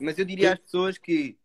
Mas 0.00 0.18
eu 0.18 0.24
diria 0.24 0.54
às 0.54 0.58
pessoas 0.58 0.96
que 0.96 1.36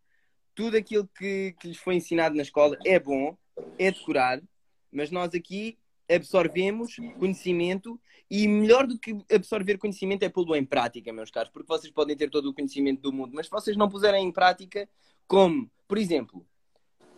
tudo 0.55 0.77
aquilo 0.77 1.05
que, 1.09 1.53
que 1.59 1.67
lhes 1.67 1.77
foi 1.77 1.95
ensinado 1.95 2.35
na 2.35 2.41
escola 2.41 2.77
é 2.85 2.97
bom, 2.97 3.37
é 3.77 3.91
decorar, 3.91 4.41
mas 4.89 5.11
nós 5.11 5.35
aqui 5.35 5.77
absorvemos 6.09 6.95
conhecimento 7.19 7.99
e 8.31 8.47
melhor 8.47 8.87
do 8.87 8.97
que 8.97 9.13
absorver 9.29 9.77
conhecimento 9.77 10.23
é 10.23 10.29
pô-lo 10.29 10.55
em 10.55 10.65
prática, 10.65 11.11
meus 11.11 11.29
caros, 11.29 11.51
porque 11.51 11.67
vocês 11.67 11.91
podem 11.91 12.15
ter 12.15 12.29
todo 12.29 12.49
o 12.49 12.53
conhecimento 12.53 13.01
do 13.01 13.11
mundo, 13.11 13.33
mas 13.35 13.47
se 13.47 13.51
vocês 13.51 13.75
não 13.75 13.89
puserem 13.89 14.25
em 14.25 14.31
prática, 14.31 14.87
como, 15.27 15.69
por 15.85 15.97
exemplo, 15.97 16.47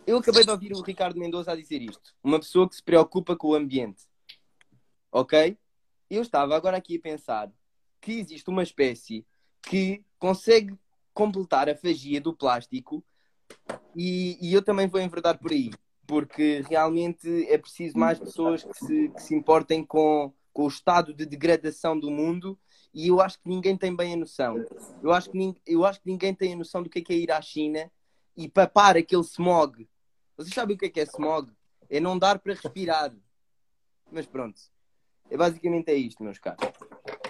eu 0.06 0.18
acabei 0.18 0.44
de 0.44 0.50
ouvir 0.50 0.72
o 0.72 0.82
Ricardo 0.82 1.18
Mendoza 1.18 1.52
a 1.52 1.56
dizer 1.56 1.82
isto. 1.82 2.14
Uma 2.22 2.38
pessoa 2.38 2.68
que 2.68 2.76
se 2.76 2.82
preocupa 2.82 3.36
com 3.36 3.48
o 3.48 3.54
ambiente. 3.54 4.02
Ok? 5.12 5.56
Eu 6.08 6.22
estava 6.22 6.56
agora 6.56 6.76
aqui 6.76 6.96
a 6.96 7.00
pensar 7.00 7.52
que 8.00 8.12
existe 8.12 8.48
uma 8.48 8.62
espécie 8.62 9.26
que 9.62 10.04
consegue 10.18 10.76
completar 11.12 11.68
a 11.68 11.76
fagia 11.76 12.20
do 12.20 12.34
plástico 12.34 13.04
e, 13.94 14.38
e 14.40 14.52
eu 14.54 14.62
também 14.62 14.88
vou 14.88 15.00
enverdar 15.00 15.38
por 15.38 15.52
aí. 15.52 15.70
Porque 16.06 16.62
realmente 16.68 17.46
é 17.48 17.56
preciso 17.56 17.96
mais 17.96 18.18
pessoas 18.18 18.64
que 18.64 18.74
se, 18.74 19.08
que 19.10 19.22
se 19.22 19.34
importem 19.34 19.84
com, 19.84 20.32
com 20.52 20.64
o 20.64 20.68
estado 20.68 21.14
de 21.14 21.24
degradação 21.24 21.98
do 21.98 22.10
mundo 22.10 22.58
e 22.92 23.08
eu 23.08 23.20
acho 23.20 23.40
que 23.40 23.48
ninguém 23.48 23.76
tem 23.76 23.94
bem 23.94 24.14
a 24.14 24.16
noção. 24.16 24.56
Eu 25.02 25.12
acho 25.12 25.30
que, 25.30 25.54
eu 25.66 25.84
acho 25.84 26.00
que 26.00 26.10
ninguém 26.10 26.34
tem 26.34 26.54
a 26.54 26.56
noção 26.56 26.82
do 26.82 26.90
que 26.90 26.98
é, 26.98 27.02
que 27.02 27.12
é 27.12 27.16
ir 27.16 27.30
à 27.30 27.40
China 27.40 27.90
e 28.40 28.48
papar 28.48 28.96
aquele 28.96 29.22
smog. 29.22 29.86
Vocês 30.34 30.54
sabem 30.54 30.74
o 30.74 30.78
que 30.78 30.86
é 30.86 30.88
que 30.88 31.00
é 31.00 31.02
smog? 31.02 31.52
É 31.90 32.00
não 32.00 32.18
dar 32.18 32.38
para 32.38 32.54
respirar. 32.54 33.12
Mas 34.10 34.24
pronto. 34.26 34.58
É 35.30 35.36
basicamente 35.36 35.90
é 35.90 35.94
isto, 35.94 36.24
meus 36.24 36.38
caros. 36.38 36.66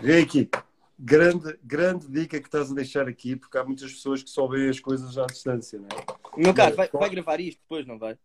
Ricky, 0.01 0.49
grande, 0.97 1.59
grande 1.65 2.09
dica 2.09 2.41
que 2.41 2.47
estás 2.47 2.71
a 2.71 2.75
deixar 2.75 3.09
aqui, 3.09 3.35
porque 3.35 3.59
há 3.59 3.65
muitas 3.65 3.93
pessoas 3.93 4.23
que 4.23 4.31
só 4.31 4.47
veem 4.47 4.71
as 4.71 4.79
coisas 4.79 5.19
à 5.19 5.27
distância, 5.27 5.81
não 5.81 5.89
é? 5.89 6.41
Meu 6.41 6.55
caro, 6.55 6.77
vai, 6.77 6.89
vai 6.89 7.11
gravar 7.11 7.41
isto 7.41 7.61
depois, 7.61 7.85
não 7.85 7.99
vai? 7.99 8.17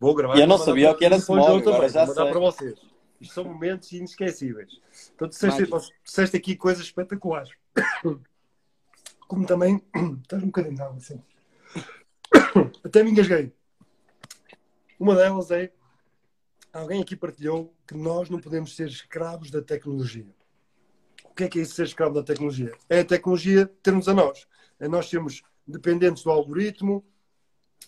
Vou 0.00 0.14
gravar. 0.14 0.38
E 0.38 0.40
eu 0.40 0.46
não 0.46 0.56
sabia 0.56 0.90
o 0.90 0.96
que 0.96 1.04
era 1.04 1.16
smog, 1.16 1.60
agora 1.60 1.88
já 1.90 2.06
sei. 2.06 2.14
para 2.14 2.40
vocês. 2.40 2.80
Isto 3.20 3.34
são 3.34 3.44
momentos 3.44 3.92
inesquecíveis. 3.92 4.80
Então, 5.14 5.28
disseste, 5.28 5.68
disseste 6.02 6.36
aqui 6.38 6.56
coisas 6.56 6.84
espetaculares. 6.84 7.50
Como 9.28 9.46
também. 9.46 9.82
Estás 10.22 10.42
um 10.42 10.46
bocadinho 10.46 10.74
de 10.74 10.82
água, 10.82 10.96
assim. 10.96 11.20
Até 12.82 13.02
me 13.02 13.10
engasguei. 13.10 13.52
Uma 14.98 15.14
delas 15.14 15.50
é. 15.50 15.72
Alguém 16.72 17.02
aqui 17.02 17.16
partilhou 17.16 17.74
que 17.86 17.94
nós 17.94 18.30
não 18.30 18.40
podemos 18.40 18.76
ser 18.76 18.88
escravos 18.88 19.50
da 19.50 19.60
tecnologia. 19.60 20.26
O 21.24 21.34
que 21.34 21.44
é 21.44 21.48
que 21.48 21.58
é 21.58 21.62
isso 21.62 21.74
ser 21.74 21.84
escravo 21.84 22.14
da 22.14 22.22
tecnologia? 22.22 22.72
É 22.88 23.00
a 23.00 23.04
tecnologia 23.04 23.66
termos 23.82 24.08
a 24.08 24.14
nós. 24.14 24.46
É 24.78 24.86
nós 24.86 25.08
sermos 25.08 25.42
dependentes 25.66 26.22
do 26.22 26.30
algoritmo, 26.30 27.04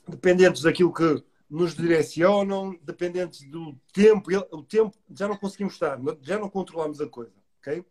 dependentes 0.08 0.62
daquilo 0.62 0.92
que 0.92 1.22
nos 1.48 1.74
direcionam, 1.74 2.76
dependentes 2.82 3.48
do 3.48 3.78
tempo. 3.92 4.30
O 4.50 4.62
tempo 4.62 4.96
já 5.14 5.28
não 5.28 5.36
conseguimos 5.36 5.74
estar, 5.74 5.98
já 6.22 6.38
não 6.38 6.48
controlamos 6.48 7.00
a 7.00 7.06
coisa. 7.06 7.34
Okay? 7.60 7.84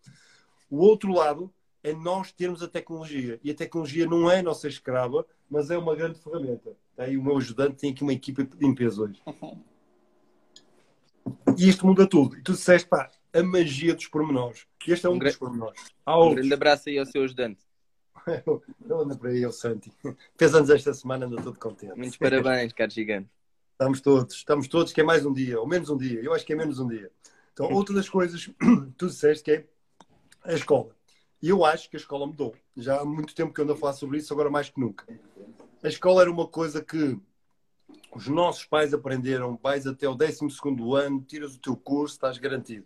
O 0.70 0.78
outro 0.78 1.14
lado 1.14 1.54
é 1.84 1.94
nós 1.94 2.32
termos 2.32 2.62
a 2.62 2.68
tecnologia. 2.68 3.40
E 3.44 3.52
a 3.52 3.56
tecnologia 3.56 4.06
não 4.06 4.30
é 4.30 4.42
nossa 4.42 4.68
escrava, 4.68 5.26
mas 5.50 5.72
é 5.72 5.78
uma 5.78 5.96
grande 5.96 6.20
ferramenta. 6.20 6.76
Tá? 6.96 7.08
E 7.08 7.18
o 7.18 7.24
meu 7.24 7.38
ajudante 7.38 7.78
tem 7.78 7.92
aqui 7.92 8.04
uma 8.04 8.14
equipa 8.14 8.44
de 8.44 8.58
limpeza 8.58 9.02
hoje. 9.02 9.22
E 11.58 11.70
isto 11.70 11.86
muda 11.86 12.08
tudo. 12.08 12.38
E 12.38 12.42
tu 12.42 12.54
disseste, 12.54 12.88
pá, 12.88 13.10
a 13.34 13.44
magia 13.44 13.94
dos 13.96 14.08
pormenores. 14.08 14.66
Este 14.88 15.06
é 15.06 15.10
um, 15.10 15.14
um 15.14 15.20
dos 15.20 15.36
pormenores. 15.36 15.82
Há 16.06 16.20
um 16.20 16.36
grande 16.36 16.54
abraço 16.54 16.90
aí 16.90 16.98
ao 16.98 17.06
seu 17.06 17.24
ajudante. 17.24 17.62
Eu 18.46 19.00
ando 19.00 19.18
para 19.18 19.30
aí, 19.30 19.46
o 19.46 19.52
Santi. 19.52 19.92
Fez 20.38 20.54
anos 20.54 20.70
esta 20.70 20.94
semana, 20.94 21.26
ando 21.26 21.42
todo 21.42 21.58
contente. 21.58 21.96
Muitos 21.96 22.18
parabéns, 22.18 22.74
caro 22.74 22.92
gigante. 22.92 23.30
Estamos 23.72 24.02
todos, 24.02 24.36
estamos 24.36 24.68
todos, 24.68 24.94
que 24.94 25.02
é 25.02 25.04
mais 25.04 25.26
um 25.26 25.34
dia, 25.34 25.60
ou 25.60 25.68
menos 25.68 25.90
um 25.90 25.98
dia. 25.98 26.22
Eu 26.22 26.34
acho 26.34 26.46
que 26.46 26.54
é 26.54 26.56
menos 26.56 26.80
um 26.80 26.88
dia. 26.88 27.10
Então, 27.52 27.66
outra 27.74 27.96
das 27.96 28.08
coisas 28.08 28.46
que 28.46 28.56
tu 28.98 29.08
disseste 29.08 29.44
que 29.44 29.52
é 29.52 29.66
a 30.44 30.54
escola. 30.54 30.96
E 31.42 31.50
eu 31.50 31.66
acho 31.66 31.90
que 31.90 31.96
a 31.96 32.00
escola 32.00 32.28
mudou. 32.28 32.56
Já 32.78 33.02
há 33.02 33.06
muito 33.06 33.34
tempo 33.34 33.54
que 33.54 33.60
eu 33.60 33.64
ando 33.64 33.74
a 33.74 33.78
falar 33.78 33.94
sobre 33.94 34.20
isso, 34.20 34.32
agora 34.32 34.50
mais 34.50 34.70
que 34.70 34.80
nunca. 34.80 35.06
A 35.84 35.88
escola 35.88 36.22
era 36.22 36.32
uma 36.32 36.48
coisa 36.48 36.84
que 36.84 37.18
os 38.16 38.28
nossos 38.28 38.66
pais 38.66 38.94
aprenderam, 38.94 39.58
vais 39.62 39.88
até 39.88 40.08
o 40.08 40.14
12 40.14 40.46
ano, 40.96 41.22
tiras 41.22 41.56
o 41.56 41.60
teu 41.60 41.76
curso, 41.76 42.16
estás 42.16 42.38
garantido. 42.38 42.86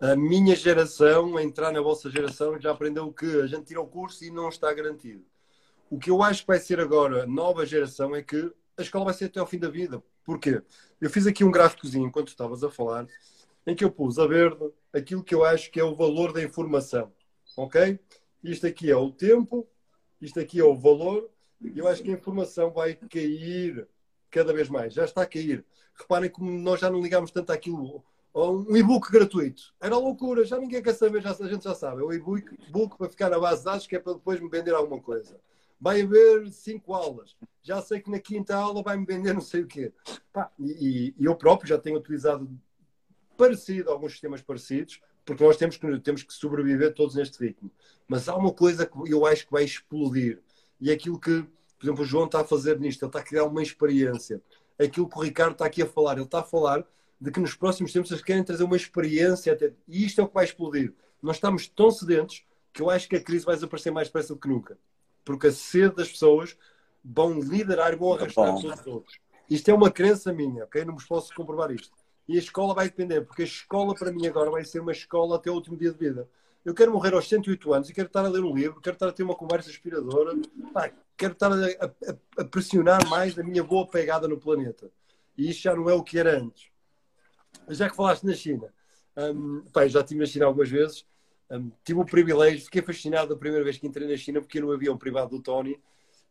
A 0.00 0.14
minha 0.14 0.54
geração, 0.54 1.36
a 1.36 1.42
entrar 1.42 1.72
na 1.72 1.80
vossa 1.80 2.10
geração, 2.10 2.60
já 2.60 2.70
aprendeu 2.70 3.12
que 3.12 3.40
a 3.40 3.46
gente 3.46 3.64
tira 3.64 3.80
o 3.80 3.86
curso 3.86 4.24
e 4.24 4.30
não 4.30 4.48
está 4.48 4.72
garantido. 4.72 5.24
O 5.90 5.98
que 5.98 6.10
eu 6.10 6.22
acho 6.22 6.42
que 6.42 6.48
vai 6.48 6.58
ser 6.58 6.78
agora, 6.78 7.26
nova 7.26 7.64
geração, 7.64 8.14
é 8.14 8.22
que 8.22 8.52
a 8.76 8.82
escola 8.82 9.06
vai 9.06 9.14
ser 9.14 9.24
até 9.24 9.40
ao 9.40 9.46
fim 9.46 9.58
da 9.58 9.70
vida. 9.70 10.02
Porquê? 10.24 10.62
Eu 11.00 11.08
fiz 11.08 11.26
aqui 11.26 11.42
um 11.42 11.50
gráficozinho 11.50 12.06
enquanto 12.06 12.28
estavas 12.28 12.62
a 12.62 12.70
falar, 12.70 13.06
em 13.66 13.74
que 13.74 13.84
eu 13.84 13.90
pus 13.90 14.18
a 14.18 14.26
verde 14.26 14.70
aquilo 14.92 15.24
que 15.24 15.34
eu 15.34 15.44
acho 15.44 15.70
que 15.70 15.80
é 15.80 15.84
o 15.84 15.96
valor 15.96 16.32
da 16.32 16.42
informação. 16.42 17.10
Ok? 17.58 17.98
Isto 18.42 18.68
aqui 18.68 18.88
é 18.88 18.96
o 18.96 19.10
tempo, 19.10 19.66
isto 20.20 20.38
aqui 20.38 20.60
é 20.60 20.64
o 20.64 20.76
valor, 20.76 21.28
e 21.60 21.76
eu 21.76 21.88
acho 21.88 22.02
que 22.02 22.10
a 22.10 22.14
informação 22.14 22.70
vai 22.70 22.94
cair 22.94 23.88
cada 24.30 24.52
vez 24.52 24.68
mais. 24.68 24.94
Já 24.94 25.04
está 25.04 25.22
a 25.22 25.26
cair. 25.26 25.64
Reparem 25.92 26.30
como 26.30 26.48
nós 26.50 26.78
já 26.78 26.88
não 26.88 27.00
ligamos 27.00 27.32
tanto 27.32 27.50
àquilo, 27.50 28.04
um 28.32 28.76
e-book 28.76 29.10
gratuito. 29.10 29.74
Era 29.80 29.96
loucura, 29.96 30.44
já 30.44 30.56
ninguém 30.56 30.80
quer 30.80 30.94
saber, 30.94 31.20
já, 31.20 31.32
a 31.32 31.48
gente 31.48 31.64
já 31.64 31.74
sabe. 31.74 32.00
É 32.00 32.04
um 32.04 32.12
e-book 32.12 32.56
book 32.70 32.96
para 32.96 33.08
ficar 33.08 33.28
na 33.28 33.40
base 33.40 33.58
de 33.58 33.64
dados 33.64 33.86
que 33.88 33.96
é 33.96 33.98
para 33.98 34.12
depois 34.12 34.38
me 34.38 34.48
vender 34.48 34.72
alguma 34.72 35.00
coisa. 35.02 35.40
Vai 35.80 36.02
haver 36.02 36.48
cinco 36.52 36.94
aulas. 36.94 37.36
Já 37.60 37.82
sei 37.82 38.00
que 38.00 38.10
na 38.10 38.20
quinta 38.20 38.54
aula 38.54 38.84
vai-me 38.84 39.04
vender 39.04 39.32
não 39.32 39.40
sei 39.40 39.62
o 39.62 39.66
quê. 39.66 39.92
E, 40.60 41.12
e, 41.18 41.24
eu 41.24 41.34
próprio 41.34 41.68
já 41.68 41.78
tenho 41.78 41.98
utilizado 41.98 42.48
parecido, 43.36 43.90
alguns 43.90 44.12
sistemas 44.12 44.42
parecidos, 44.42 45.00
porque 45.28 45.44
nós 45.44 45.58
temos 45.58 45.76
que, 45.76 46.00
temos 46.00 46.22
que 46.22 46.32
sobreviver 46.32 46.94
todos 46.94 47.14
neste 47.14 47.38
ritmo. 47.38 47.70
Mas 48.08 48.30
há 48.30 48.34
uma 48.34 48.50
coisa 48.50 48.86
que 48.86 49.12
eu 49.12 49.26
acho 49.26 49.44
que 49.44 49.52
vai 49.52 49.62
explodir. 49.62 50.40
E 50.80 50.90
é 50.90 50.94
aquilo 50.94 51.20
que, 51.20 51.42
por 51.78 51.84
exemplo, 51.84 52.02
o 52.02 52.06
João 52.06 52.24
está 52.24 52.40
a 52.40 52.44
fazer 52.44 52.80
nisto. 52.80 53.02
Ele 53.02 53.10
está 53.10 53.18
a 53.18 53.22
criar 53.22 53.44
uma 53.44 53.62
experiência. 53.62 54.40
Aquilo 54.78 55.06
que 55.06 55.18
o 55.18 55.20
Ricardo 55.20 55.52
está 55.52 55.66
aqui 55.66 55.82
a 55.82 55.86
falar. 55.86 56.14
Ele 56.14 56.22
está 56.22 56.40
a 56.40 56.44
falar 56.44 56.82
de 57.20 57.30
que 57.30 57.40
nos 57.40 57.54
próximos 57.54 57.92
tempos 57.92 58.10
eles 58.10 58.24
querem 58.24 58.42
trazer 58.42 58.64
uma 58.64 58.74
experiência. 58.74 59.52
Até... 59.52 59.74
E 59.86 60.06
isto 60.06 60.18
é 60.18 60.24
o 60.24 60.28
que 60.28 60.34
vai 60.34 60.46
explodir. 60.46 60.94
Nós 61.20 61.36
estamos 61.36 61.68
tão 61.68 61.90
sedentos 61.90 62.42
que 62.72 62.80
eu 62.80 62.88
acho 62.88 63.06
que 63.06 63.16
a 63.16 63.22
crise 63.22 63.44
vai 63.44 63.54
desaparecer 63.54 63.92
mais 63.92 64.08
depressa 64.08 64.32
do 64.32 64.40
que 64.40 64.48
nunca. 64.48 64.78
Porque 65.26 65.48
a 65.48 65.52
sede 65.52 65.96
das 65.96 66.08
pessoas 66.08 66.56
vão 67.04 67.38
liderar 67.38 67.92
e 67.92 67.96
vão 67.96 68.14
arrastar 68.14 68.54
todos 68.54 68.80
os 68.80 68.86
outros. 68.86 69.20
Isto 69.50 69.70
é 69.70 69.74
uma 69.74 69.90
crença 69.90 70.32
minha, 70.32 70.64
ok? 70.64 70.86
Não 70.86 70.94
vos 70.94 71.04
posso 71.04 71.34
comprovar 71.34 71.70
isto. 71.70 71.97
E 72.28 72.36
a 72.36 72.38
escola 72.38 72.74
vai 72.74 72.86
depender, 72.86 73.22
porque 73.22 73.42
a 73.42 73.46
escola 73.46 73.94
para 73.94 74.12
mim 74.12 74.26
agora 74.26 74.50
vai 74.50 74.62
ser 74.62 74.80
uma 74.80 74.92
escola 74.92 75.36
até 75.36 75.50
o 75.50 75.54
último 75.54 75.76
dia 75.76 75.90
de 75.90 75.98
vida. 75.98 76.28
Eu 76.62 76.74
quero 76.74 76.92
morrer 76.92 77.14
aos 77.14 77.26
108 77.26 77.72
anos 77.72 77.88
e 77.88 77.94
quero 77.94 78.08
estar 78.08 78.22
a 78.22 78.28
ler 78.28 78.44
um 78.44 78.54
livro, 78.54 78.80
quero 78.80 78.94
estar 78.94 79.08
a 79.08 79.12
ter 79.12 79.22
uma 79.22 79.34
conversa 79.34 79.70
inspiradora, 79.70 80.34
pá, 80.72 80.90
quero 81.16 81.32
estar 81.32 81.50
a, 81.50 81.56
a, 81.56 82.42
a, 82.42 82.44
pressionar 82.44 83.08
mais 83.08 83.38
a 83.38 83.42
minha 83.42 83.64
boa 83.64 83.86
pegada 83.86 84.28
no 84.28 84.38
planeta. 84.38 84.90
E 85.38 85.48
isto 85.48 85.62
já 85.62 85.74
não 85.74 85.88
é 85.88 85.94
o 85.94 86.02
que 86.02 86.18
era 86.18 86.38
antes. 86.38 86.70
Já 87.68 87.88
que 87.88 87.96
falaste 87.96 88.24
na 88.24 88.34
China, 88.34 88.68
um, 89.16 89.62
pá, 89.72 89.88
já 89.88 90.00
estive 90.00 90.20
na 90.20 90.26
China 90.26 90.44
algumas 90.44 90.68
vezes, 90.68 91.06
um, 91.50 91.70
tive 91.82 92.00
o 92.00 92.04
privilégio, 92.04 92.66
fiquei 92.66 92.82
fascinado 92.82 93.32
a 93.32 93.36
primeira 93.38 93.64
vez 93.64 93.78
que 93.78 93.86
entrei 93.86 94.06
na 94.06 94.16
China, 94.18 94.42
porque 94.42 94.60
no 94.60 94.70
avião 94.70 94.98
privado 94.98 95.30
do 95.30 95.42
Tony, 95.42 95.80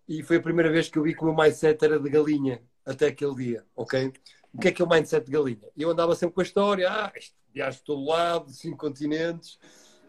e 0.08 0.22
foi 0.22 0.38
a 0.38 0.42
primeira 0.42 0.72
vez 0.72 0.88
que 0.88 1.00
eu 1.00 1.04
vi 1.04 1.16
que 1.16 1.24
o 1.24 1.26
meu 1.26 1.36
mindset 1.36 1.84
era 1.84 2.00
de 2.00 2.10
galinha, 2.10 2.62
até 2.86 3.08
aquele 3.08 3.36
dia, 3.36 3.66
ok? 3.76 4.14
O 4.58 4.60
que 4.60 4.70
é 4.70 4.72
que 4.72 4.82
é 4.82 4.86
o 4.86 4.90
mindset 4.90 5.24
de 5.24 5.32
galinha? 5.32 5.70
Eu 5.78 5.92
andava 5.92 6.16
sempre 6.16 6.34
com 6.34 6.42
a 6.42 6.44
história, 6.44 6.90
ah, 6.90 7.14
viagem 7.54 7.78
de 7.80 7.86
todo 7.86 8.04
lado, 8.04 8.50
cinco 8.50 8.76
continentes, 8.76 9.60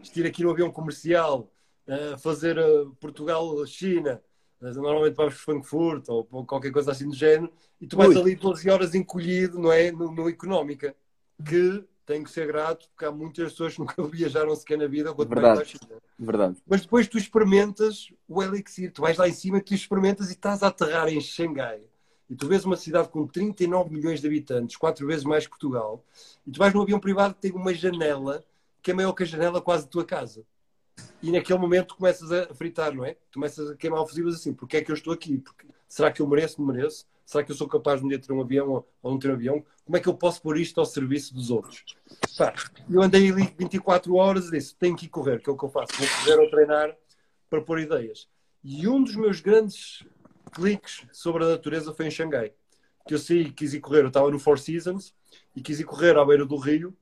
estir 0.02 0.24
aqui 0.24 0.42
no 0.42 0.50
avião 0.50 0.70
comercial, 0.70 1.52
uh, 1.86 2.16
fazer 2.16 2.58
uh, 2.58 2.96
Portugal-China, 2.98 4.22
uh, 4.62 4.64
normalmente 4.64 5.14
vamos 5.14 5.34
para 5.34 5.44
Frankfurt 5.44 6.08
ou 6.08 6.24
qualquer 6.46 6.72
coisa 6.72 6.92
assim 6.92 7.06
do 7.06 7.14
género, 7.14 7.52
e 7.78 7.86
tu 7.86 7.98
vais 7.98 8.08
Ui. 8.08 8.22
ali 8.22 8.34
12 8.36 8.70
horas 8.70 8.94
encolhido, 8.94 9.58
não 9.58 9.70
é? 9.70 9.92
No, 9.92 10.10
no 10.10 10.30
Económica, 10.30 10.96
que 11.44 11.84
tenho 12.06 12.24
que 12.24 12.30
ser 12.30 12.46
grato, 12.46 12.88
porque 12.88 13.04
há 13.04 13.12
muitas 13.12 13.52
pessoas 13.52 13.74
que 13.74 13.80
nunca 13.84 14.02
viajaram 14.02 14.56
sequer 14.56 14.78
na 14.78 14.86
vida, 14.86 15.12
quanto 15.12 15.28
Verdade. 15.28 15.56
mais 15.56 15.68
China. 15.68 16.00
Verdade. 16.18 16.56
Mas 16.66 16.80
depois 16.80 17.06
tu 17.06 17.18
experimentas 17.18 18.10
o 18.26 18.42
Elixir, 18.42 18.90
tu 18.92 19.02
vais 19.02 19.18
lá 19.18 19.28
em 19.28 19.32
cima, 19.34 19.60
tu 19.60 19.74
experimentas 19.74 20.30
e 20.30 20.32
estás 20.32 20.62
a 20.62 20.68
aterrar 20.68 21.08
em 21.08 21.20
Xangai 21.20 21.82
e 22.28 22.36
tu 22.36 22.46
vês 22.46 22.64
uma 22.64 22.76
cidade 22.76 23.08
com 23.08 23.26
39 23.26 23.90
milhões 23.90 24.20
de 24.20 24.26
habitantes, 24.26 24.76
quatro 24.76 25.06
vezes 25.06 25.24
mais 25.24 25.44
que 25.44 25.50
Portugal, 25.50 26.04
e 26.46 26.50
tu 26.50 26.58
vais 26.58 26.72
num 26.74 26.82
avião 26.82 27.00
privado 27.00 27.34
que 27.34 27.40
tem 27.40 27.52
uma 27.52 27.72
janela 27.72 28.44
que 28.82 28.90
é 28.90 28.94
maior 28.94 29.12
que 29.12 29.22
a 29.22 29.26
janela 29.26 29.60
quase 29.60 29.84
da 29.84 29.90
tua 29.90 30.04
casa. 30.04 30.44
E 31.22 31.30
naquele 31.30 31.58
momento 31.58 31.96
começas 31.96 32.30
a 32.30 32.54
fritar, 32.54 32.94
não 32.94 33.04
é? 33.04 33.16
Começas 33.32 33.70
a 33.70 33.76
queimar 33.76 34.06
fusíveis 34.06 34.36
assim. 34.36 34.52
Porque 34.52 34.76
é 34.76 34.82
que 34.82 34.90
eu 34.90 34.94
estou 34.94 35.12
aqui? 35.12 35.38
Porque, 35.38 35.66
será 35.88 36.10
que 36.12 36.22
eu 36.22 36.26
mereço? 36.26 36.60
Não 36.60 36.72
mereço? 36.72 37.06
Será 37.24 37.44
que 37.44 37.52
eu 37.52 37.56
sou 37.56 37.68
capaz 37.68 38.00
de 38.00 38.06
um 38.06 38.08
dia 38.08 38.18
ter 38.18 38.32
um 38.32 38.40
avião 38.40 38.70
ou, 38.70 38.88
ou 39.02 39.12
não 39.12 39.18
ter 39.18 39.30
um 39.30 39.34
avião? 39.34 39.64
Como 39.84 39.96
é 39.96 40.00
que 40.00 40.08
eu 40.08 40.14
posso 40.14 40.40
pôr 40.40 40.58
isto 40.58 40.80
ao 40.80 40.86
serviço 40.86 41.34
dos 41.34 41.50
outros? 41.50 41.84
Pá, 42.36 42.54
eu 42.88 43.02
andei 43.02 43.30
ali 43.30 43.54
24 43.58 44.14
horas 44.14 44.48
e 44.48 44.52
disse, 44.52 44.74
tenho 44.76 44.96
que 44.96 45.06
ir 45.06 45.08
correr, 45.08 45.42
que 45.42 45.50
é 45.50 45.52
o 45.52 45.56
que 45.56 45.64
eu 45.64 45.68
faço. 45.68 45.92
Vou 45.98 46.08
correr 46.08 46.40
ou 46.40 46.50
treinar 46.50 46.96
para 47.50 47.60
pôr 47.60 47.80
ideias. 47.80 48.28
E 48.64 48.88
um 48.88 49.02
dos 49.02 49.14
meus 49.14 49.40
grandes 49.40 50.04
cliques 50.48 51.06
sobre 51.12 51.44
a 51.44 51.48
natureza 51.48 51.92
foi 51.92 52.06
em 52.06 52.10
Xangai. 52.10 52.52
Que 53.06 53.14
eu 53.14 53.18
saí, 53.18 53.50
quis 53.50 53.72
ir 53.74 53.80
correr, 53.80 54.02
eu 54.02 54.08
estava 54.08 54.30
no 54.30 54.38
Four 54.38 54.58
Seasons 54.58 55.14
e 55.54 55.62
quis 55.62 55.80
ir 55.80 55.84
correr 55.84 56.16
à 56.16 56.24
beira 56.24 56.44
do 56.44 56.56
rio. 56.56 56.96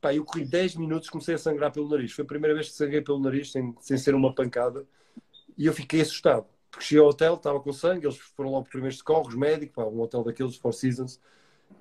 Pá, 0.00 0.14
eu 0.14 0.24
corri 0.24 0.44
10 0.44 0.76
minutos, 0.76 1.08
comecei 1.08 1.34
a 1.34 1.38
sangrar 1.38 1.72
pelo 1.72 1.88
nariz. 1.88 2.12
Foi 2.12 2.24
a 2.24 2.28
primeira 2.28 2.54
vez 2.54 2.68
que 2.68 2.74
sangrei 2.74 3.00
pelo 3.00 3.18
nariz, 3.18 3.52
sem, 3.52 3.74
sem 3.80 3.96
ser 3.96 4.14
uma 4.14 4.34
pancada. 4.34 4.86
E 5.56 5.66
eu 5.66 5.72
fiquei 5.72 6.00
assustado. 6.00 6.46
Porque 6.70 6.84
cheguei 6.84 7.02
ao 7.02 7.10
hotel, 7.10 7.34
estava 7.34 7.60
com 7.60 7.72
sangue, 7.72 8.06
eles 8.06 8.18
foram 8.18 8.50
logo 8.50 8.68
primeiros 8.68 8.98
socorros, 8.98 9.34
médico, 9.34 9.74
pá, 9.74 9.84
um 9.84 10.00
hotel 10.00 10.24
daqueles, 10.24 10.56
Four 10.56 10.72
Seasons. 10.72 11.20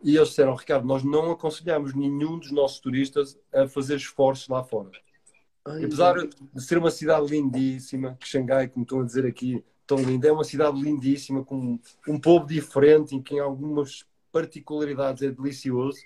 E 0.04 0.16
eles 0.16 0.30
disseram, 0.30 0.56
Ricardo, 0.56 0.86
nós 0.86 1.04
não 1.04 1.32
aconselhamos 1.32 1.94
nenhum 1.94 2.38
dos 2.38 2.52
nossos 2.52 2.80
turistas 2.80 3.38
a 3.54 3.68
fazer 3.68 3.96
esforços 3.96 4.48
lá 4.48 4.64
fora. 4.64 4.92
Ai, 5.66 5.86
apesar 5.86 6.16
de 6.16 6.62
ser 6.62 6.78
uma 6.78 6.92
cidade 6.92 7.28
lindíssima, 7.28 8.18
que 8.20 8.28
Xangai, 8.28 8.68
como 8.68 8.84
estão 8.84 9.00
a 9.00 9.06
dizer 9.06 9.26
aqui, 9.26 9.64
tão 9.86 9.98
linda. 9.98 10.28
É 10.28 10.32
uma 10.32 10.44
cidade 10.44 10.80
lindíssima, 10.82 11.44
com 11.44 11.80
um 12.08 12.20
povo 12.20 12.46
diferente, 12.46 13.16
em 13.16 13.22
que 13.22 13.36
em 13.36 13.40
algumas 13.40 14.06
particularidades 14.32 15.24
é 15.24 15.32
delicioso. 15.32 16.00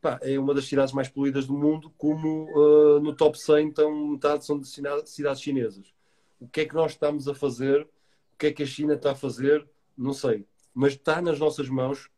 Pá, 0.00 0.18
é 0.22 0.38
uma 0.38 0.54
das 0.54 0.66
cidades 0.66 0.92
mais 0.92 1.08
poluídas 1.08 1.46
do 1.46 1.54
mundo, 1.54 1.92
como 1.96 2.48
uh, 2.52 3.00
no 3.00 3.14
top 3.14 3.38
100 3.38 3.66
então, 3.66 4.08
metade 4.10 4.44
são 4.44 4.58
de 4.58 4.68
cidades 4.68 5.40
chinesas. 5.40 5.92
O 6.38 6.46
que 6.46 6.60
é 6.60 6.64
que 6.64 6.74
nós 6.74 6.92
estamos 6.92 7.26
a 7.28 7.34
fazer? 7.34 7.82
O 7.82 8.38
que 8.38 8.46
é 8.46 8.52
que 8.52 8.62
a 8.62 8.66
China 8.66 8.94
está 8.94 9.12
a 9.12 9.16
fazer? 9.16 9.66
Não 9.96 10.12
sei. 10.12 10.46
Mas 10.74 10.92
está 10.92 11.22
nas 11.22 11.38
nossas 11.38 11.68
mãos. 11.68 12.10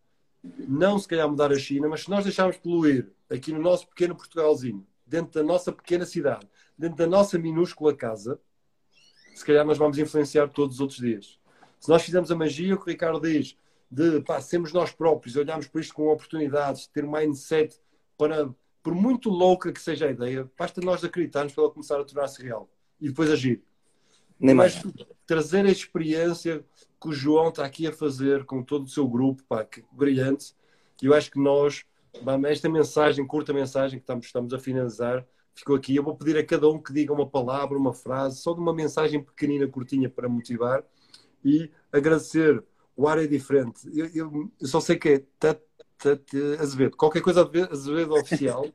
Não 0.42 0.98
se 0.98 1.06
calhar 1.08 1.28
mudar 1.28 1.52
a 1.52 1.58
China, 1.58 1.88
mas 1.88 2.02
se 2.02 2.10
nós 2.10 2.24
deixarmos 2.24 2.56
poluir 2.56 3.10
aqui 3.30 3.52
no 3.52 3.60
nosso 3.60 3.88
pequeno 3.88 4.14
Portugalzinho, 4.14 4.86
dentro 5.06 5.32
da 5.32 5.42
nossa 5.42 5.72
pequena 5.72 6.04
cidade, 6.04 6.46
dentro 6.76 6.96
da 6.96 7.06
nossa 7.06 7.38
minúscula 7.38 7.94
casa, 7.94 8.40
se 9.38 9.44
calhar 9.44 9.64
nós 9.64 9.78
vamos 9.78 9.98
influenciar 9.98 10.48
todos 10.48 10.76
os 10.76 10.80
outros 10.80 10.98
dias. 10.98 11.38
Se 11.78 11.88
nós 11.88 12.02
fizermos 12.02 12.30
a 12.30 12.34
magia, 12.34 12.74
o 12.74 12.78
que 12.78 12.84
o 12.84 12.88
Ricardo 12.90 13.20
diz, 13.20 13.56
de 13.90 14.20
pá, 14.20 14.40
sermos 14.40 14.72
nós 14.72 14.90
próprios, 14.90 15.36
olharmos 15.36 15.68
para 15.68 15.80
isto 15.80 15.94
com 15.94 16.08
oportunidades, 16.08 16.86
ter 16.88 17.04
um 17.04 17.12
mindset 17.12 17.80
para, 18.16 18.52
por 18.82 18.94
muito 18.94 19.30
louca 19.30 19.72
que 19.72 19.80
seja 19.80 20.06
a 20.06 20.10
ideia, 20.10 20.50
basta 20.58 20.80
nós 20.80 21.04
acreditarmos 21.04 21.52
para 21.52 21.64
ela 21.64 21.72
começar 21.72 22.00
a 22.00 22.04
tornar-se 22.04 22.42
real 22.42 22.68
e 23.00 23.08
depois 23.08 23.30
agir. 23.30 23.62
Nem 24.38 24.54
mais. 24.54 24.82
Trazer 25.26 25.64
a 25.66 25.70
experiência 25.70 26.64
que 27.00 27.08
o 27.08 27.12
João 27.12 27.48
está 27.48 27.64
aqui 27.64 27.86
a 27.86 27.92
fazer 27.92 28.44
com 28.44 28.62
todo 28.62 28.84
o 28.86 28.88
seu 28.88 29.06
grupo, 29.06 29.42
pá, 29.44 29.64
que 29.64 29.84
brilhante. 29.92 30.54
Eu 31.00 31.14
acho 31.14 31.30
que 31.30 31.38
nós, 31.38 31.84
esta 32.48 32.68
mensagem, 32.68 33.26
curta 33.26 33.52
mensagem 33.52 33.98
que 33.98 34.02
estamos, 34.02 34.26
estamos 34.26 34.52
a 34.52 34.58
finalizar, 34.58 35.24
ficou 35.58 35.76
aqui. 35.76 35.96
Eu 35.96 36.02
vou 36.02 36.16
pedir 36.16 36.36
a 36.36 36.44
cada 36.44 36.68
um 36.68 36.80
que 36.80 36.92
diga 36.92 37.12
uma 37.12 37.28
palavra, 37.28 37.76
uma 37.76 37.92
frase, 37.92 38.40
só 38.40 38.52
de 38.52 38.60
uma 38.60 38.72
mensagem 38.72 39.22
pequenina, 39.22 39.66
curtinha 39.66 40.08
para 40.08 40.28
motivar 40.28 40.84
e 41.44 41.70
agradecer. 41.92 42.62
O 42.96 43.06
ar 43.06 43.18
é 43.18 43.26
diferente. 43.26 43.88
Eu, 43.94 44.06
eu, 44.14 44.50
eu 44.60 44.66
só 44.66 44.80
sei 44.80 44.96
que 44.96 45.08
é 45.08 45.24
Azevedo. 46.60 46.96
Qualquer 46.96 47.22
coisa 47.22 47.48
Azevedo 47.70 48.14
oficial 48.14 48.66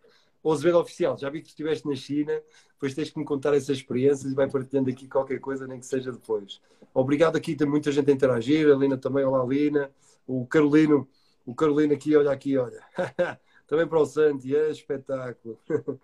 ou 0.42 0.52
Azevedo 0.52 0.80
oficial. 0.80 1.18
Já 1.18 1.30
vi 1.30 1.42
que 1.42 1.50
estiveste 1.50 1.88
na 1.88 1.96
China, 1.96 2.34
depois 2.74 2.94
tens 2.94 3.10
que 3.10 3.18
me 3.18 3.26
contar 3.26 3.54
essas 3.54 3.78
experiências 3.78 4.32
e 4.32 4.36
vai 4.36 4.50
partilhando 4.50 4.90
aqui 4.90 5.08
qualquer 5.08 5.40
coisa, 5.40 5.66
nem 5.66 5.80
que 5.80 5.86
seja 5.86 6.12
depois. 6.12 6.62
Obrigado 6.94 7.38
aqui, 7.38 7.56
tem 7.56 7.68
muita 7.68 7.92
gente 7.92 8.10
a 8.10 8.14
interagir. 8.14 8.70
A 8.70 8.76
Lina 8.76 8.98
também, 8.98 9.24
olá 9.24 9.44
Lina. 9.46 9.90
O 10.28 10.46
Carolino, 10.46 11.08
o 11.46 11.56
Carolino 11.56 11.94
aqui, 11.94 12.16
olha 12.16 12.32
aqui, 12.32 12.58
olha. 12.58 12.82
também 13.68 13.88
para 13.88 14.00
o 14.00 14.06
Santi, 14.06 14.56
é 14.56 14.70
espetáculo. 14.70 15.58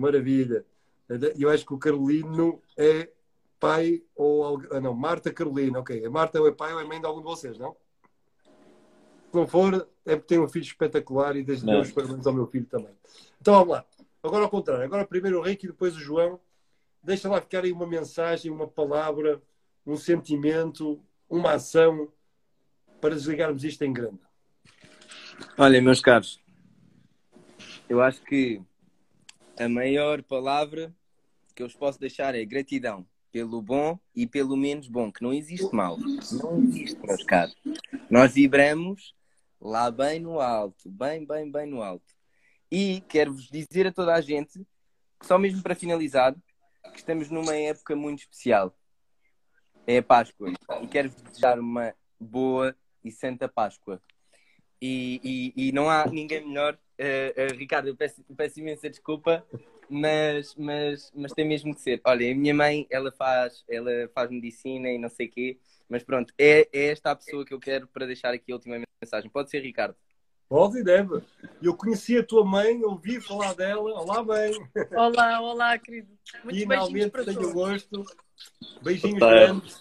Maravilha. 0.00 0.64
Eu 1.38 1.50
acho 1.50 1.66
que 1.66 1.74
o 1.74 1.78
Carolino 1.78 2.62
é 2.76 3.10
pai 3.58 4.02
ou 4.14 4.62
ah, 4.70 4.80
não, 4.80 4.94
Marta 4.94 5.32
Carolina, 5.32 5.78
ok. 5.78 6.04
A 6.04 6.10
Marta 6.10 6.38
é 6.38 6.50
pai 6.52 6.72
ou 6.72 6.80
é 6.80 6.84
mãe 6.84 7.00
de 7.00 7.06
algum 7.06 7.20
de 7.20 7.26
vocês, 7.26 7.58
não? 7.58 7.76
Se 9.30 9.36
não 9.36 9.46
for, 9.46 9.88
é 10.04 10.16
porque 10.16 10.34
tem 10.34 10.40
um 10.40 10.48
filho 10.48 10.64
espetacular 10.64 11.36
e 11.36 11.44
desde 11.44 11.66
meus 11.66 11.92
parabéns 11.92 12.26
ao 12.26 12.32
meu 12.32 12.46
filho 12.46 12.66
também. 12.66 12.94
Então 13.40 13.54
vamos 13.54 13.74
lá. 13.74 13.84
Agora 14.22 14.44
ao 14.44 14.50
contrário. 14.50 14.84
Agora 14.84 15.06
primeiro 15.06 15.38
o 15.38 15.42
Rick 15.42 15.64
e 15.64 15.68
depois 15.68 15.94
o 15.94 16.00
João. 16.00 16.40
Deixa 17.02 17.28
lá 17.28 17.40
ficar 17.40 17.64
aí 17.64 17.72
uma 17.72 17.86
mensagem, 17.86 18.50
uma 18.50 18.66
palavra, 18.66 19.40
um 19.86 19.96
sentimento, 19.96 21.00
uma 21.28 21.52
ação 21.52 22.08
para 23.00 23.14
desligarmos 23.14 23.64
isto 23.64 23.82
em 23.82 23.92
grande. 23.92 24.20
Olha, 25.56 25.80
meus 25.80 26.00
caros, 26.00 26.40
eu 27.88 28.00
acho 28.00 28.22
que 28.22 28.60
a 29.58 29.68
maior 29.68 30.22
palavra 30.22 30.94
que 31.54 31.62
eu 31.62 31.68
vos 31.68 31.76
posso 31.76 31.98
deixar 31.98 32.34
é 32.34 32.44
gratidão 32.44 33.06
pelo 33.32 33.62
bom 33.62 33.98
e 34.14 34.26
pelo 34.26 34.56
menos 34.56 34.88
bom, 34.88 35.10
que 35.10 35.22
não 35.22 35.32
existe 35.32 35.72
mal. 35.74 35.96
Não 35.98 36.62
existe, 36.62 36.98
meus 37.00 37.22
caros. 37.24 37.56
Nós 38.10 38.34
vibramos 38.34 39.14
lá 39.60 39.90
bem 39.90 40.18
no 40.18 40.40
alto, 40.40 40.90
bem, 40.90 41.24
bem, 41.24 41.50
bem 41.50 41.66
no 41.66 41.82
alto. 41.82 42.14
E 42.70 43.02
quero-vos 43.08 43.48
dizer 43.48 43.86
a 43.86 43.92
toda 43.92 44.14
a 44.14 44.20
gente, 44.20 44.66
só 45.22 45.38
mesmo 45.38 45.62
para 45.62 45.74
finalizar, 45.74 46.34
que 46.92 46.98
estamos 46.98 47.30
numa 47.30 47.54
época 47.54 47.94
muito 47.94 48.20
especial. 48.20 48.74
É 49.86 49.98
a 49.98 50.02
Páscoa. 50.02 50.52
E 50.82 50.86
quero-vos 50.86 51.20
desejar 51.22 51.58
uma 51.58 51.94
boa 52.18 52.76
e 53.04 53.10
santa 53.10 53.48
Páscoa. 53.48 54.00
E, 54.80 55.52
e, 55.56 55.68
e 55.68 55.72
não 55.72 55.90
há 55.90 56.06
ninguém 56.06 56.46
melhor 56.46 56.78
uh, 57.00 57.56
Ricardo, 57.56 57.88
eu 57.88 57.96
peço, 57.96 58.22
peço 58.36 58.60
imensa 58.60 58.88
desculpa, 58.88 59.44
mas, 59.88 60.54
mas, 60.56 61.12
mas 61.14 61.32
tem 61.32 61.46
mesmo 61.46 61.74
que 61.74 61.80
ser. 61.80 62.00
Olha, 62.04 62.30
a 62.30 62.34
minha 62.34 62.54
mãe, 62.54 62.86
ela 62.90 63.10
faz, 63.10 63.64
ela 63.68 63.90
faz 64.14 64.30
medicina 64.30 64.88
e 64.90 64.98
não 64.98 65.08
sei 65.08 65.26
o 65.26 65.30
quê, 65.30 65.58
mas 65.88 66.04
pronto, 66.04 66.32
é, 66.38 66.68
é 66.72 66.86
esta 66.86 67.10
a 67.10 67.16
pessoa 67.16 67.44
que 67.44 67.52
eu 67.52 67.58
quero 67.58 67.86
para 67.88 68.06
deixar 68.06 68.32
aqui 68.32 68.52
a 68.52 68.54
última 68.54 68.76
mensagem. 69.02 69.30
Pode 69.30 69.50
ser, 69.50 69.60
Ricardo? 69.60 69.96
Pode 70.48 70.78
e 70.78 70.82
deve. 70.82 71.22
Eu 71.62 71.76
conheci 71.76 72.18
a 72.18 72.24
tua 72.24 72.44
mãe, 72.44 72.82
ouvi 72.82 73.20
falar 73.20 73.54
dela. 73.54 73.92
Olá, 74.00 74.22
mãe. 74.22 74.50
Olá, 74.96 75.40
olá, 75.40 75.78
querido. 75.78 76.08
Muito 76.42 76.58
Finalmente 76.58 77.24
tenho 77.24 77.52
gosto. 77.52 78.04
Beijinhos 78.82 79.20
grandes. 79.20 79.80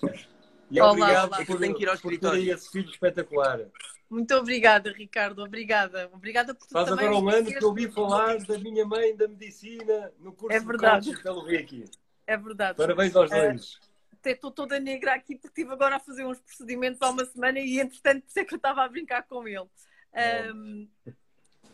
E 0.70 0.80
olá, 0.80 0.92
obrigado 0.92 1.34
olá. 1.34 1.46
por, 1.46 1.60
tenho 1.60 1.76
que 1.76 1.84
ir 1.84 1.90
ao 1.90 1.98
por 1.98 2.16
ter 2.16 2.48
esse 2.50 2.72
filho 2.72 2.90
espetacular. 2.90 3.62
Muito 4.10 4.34
obrigada, 4.36 4.92
Ricardo. 4.92 5.44
Obrigada. 5.44 6.10
Obrigada 6.12 6.56
por 6.56 6.66
tudo. 6.66 6.74
Faz 6.74 6.92
agora 6.92 7.16
um 7.16 7.30
ano 7.30 7.46
que 7.46 7.64
ouvi 7.64 7.90
falar 7.92 8.38
da 8.40 8.58
minha 8.58 8.86
mãe 8.86 9.16
da 9.16 9.28
medicina 9.28 10.12
no 10.20 10.34
curso 10.34 10.56
é 10.56 10.60
verdade. 10.60 11.12
de 11.12 11.22
pelo 11.22 11.46
Ricky. 11.46 11.86
É 12.26 12.36
verdade. 12.36 12.78
Parabéns 12.78 13.16
aos 13.16 13.32
é, 13.32 13.50
dois. 13.50 13.80
Até 14.12 14.32
estou 14.32 14.52
toda 14.52 14.80
negra 14.80 15.14
aqui 15.14 15.36
porque 15.36 15.62
estive 15.62 15.72
agora 15.74 15.98
a 15.98 16.00
fazer 16.00 16.26
uns 16.26 16.40
procedimentos 16.40 17.02
há 17.02 17.10
uma 17.10 17.24
semana 17.24 17.60
e 17.60 17.80
entretanto 17.80 18.26
sei 18.28 18.44
que 18.44 18.54
eu 18.56 18.58
estava 18.58 18.84
a 18.84 18.90
brincar 18.90 19.24
com 19.24 19.48
ele. 19.48 19.68
Um, 20.54 20.88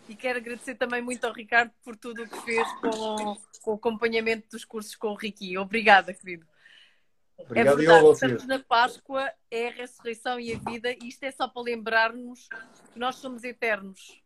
e 0.10 0.16
quero 0.16 0.38
agradecer 0.38 0.76
também 0.76 1.02
muito 1.02 1.26
ao 1.26 1.34
Ricardo 1.34 1.72
por 1.84 1.96
tudo 1.96 2.24
o 2.24 2.28
que 2.28 2.42
fez 2.42 2.68
com, 2.74 3.38
com 3.62 3.72
o 3.72 3.76
acompanhamento 3.76 4.50
dos 4.52 4.66
cursos 4.66 4.96
com 4.96 5.08
o 5.08 5.16
Ricky. 5.16 5.58
Obrigada, 5.58 6.14
querido. 6.14 6.46
Obrigado, 7.38 7.74
é 7.74 7.76
verdade, 7.76 8.12
estamos 8.12 8.46
na 8.46 8.60
Páscoa, 8.60 9.32
é 9.52 9.68
a 9.68 9.72
ressurreição 9.72 10.40
e 10.40 10.54
a 10.54 10.58
vida, 10.58 10.92
e 10.92 11.10
isto 11.10 11.24
é 11.24 11.32
só 11.32 11.48
para 11.48 11.62
lembrarmos 11.62 12.48
que 12.94 13.00
nós 13.00 13.16
somos 13.16 13.44
eternos. 13.44 14.22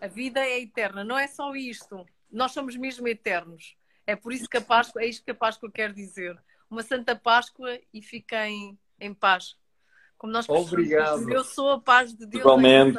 A 0.00 0.06
vida 0.06 0.40
é 0.40 0.60
eterna, 0.60 1.04
não 1.04 1.18
é 1.18 1.26
só 1.26 1.54
isto. 1.54 2.04
Nós 2.30 2.52
somos 2.52 2.76
mesmo 2.76 3.06
eternos. 3.06 3.76
É 4.06 4.16
por 4.16 4.32
isso 4.32 4.48
que 4.48 4.56
a 4.56 4.60
Páscoa, 4.60 5.02
é 5.02 5.06
isto 5.06 5.24
que 5.24 5.30
a 5.30 5.34
Páscoa 5.34 5.70
quer 5.70 5.92
dizer. 5.92 6.36
Uma 6.68 6.82
Santa 6.82 7.14
Páscoa 7.14 7.78
e 7.92 8.02
fiquem 8.02 8.78
em 9.00 9.14
paz. 9.14 9.56
Como 10.18 10.32
nós 10.32 10.48
Obrigado. 10.48 11.30
Eu 11.30 11.44
sou 11.44 11.70
a 11.70 11.80
paz 11.80 12.14
de 12.14 12.26
Deus. 12.26 12.40
Igualmente. 12.40 12.98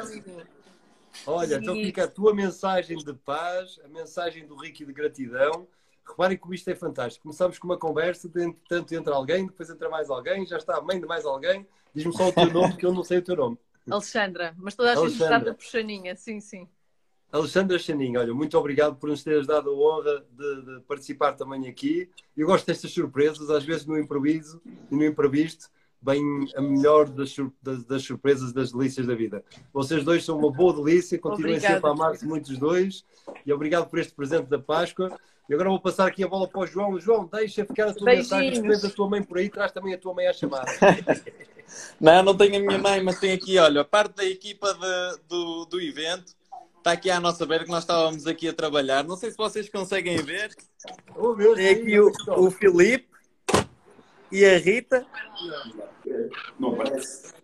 Olha, 1.26 1.56
então 1.56 1.74
fica 1.74 2.04
a 2.04 2.08
tua 2.08 2.34
mensagem 2.34 2.98
de 2.98 3.12
paz, 3.14 3.78
a 3.84 3.88
mensagem 3.88 4.46
do 4.46 4.56
Ricky 4.56 4.84
de 4.84 4.92
gratidão 4.92 5.66
Reparem 6.06 6.38
como 6.38 6.54
isto 6.54 6.68
é 6.70 6.74
fantástico. 6.74 7.24
Começamos 7.24 7.58
com 7.58 7.66
uma 7.66 7.78
conversa, 7.78 8.30
tanto 8.68 8.94
entra 8.94 9.14
alguém, 9.14 9.46
depois 9.46 9.68
entra 9.68 9.88
mais 9.88 10.08
alguém, 10.08 10.46
já 10.46 10.56
está 10.56 10.76
a 10.76 10.80
mãe 10.80 11.00
de 11.00 11.06
mais 11.06 11.24
alguém. 11.24 11.66
Diz-me 11.94 12.12
só 12.12 12.28
o 12.28 12.32
teu 12.32 12.52
nome, 12.52 12.76
que 12.76 12.86
eu 12.86 12.92
não 12.92 13.02
sei 13.02 13.18
o 13.18 13.22
teu 13.22 13.36
nome. 13.36 13.58
Alexandra, 13.90 14.54
mas 14.58 14.74
toda 14.74 14.92
a 14.92 14.96
gente 14.96 15.18
trata 15.18 15.54
por 15.54 15.64
Xaninha, 15.64 16.16
sim, 16.16 16.40
sim. 16.40 16.68
Alexandra 17.30 17.78
Xaninha, 17.78 18.20
olha, 18.20 18.32
muito 18.32 18.56
obrigado 18.56 18.96
por 18.96 19.08
nos 19.08 19.22
teres 19.22 19.46
dado 19.46 19.70
a 19.70 19.74
honra 19.74 20.24
de, 20.30 20.62
de, 20.62 20.80
participar 20.82 21.32
também 21.32 21.68
aqui. 21.68 22.08
Eu 22.36 22.46
gosto 22.46 22.66
destas 22.66 22.92
surpresas, 22.92 23.50
às 23.50 23.64
vezes 23.64 23.84
no 23.84 23.98
improviso 23.98 24.60
e 24.90 24.94
no 24.94 25.04
imprevisto, 25.04 25.68
bem 26.00 26.22
a 26.54 26.60
melhor 26.60 27.08
das, 27.08 27.34
das, 27.60 27.84
das 27.84 28.02
surpresas, 28.02 28.52
das 28.52 28.72
delícias 28.72 29.06
da 29.06 29.14
vida. 29.14 29.44
Vocês 29.72 30.04
dois 30.04 30.24
são 30.24 30.38
uma 30.38 30.52
boa 30.52 30.72
delícia, 30.72 31.18
continuem 31.18 31.56
Obrigada. 31.56 31.74
sempre 31.74 31.90
a 31.90 31.92
amar-se 31.92 32.26
muitos 32.26 32.56
dois 32.58 33.04
e 33.44 33.52
obrigado 33.52 33.88
por 33.88 33.98
este 33.98 34.14
presente 34.14 34.46
da 34.46 34.58
Páscoa. 34.58 35.18
E 35.48 35.54
agora 35.54 35.68
vou 35.68 35.80
passar 35.80 36.08
aqui 36.08 36.24
a 36.24 36.28
bola 36.28 36.48
para 36.48 36.60
o 36.60 36.66
João. 36.66 36.98
João, 36.98 37.26
deixa 37.26 37.64
ficar 37.64 37.88
a 37.88 37.94
tua 37.94 38.04
Beijinhos. 38.04 38.30
mensagem. 38.30 38.62
Despede 38.62 38.92
a 38.92 38.96
tua 38.96 39.08
mãe 39.08 39.22
por 39.22 39.38
aí, 39.38 39.48
traz 39.48 39.70
também 39.70 39.94
a 39.94 39.98
tua 39.98 40.12
mãe 40.12 40.26
à 40.26 40.32
chamada. 40.32 40.66
não, 42.00 42.22
não 42.24 42.36
tenho 42.36 42.56
a 42.56 42.60
minha 42.60 42.78
mãe, 42.78 43.02
mas 43.02 43.20
tenho 43.20 43.34
aqui, 43.34 43.56
olha, 43.58 43.84
parte 43.84 44.16
da 44.16 44.24
equipa 44.24 44.74
de, 44.74 45.20
do, 45.28 45.64
do 45.66 45.80
evento. 45.80 46.34
Está 46.78 46.92
aqui 46.92 47.10
à 47.10 47.20
nossa 47.20 47.46
beira 47.46 47.64
que 47.64 47.70
nós 47.70 47.84
estávamos 47.84 48.26
aqui 48.26 48.48
a 48.48 48.52
trabalhar. 48.52 49.04
Não 49.04 49.16
sei 49.16 49.30
se 49.30 49.36
vocês 49.36 49.68
conseguem 49.68 50.16
ver. 50.18 50.54
Oh, 51.16 51.34
meu 51.34 51.54
Tem 51.54 51.68
aqui 51.70 51.98
o, 51.98 52.12
o 52.36 52.50
Filipe 52.50 53.08
e 54.30 54.44
a 54.44 54.58
Rita. 54.58 55.06
Não 56.58 56.76
parece. 56.76 57.34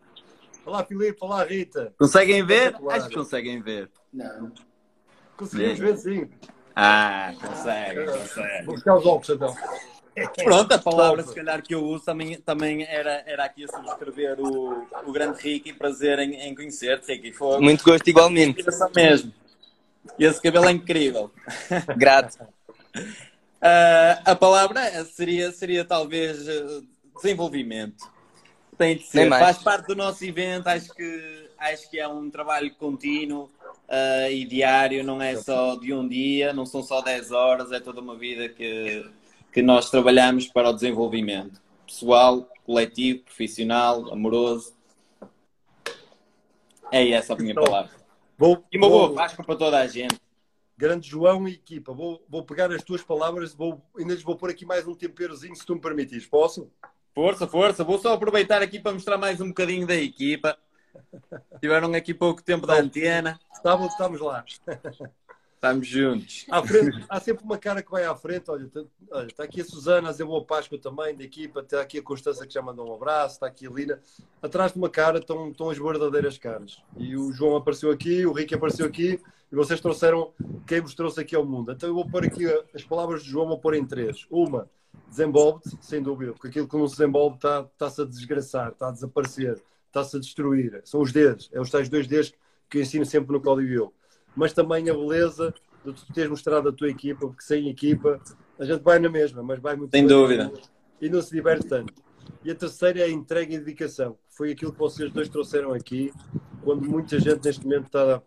Olá, 0.65 0.85
Filipe. 0.85 1.19
Olá, 1.21 1.45
Rita. 1.45 1.93
Conseguem 1.99 2.45
ver? 2.45 2.77
Acho 2.89 3.09
que 3.09 3.15
conseguem 3.15 3.61
ver. 3.61 3.91
Não. 4.13 4.53
Conseguimos 5.37 5.79
ver, 5.79 5.97
sim. 5.97 6.31
Ah, 6.75 7.33
consegue, 7.41 8.07
consegue. 8.07 8.64
Vou 8.64 8.75
buscar 8.75 8.97
os 8.97 9.07
óculos 9.07 9.31
então. 9.31 9.55
Pronto, 10.45 10.73
a 10.73 10.79
palavra 10.79 11.23
se 11.23 11.35
calhar 11.35 11.62
que 11.62 11.75
eu 11.75 11.83
uso 11.83 12.05
também, 12.05 12.39
também 12.39 12.85
era, 12.85 13.23
era 13.27 13.45
aqui 13.45 13.64
a 13.64 13.68
subscrever 13.68 14.39
o, 14.41 14.87
o 15.07 15.12
grande 15.12 15.41
Ricky, 15.41 15.73
prazer 15.73 16.18
em, 16.18 16.35
em 16.35 16.55
conhecer-te, 16.55 17.12
Ricky. 17.12 17.33
Foi 17.33 17.59
Muito 17.61 17.83
gosto, 17.83 18.07
igualmente. 18.09 18.62
mesmo. 18.95 19.33
E 20.18 20.25
esse 20.25 20.41
cabelo 20.41 20.66
é 20.66 20.73
incrível. 20.73 21.31
Grato. 21.97 22.43
Uh, 22.95 24.20
a 24.25 24.35
palavra 24.35 25.05
seria, 25.05 25.51
seria 25.51 25.85
talvez 25.85 26.47
uh, 26.47 26.87
desenvolvimento. 27.16 28.11
Tem 28.77 28.97
de 28.97 29.05
ser, 29.05 29.29
faz 29.29 29.59
parte 29.59 29.87
do 29.87 29.95
nosso 29.95 30.25
evento, 30.25 30.66
acho 30.66 30.93
que, 30.95 31.49
acho 31.59 31.91
que 31.91 31.99
é 31.99 32.09
um 32.09 32.31
trabalho 32.31 32.75
contínuo 32.75 33.51
uh, 33.89 34.30
e 34.30 34.45
diário, 34.45 35.05
não 35.05 35.20
é 35.20 35.37
só 35.37 35.76
de 35.76 35.93
um 35.93 36.07
dia, 36.07 36.53
não 36.53 36.66
são 36.66 36.83
só 36.83 37.01
10 37.01 37.30
horas, 37.30 37.72
é 37.72 37.80
toda 37.80 38.01
uma 38.01 38.16
vida 38.16 38.49
que, 38.49 39.05
que 39.53 39.62
nós 39.62 39.91
trabalhamos 39.91 40.47
para 40.47 40.70
o 40.70 40.72
desenvolvimento 40.72 41.61
pessoal, 41.93 42.49
coletivo, 42.64 43.22
profissional, 43.24 44.11
amoroso. 44.12 44.74
É 46.91 47.11
essa 47.11 47.35
a 47.35 47.37
minha 47.37 47.53
então, 47.53 47.64
palavra. 47.64 47.93
Vou, 48.37 48.64
e 48.72 48.78
uma 48.78 48.89
vou, 48.89 49.09
boa 49.09 49.14
Páscoa 49.14 49.45
para 49.45 49.57
toda 49.57 49.78
a 49.78 49.87
gente. 49.87 50.20
Grande 50.76 51.09
João 51.09 51.47
e 51.47 51.53
equipa, 51.53 51.93
vou, 51.93 52.24
vou 52.28 52.45
pegar 52.45 52.72
as 52.72 52.83
tuas 52.83 53.03
palavras, 53.03 53.55
vou, 53.55 53.80
ainda 53.97 54.14
lhes 54.14 54.22
vou 54.22 54.37
pôr 54.37 54.51
aqui 54.51 54.64
mais 54.64 54.89
um 54.89 54.95
temperozinho, 54.95 55.55
se 55.55 55.64
tu 55.64 55.74
me 55.74 55.80
permitires. 55.80 56.26
Posso? 56.26 56.70
Força, 57.14 57.47
força. 57.47 57.85
Vou 57.85 57.99
só 57.99 58.14
aproveitar 58.14 58.62
aqui 58.62 58.80
para 58.80 58.93
mostrar 58.93 59.18
mais 59.18 59.41
um 59.41 59.49
bocadinho 59.49 59.87
da 59.87 59.95
equipa. 59.95 60.59
Tiveram 61.61 61.93
aqui 61.95 62.12
pouco 62.14 62.43
tempo 62.43 62.66
da 62.66 62.74
antena. 62.74 63.38
Estamos, 63.53 63.93
estamos 63.93 64.20
lá. 64.20 64.45
Estamos 65.55 65.86
juntos. 65.86 66.45
Frente, 66.66 67.07
há 67.09 67.20
sempre 67.20 67.45
uma 67.45 67.57
cara 67.57 67.84
que 67.84 67.90
vai 67.90 68.05
à 68.05 68.16
frente. 68.16 68.51
Olha, 68.51 68.68
tá, 68.68 68.82
olha, 69.12 69.26
está 69.28 69.45
aqui 69.45 69.61
a 69.61 69.64
Susana 69.64 70.09
a 70.09 70.11
dizer 70.11 70.24
boa 70.24 70.45
Páscoa 70.45 70.76
também, 70.76 71.16
da 71.16 71.22
equipa. 71.22 71.61
Está 71.61 71.80
aqui 71.80 71.99
a 71.99 72.03
Constança 72.03 72.45
que 72.45 72.53
já 72.53 72.61
mandou 72.61 72.90
um 72.90 72.95
abraço. 72.95 73.34
Está 73.34 73.47
aqui 73.47 73.68
a 73.68 73.70
Lina. 73.70 74.01
Atrás 74.43 74.72
de 74.72 74.78
uma 74.78 74.90
cara 74.90 75.18
estão, 75.18 75.51
estão 75.51 75.70
as 75.70 75.78
verdadeiras 75.78 76.36
caras. 76.36 76.82
E 76.97 77.16
o 77.16 77.32
João 77.32 77.55
apareceu 77.55 77.93
aqui, 77.93 78.26
o 78.26 78.32
Ricky 78.32 78.57
apareceu 78.57 78.84
aqui. 78.84 79.20
E 79.53 79.55
vocês 79.55 79.80
trouxeram 79.80 80.32
quem 80.66 80.80
vos 80.80 80.97
trouxe 80.97 81.20
aqui 81.20 81.36
ao 81.36 81.47
mundo. 81.47 81.70
Então 81.70 81.88
eu 81.88 81.95
vou 81.95 82.11
pôr 82.11 82.24
aqui 82.24 82.45
as 82.74 82.82
palavras 82.82 83.22
de 83.22 83.30
João, 83.30 83.47
vou 83.47 83.59
pôr 83.59 83.74
em 83.74 83.86
três. 83.86 84.26
Uma, 84.28 84.68
desenvolve-te, 85.09 85.78
sem 85.80 86.03
dúvida, 86.03 86.32
porque 86.32 86.49
aquilo 86.49 86.66
que 86.66 86.76
não 86.76 86.88
se 86.88 86.97
desenvolve 86.97 87.36
está-se 87.36 87.68
está 87.70 88.03
a 88.03 88.07
desgraçar, 88.07 88.72
está 88.72 88.88
a 88.88 88.93
desaparecer 88.93 89.62
está-se 89.93 90.16
a 90.16 90.20
destruir. 90.20 90.80
São 90.84 91.01
os 91.03 91.12
dedos, 91.12 91.51
é 91.53 91.61
os 91.61 91.70
tais 91.70 91.88
dois 91.88 92.07
dedos 92.07 92.32
que 92.68 92.78
eu 92.78 92.82
ensino 92.82 93.05
sempre 93.05 93.32
no 93.32 93.40
código 93.40 93.70
eu. 93.70 93.95
Mas 94.34 94.55
também 94.55 94.88
a 94.88 94.95
beleza 94.95 95.55
de 95.84 95.93
tu 95.93 96.12
teres 96.12 96.30
mostrado 96.30 96.70
a 96.70 96.72
tua 96.72 96.88
equipa, 96.88 97.26
porque 97.26 97.43
sem 97.43 97.68
equipa 97.68 98.18
a 98.59 98.64
gente 98.64 98.82
vai 98.82 98.99
na 98.99 99.11
mesma, 99.11 99.43
mas 99.43 99.61
vai 99.61 99.76
muito 99.76 99.90
Sem 99.90 100.07
dúvida. 100.07 100.51
E 101.01 101.09
não 101.09 101.20
se 101.20 101.32
diverte 101.32 101.66
tanto. 101.66 101.93
E 102.43 102.51
a 102.51 102.55
terceira 102.55 103.01
é 103.01 103.05
a 103.05 103.11
entrega 103.11 103.55
e 103.55 103.59
dedicação. 103.59 104.16
Foi 104.28 104.53
aquilo 104.53 104.72
que 104.72 104.78
vocês 104.78 105.12
dois 105.12 105.28
trouxeram 105.28 105.72
aqui, 105.74 106.12
quando 106.62 106.88
muita 106.88 107.18
gente 107.18 107.45
neste 107.45 107.64
momento 107.64 107.86
está, 107.86 108.22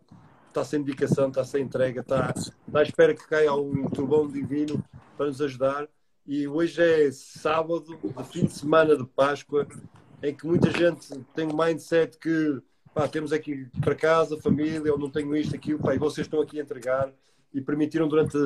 está 0.50 0.64
sem 0.64 0.84
dedicação, 0.84 1.30
está 1.30 1.44
sem 1.44 1.64
entrega, 1.64 2.02
está, 2.02 2.34
está 2.36 2.80
à 2.80 2.84
espera 2.84 3.16
que 3.16 3.28
caia 3.28 3.54
um 3.54 3.90
trovão 3.90 4.28
divino 4.28 4.84
para 5.18 5.28
nos 5.28 5.42
ajudar. 5.42 5.88
E 6.28 6.48
hoje 6.48 6.82
é 6.82 7.12
sábado, 7.12 7.98
fim 8.32 8.46
de 8.46 8.54
semana 8.54 8.98
de 8.98 9.06
Páscoa, 9.06 9.68
em 10.22 10.34
que 10.34 10.46
muita 10.46 10.72
gente 10.72 11.08
tem 11.36 11.46
um 11.46 11.56
mindset 11.56 12.18
que 12.18 12.62
pá, 12.94 13.08
temos 13.08 13.34
aqui 13.34 13.68
para 13.82 13.94
casa, 13.94 14.38
família, 14.38 14.88
eu 14.88 14.98
não 14.98 15.10
tenho 15.10 15.36
isto, 15.36 15.56
aquilo, 15.56 15.80
pá, 15.80 15.94
e 15.94 16.00
vocês 16.00 16.26
estão 16.26 16.42
aqui 16.42 16.60
a 16.60 16.64
entregar 16.64 17.12
e 17.54 17.62
permitiram 17.62 18.08
durante 18.08 18.38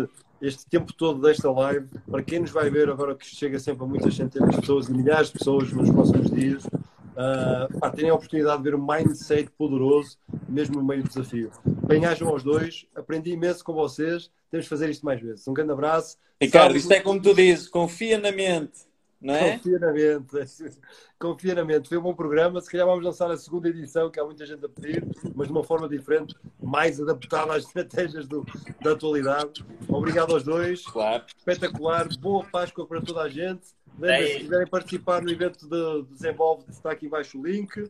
este 0.41 0.65
tempo 0.67 0.93
todo 0.93 1.21
desta 1.21 1.51
live, 1.51 1.87
para 2.09 2.23
quem 2.23 2.39
nos 2.39 2.51
vai 2.51 2.69
ver 2.69 2.89
agora 2.89 3.15
que 3.15 3.25
chega 3.25 3.59
sempre 3.59 3.83
a 3.83 3.87
muitas 3.87 4.15
centenas 4.15 4.51
de 4.51 4.61
pessoas 4.61 4.87
e 4.87 4.93
milhares 4.93 5.27
de 5.27 5.37
pessoas 5.37 5.71
nos 5.71 5.89
próximos 5.89 6.31
dias, 6.31 6.63
uh, 6.65 7.79
pá, 7.79 7.89
terem 7.91 8.09
a 8.09 8.13
oportunidade 8.13 8.57
de 8.57 8.63
ver 8.63 8.75
um 8.75 8.85
mindset 8.85 9.49
poderoso, 9.57 10.17
mesmo 10.47 10.75
no 10.75 10.83
meio 10.83 11.03
do 11.03 11.09
desafio. 11.09 11.51
Bem-ajam 11.85 12.29
aos 12.29 12.43
dois, 12.43 12.85
aprendi 12.95 13.31
imenso 13.31 13.63
com 13.63 13.73
vocês, 13.73 14.31
temos 14.49 14.65
de 14.65 14.69
fazer 14.69 14.89
isto 14.89 15.05
mais 15.05 15.21
vezes. 15.21 15.47
Um 15.47 15.53
grande 15.53 15.71
abraço. 15.71 16.17
Ricardo, 16.41 16.77
isto 16.77 16.91
é 16.91 17.01
como 17.01 17.21
tu 17.21 17.33
dizes, 17.33 17.67
confia 17.67 18.17
na 18.17 18.31
mente. 18.31 18.88
Não 19.21 19.33
é? 19.35 19.57
Confia 19.57 19.79
na 19.79 19.91
mente. 19.91 20.35
Confia 21.19 21.55
na 21.55 21.65
mente. 21.65 21.89
Foi 21.89 21.97
um 21.97 22.01
bom 22.01 22.13
programa. 22.13 22.61
Se 22.61 22.69
calhar 22.71 22.87
vamos 22.87 23.03
lançar 23.03 23.29
a 23.29 23.37
segunda 23.37 23.67
edição, 23.67 24.09
que 24.09 24.19
há 24.19 24.23
muita 24.23 24.45
gente 24.45 24.65
a 24.65 24.69
pedir, 24.69 25.05
mas 25.35 25.47
de 25.47 25.53
uma 25.53 25.63
forma 25.63 25.89
diferente, 25.89 26.35
mais 26.61 27.01
adaptada 27.01 27.53
às 27.53 27.65
estratégias 27.67 28.27
do, 28.27 28.45
da 28.81 28.93
atualidade. 28.93 29.65
Obrigado 29.87 30.33
aos 30.33 30.43
dois. 30.43 30.85
Claro. 30.85 31.23
Espetacular. 31.37 32.07
Boa 32.17 32.45
Páscoa 32.45 32.87
para 32.87 33.01
toda 33.01 33.21
a 33.21 33.29
gente. 33.29 33.67
Lembrem, 33.99 34.33
se 34.33 34.39
quiserem 34.39 34.67
participar 34.67 35.21
no 35.21 35.29
evento 35.29 35.67
de 35.67 36.03
Desenvolve, 36.13 36.63
está 36.69 36.91
aqui 36.91 37.07
embaixo 37.07 37.37
o 37.37 37.45
link. 37.45 37.89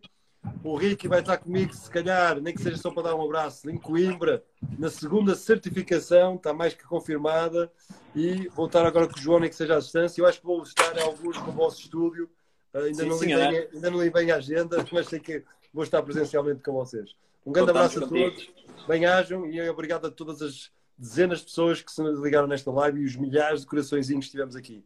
O 0.64 0.76
Ricky 0.76 1.08
vai 1.08 1.20
estar 1.20 1.38
comigo, 1.38 1.74
se 1.74 1.90
calhar, 1.90 2.40
nem 2.42 2.54
que 2.54 2.62
seja 2.62 2.78
só 2.78 2.92
para 2.92 3.04
dar 3.04 3.16
um 3.16 3.24
abraço, 3.24 3.70
em 3.70 3.78
Coimbra, 3.78 4.44
na 4.78 4.90
segunda 4.90 5.36
certificação, 5.36 6.36
está 6.36 6.54
mais 6.54 6.74
que 6.74 6.84
confirmada. 6.84 7.72
E 8.16 8.48
vou 8.50 8.66
estar 8.66 8.86
agora 8.86 9.08
com 9.08 9.18
o 9.18 9.22
João, 9.22 9.40
nem 9.40 9.50
que 9.50 9.56
seja 9.56 9.76
à 9.76 9.80
distância. 9.80 10.22
Eu 10.22 10.26
acho 10.26 10.40
que 10.40 10.46
vou 10.46 10.62
estar 10.64 10.98
em 10.98 11.02
alguns 11.02 11.38
no 11.38 11.52
vosso 11.52 11.82
estúdio. 11.82 12.30
Uh, 12.74 12.80
ainda, 12.80 13.04
Sim, 13.04 13.10
não 13.10 13.20
li 13.20 13.26
bem, 13.28 13.68
ainda 13.74 13.92
não 13.92 14.02
li 14.04 14.10
bem 14.10 14.32
a 14.32 14.36
agenda, 14.36 14.86
mas 14.92 15.08
sei 15.08 15.20
que 15.20 15.44
vou 15.74 15.84
estar 15.84 16.02
presencialmente 16.04 16.62
com 16.62 16.74
vocês. 16.74 17.16
Um 17.46 17.52
grande 17.52 17.72
Contamos 17.72 17.98
abraço 17.98 18.04
a 18.04 18.08
contigo. 18.08 18.32
todos, 18.32 18.88
bem-ajam 18.88 19.46
e 19.48 19.70
obrigado 19.70 20.08
a 20.08 20.12
todas 20.12 20.42
as 20.42 20.72
dezenas 20.98 21.40
de 21.40 21.46
pessoas 21.46 21.82
que 21.82 21.92
se 21.92 22.02
ligaram 22.02 22.48
nesta 22.48 22.72
live 22.72 23.02
e 23.02 23.06
os 23.06 23.16
milhares 23.16 23.62
de 23.62 23.68
coraçõezinhos 23.68 24.26
que 24.26 24.32
tivemos 24.32 24.56
aqui. 24.56 24.84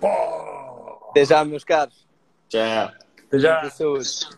Pô! 0.00 0.08
Até 1.10 1.24
já, 1.24 1.44
meus 1.44 1.64
caros. 1.64 2.06
Tchau. 2.48 2.92
Até 3.26 3.38
já! 3.38 3.68
Saúde. 3.70 4.37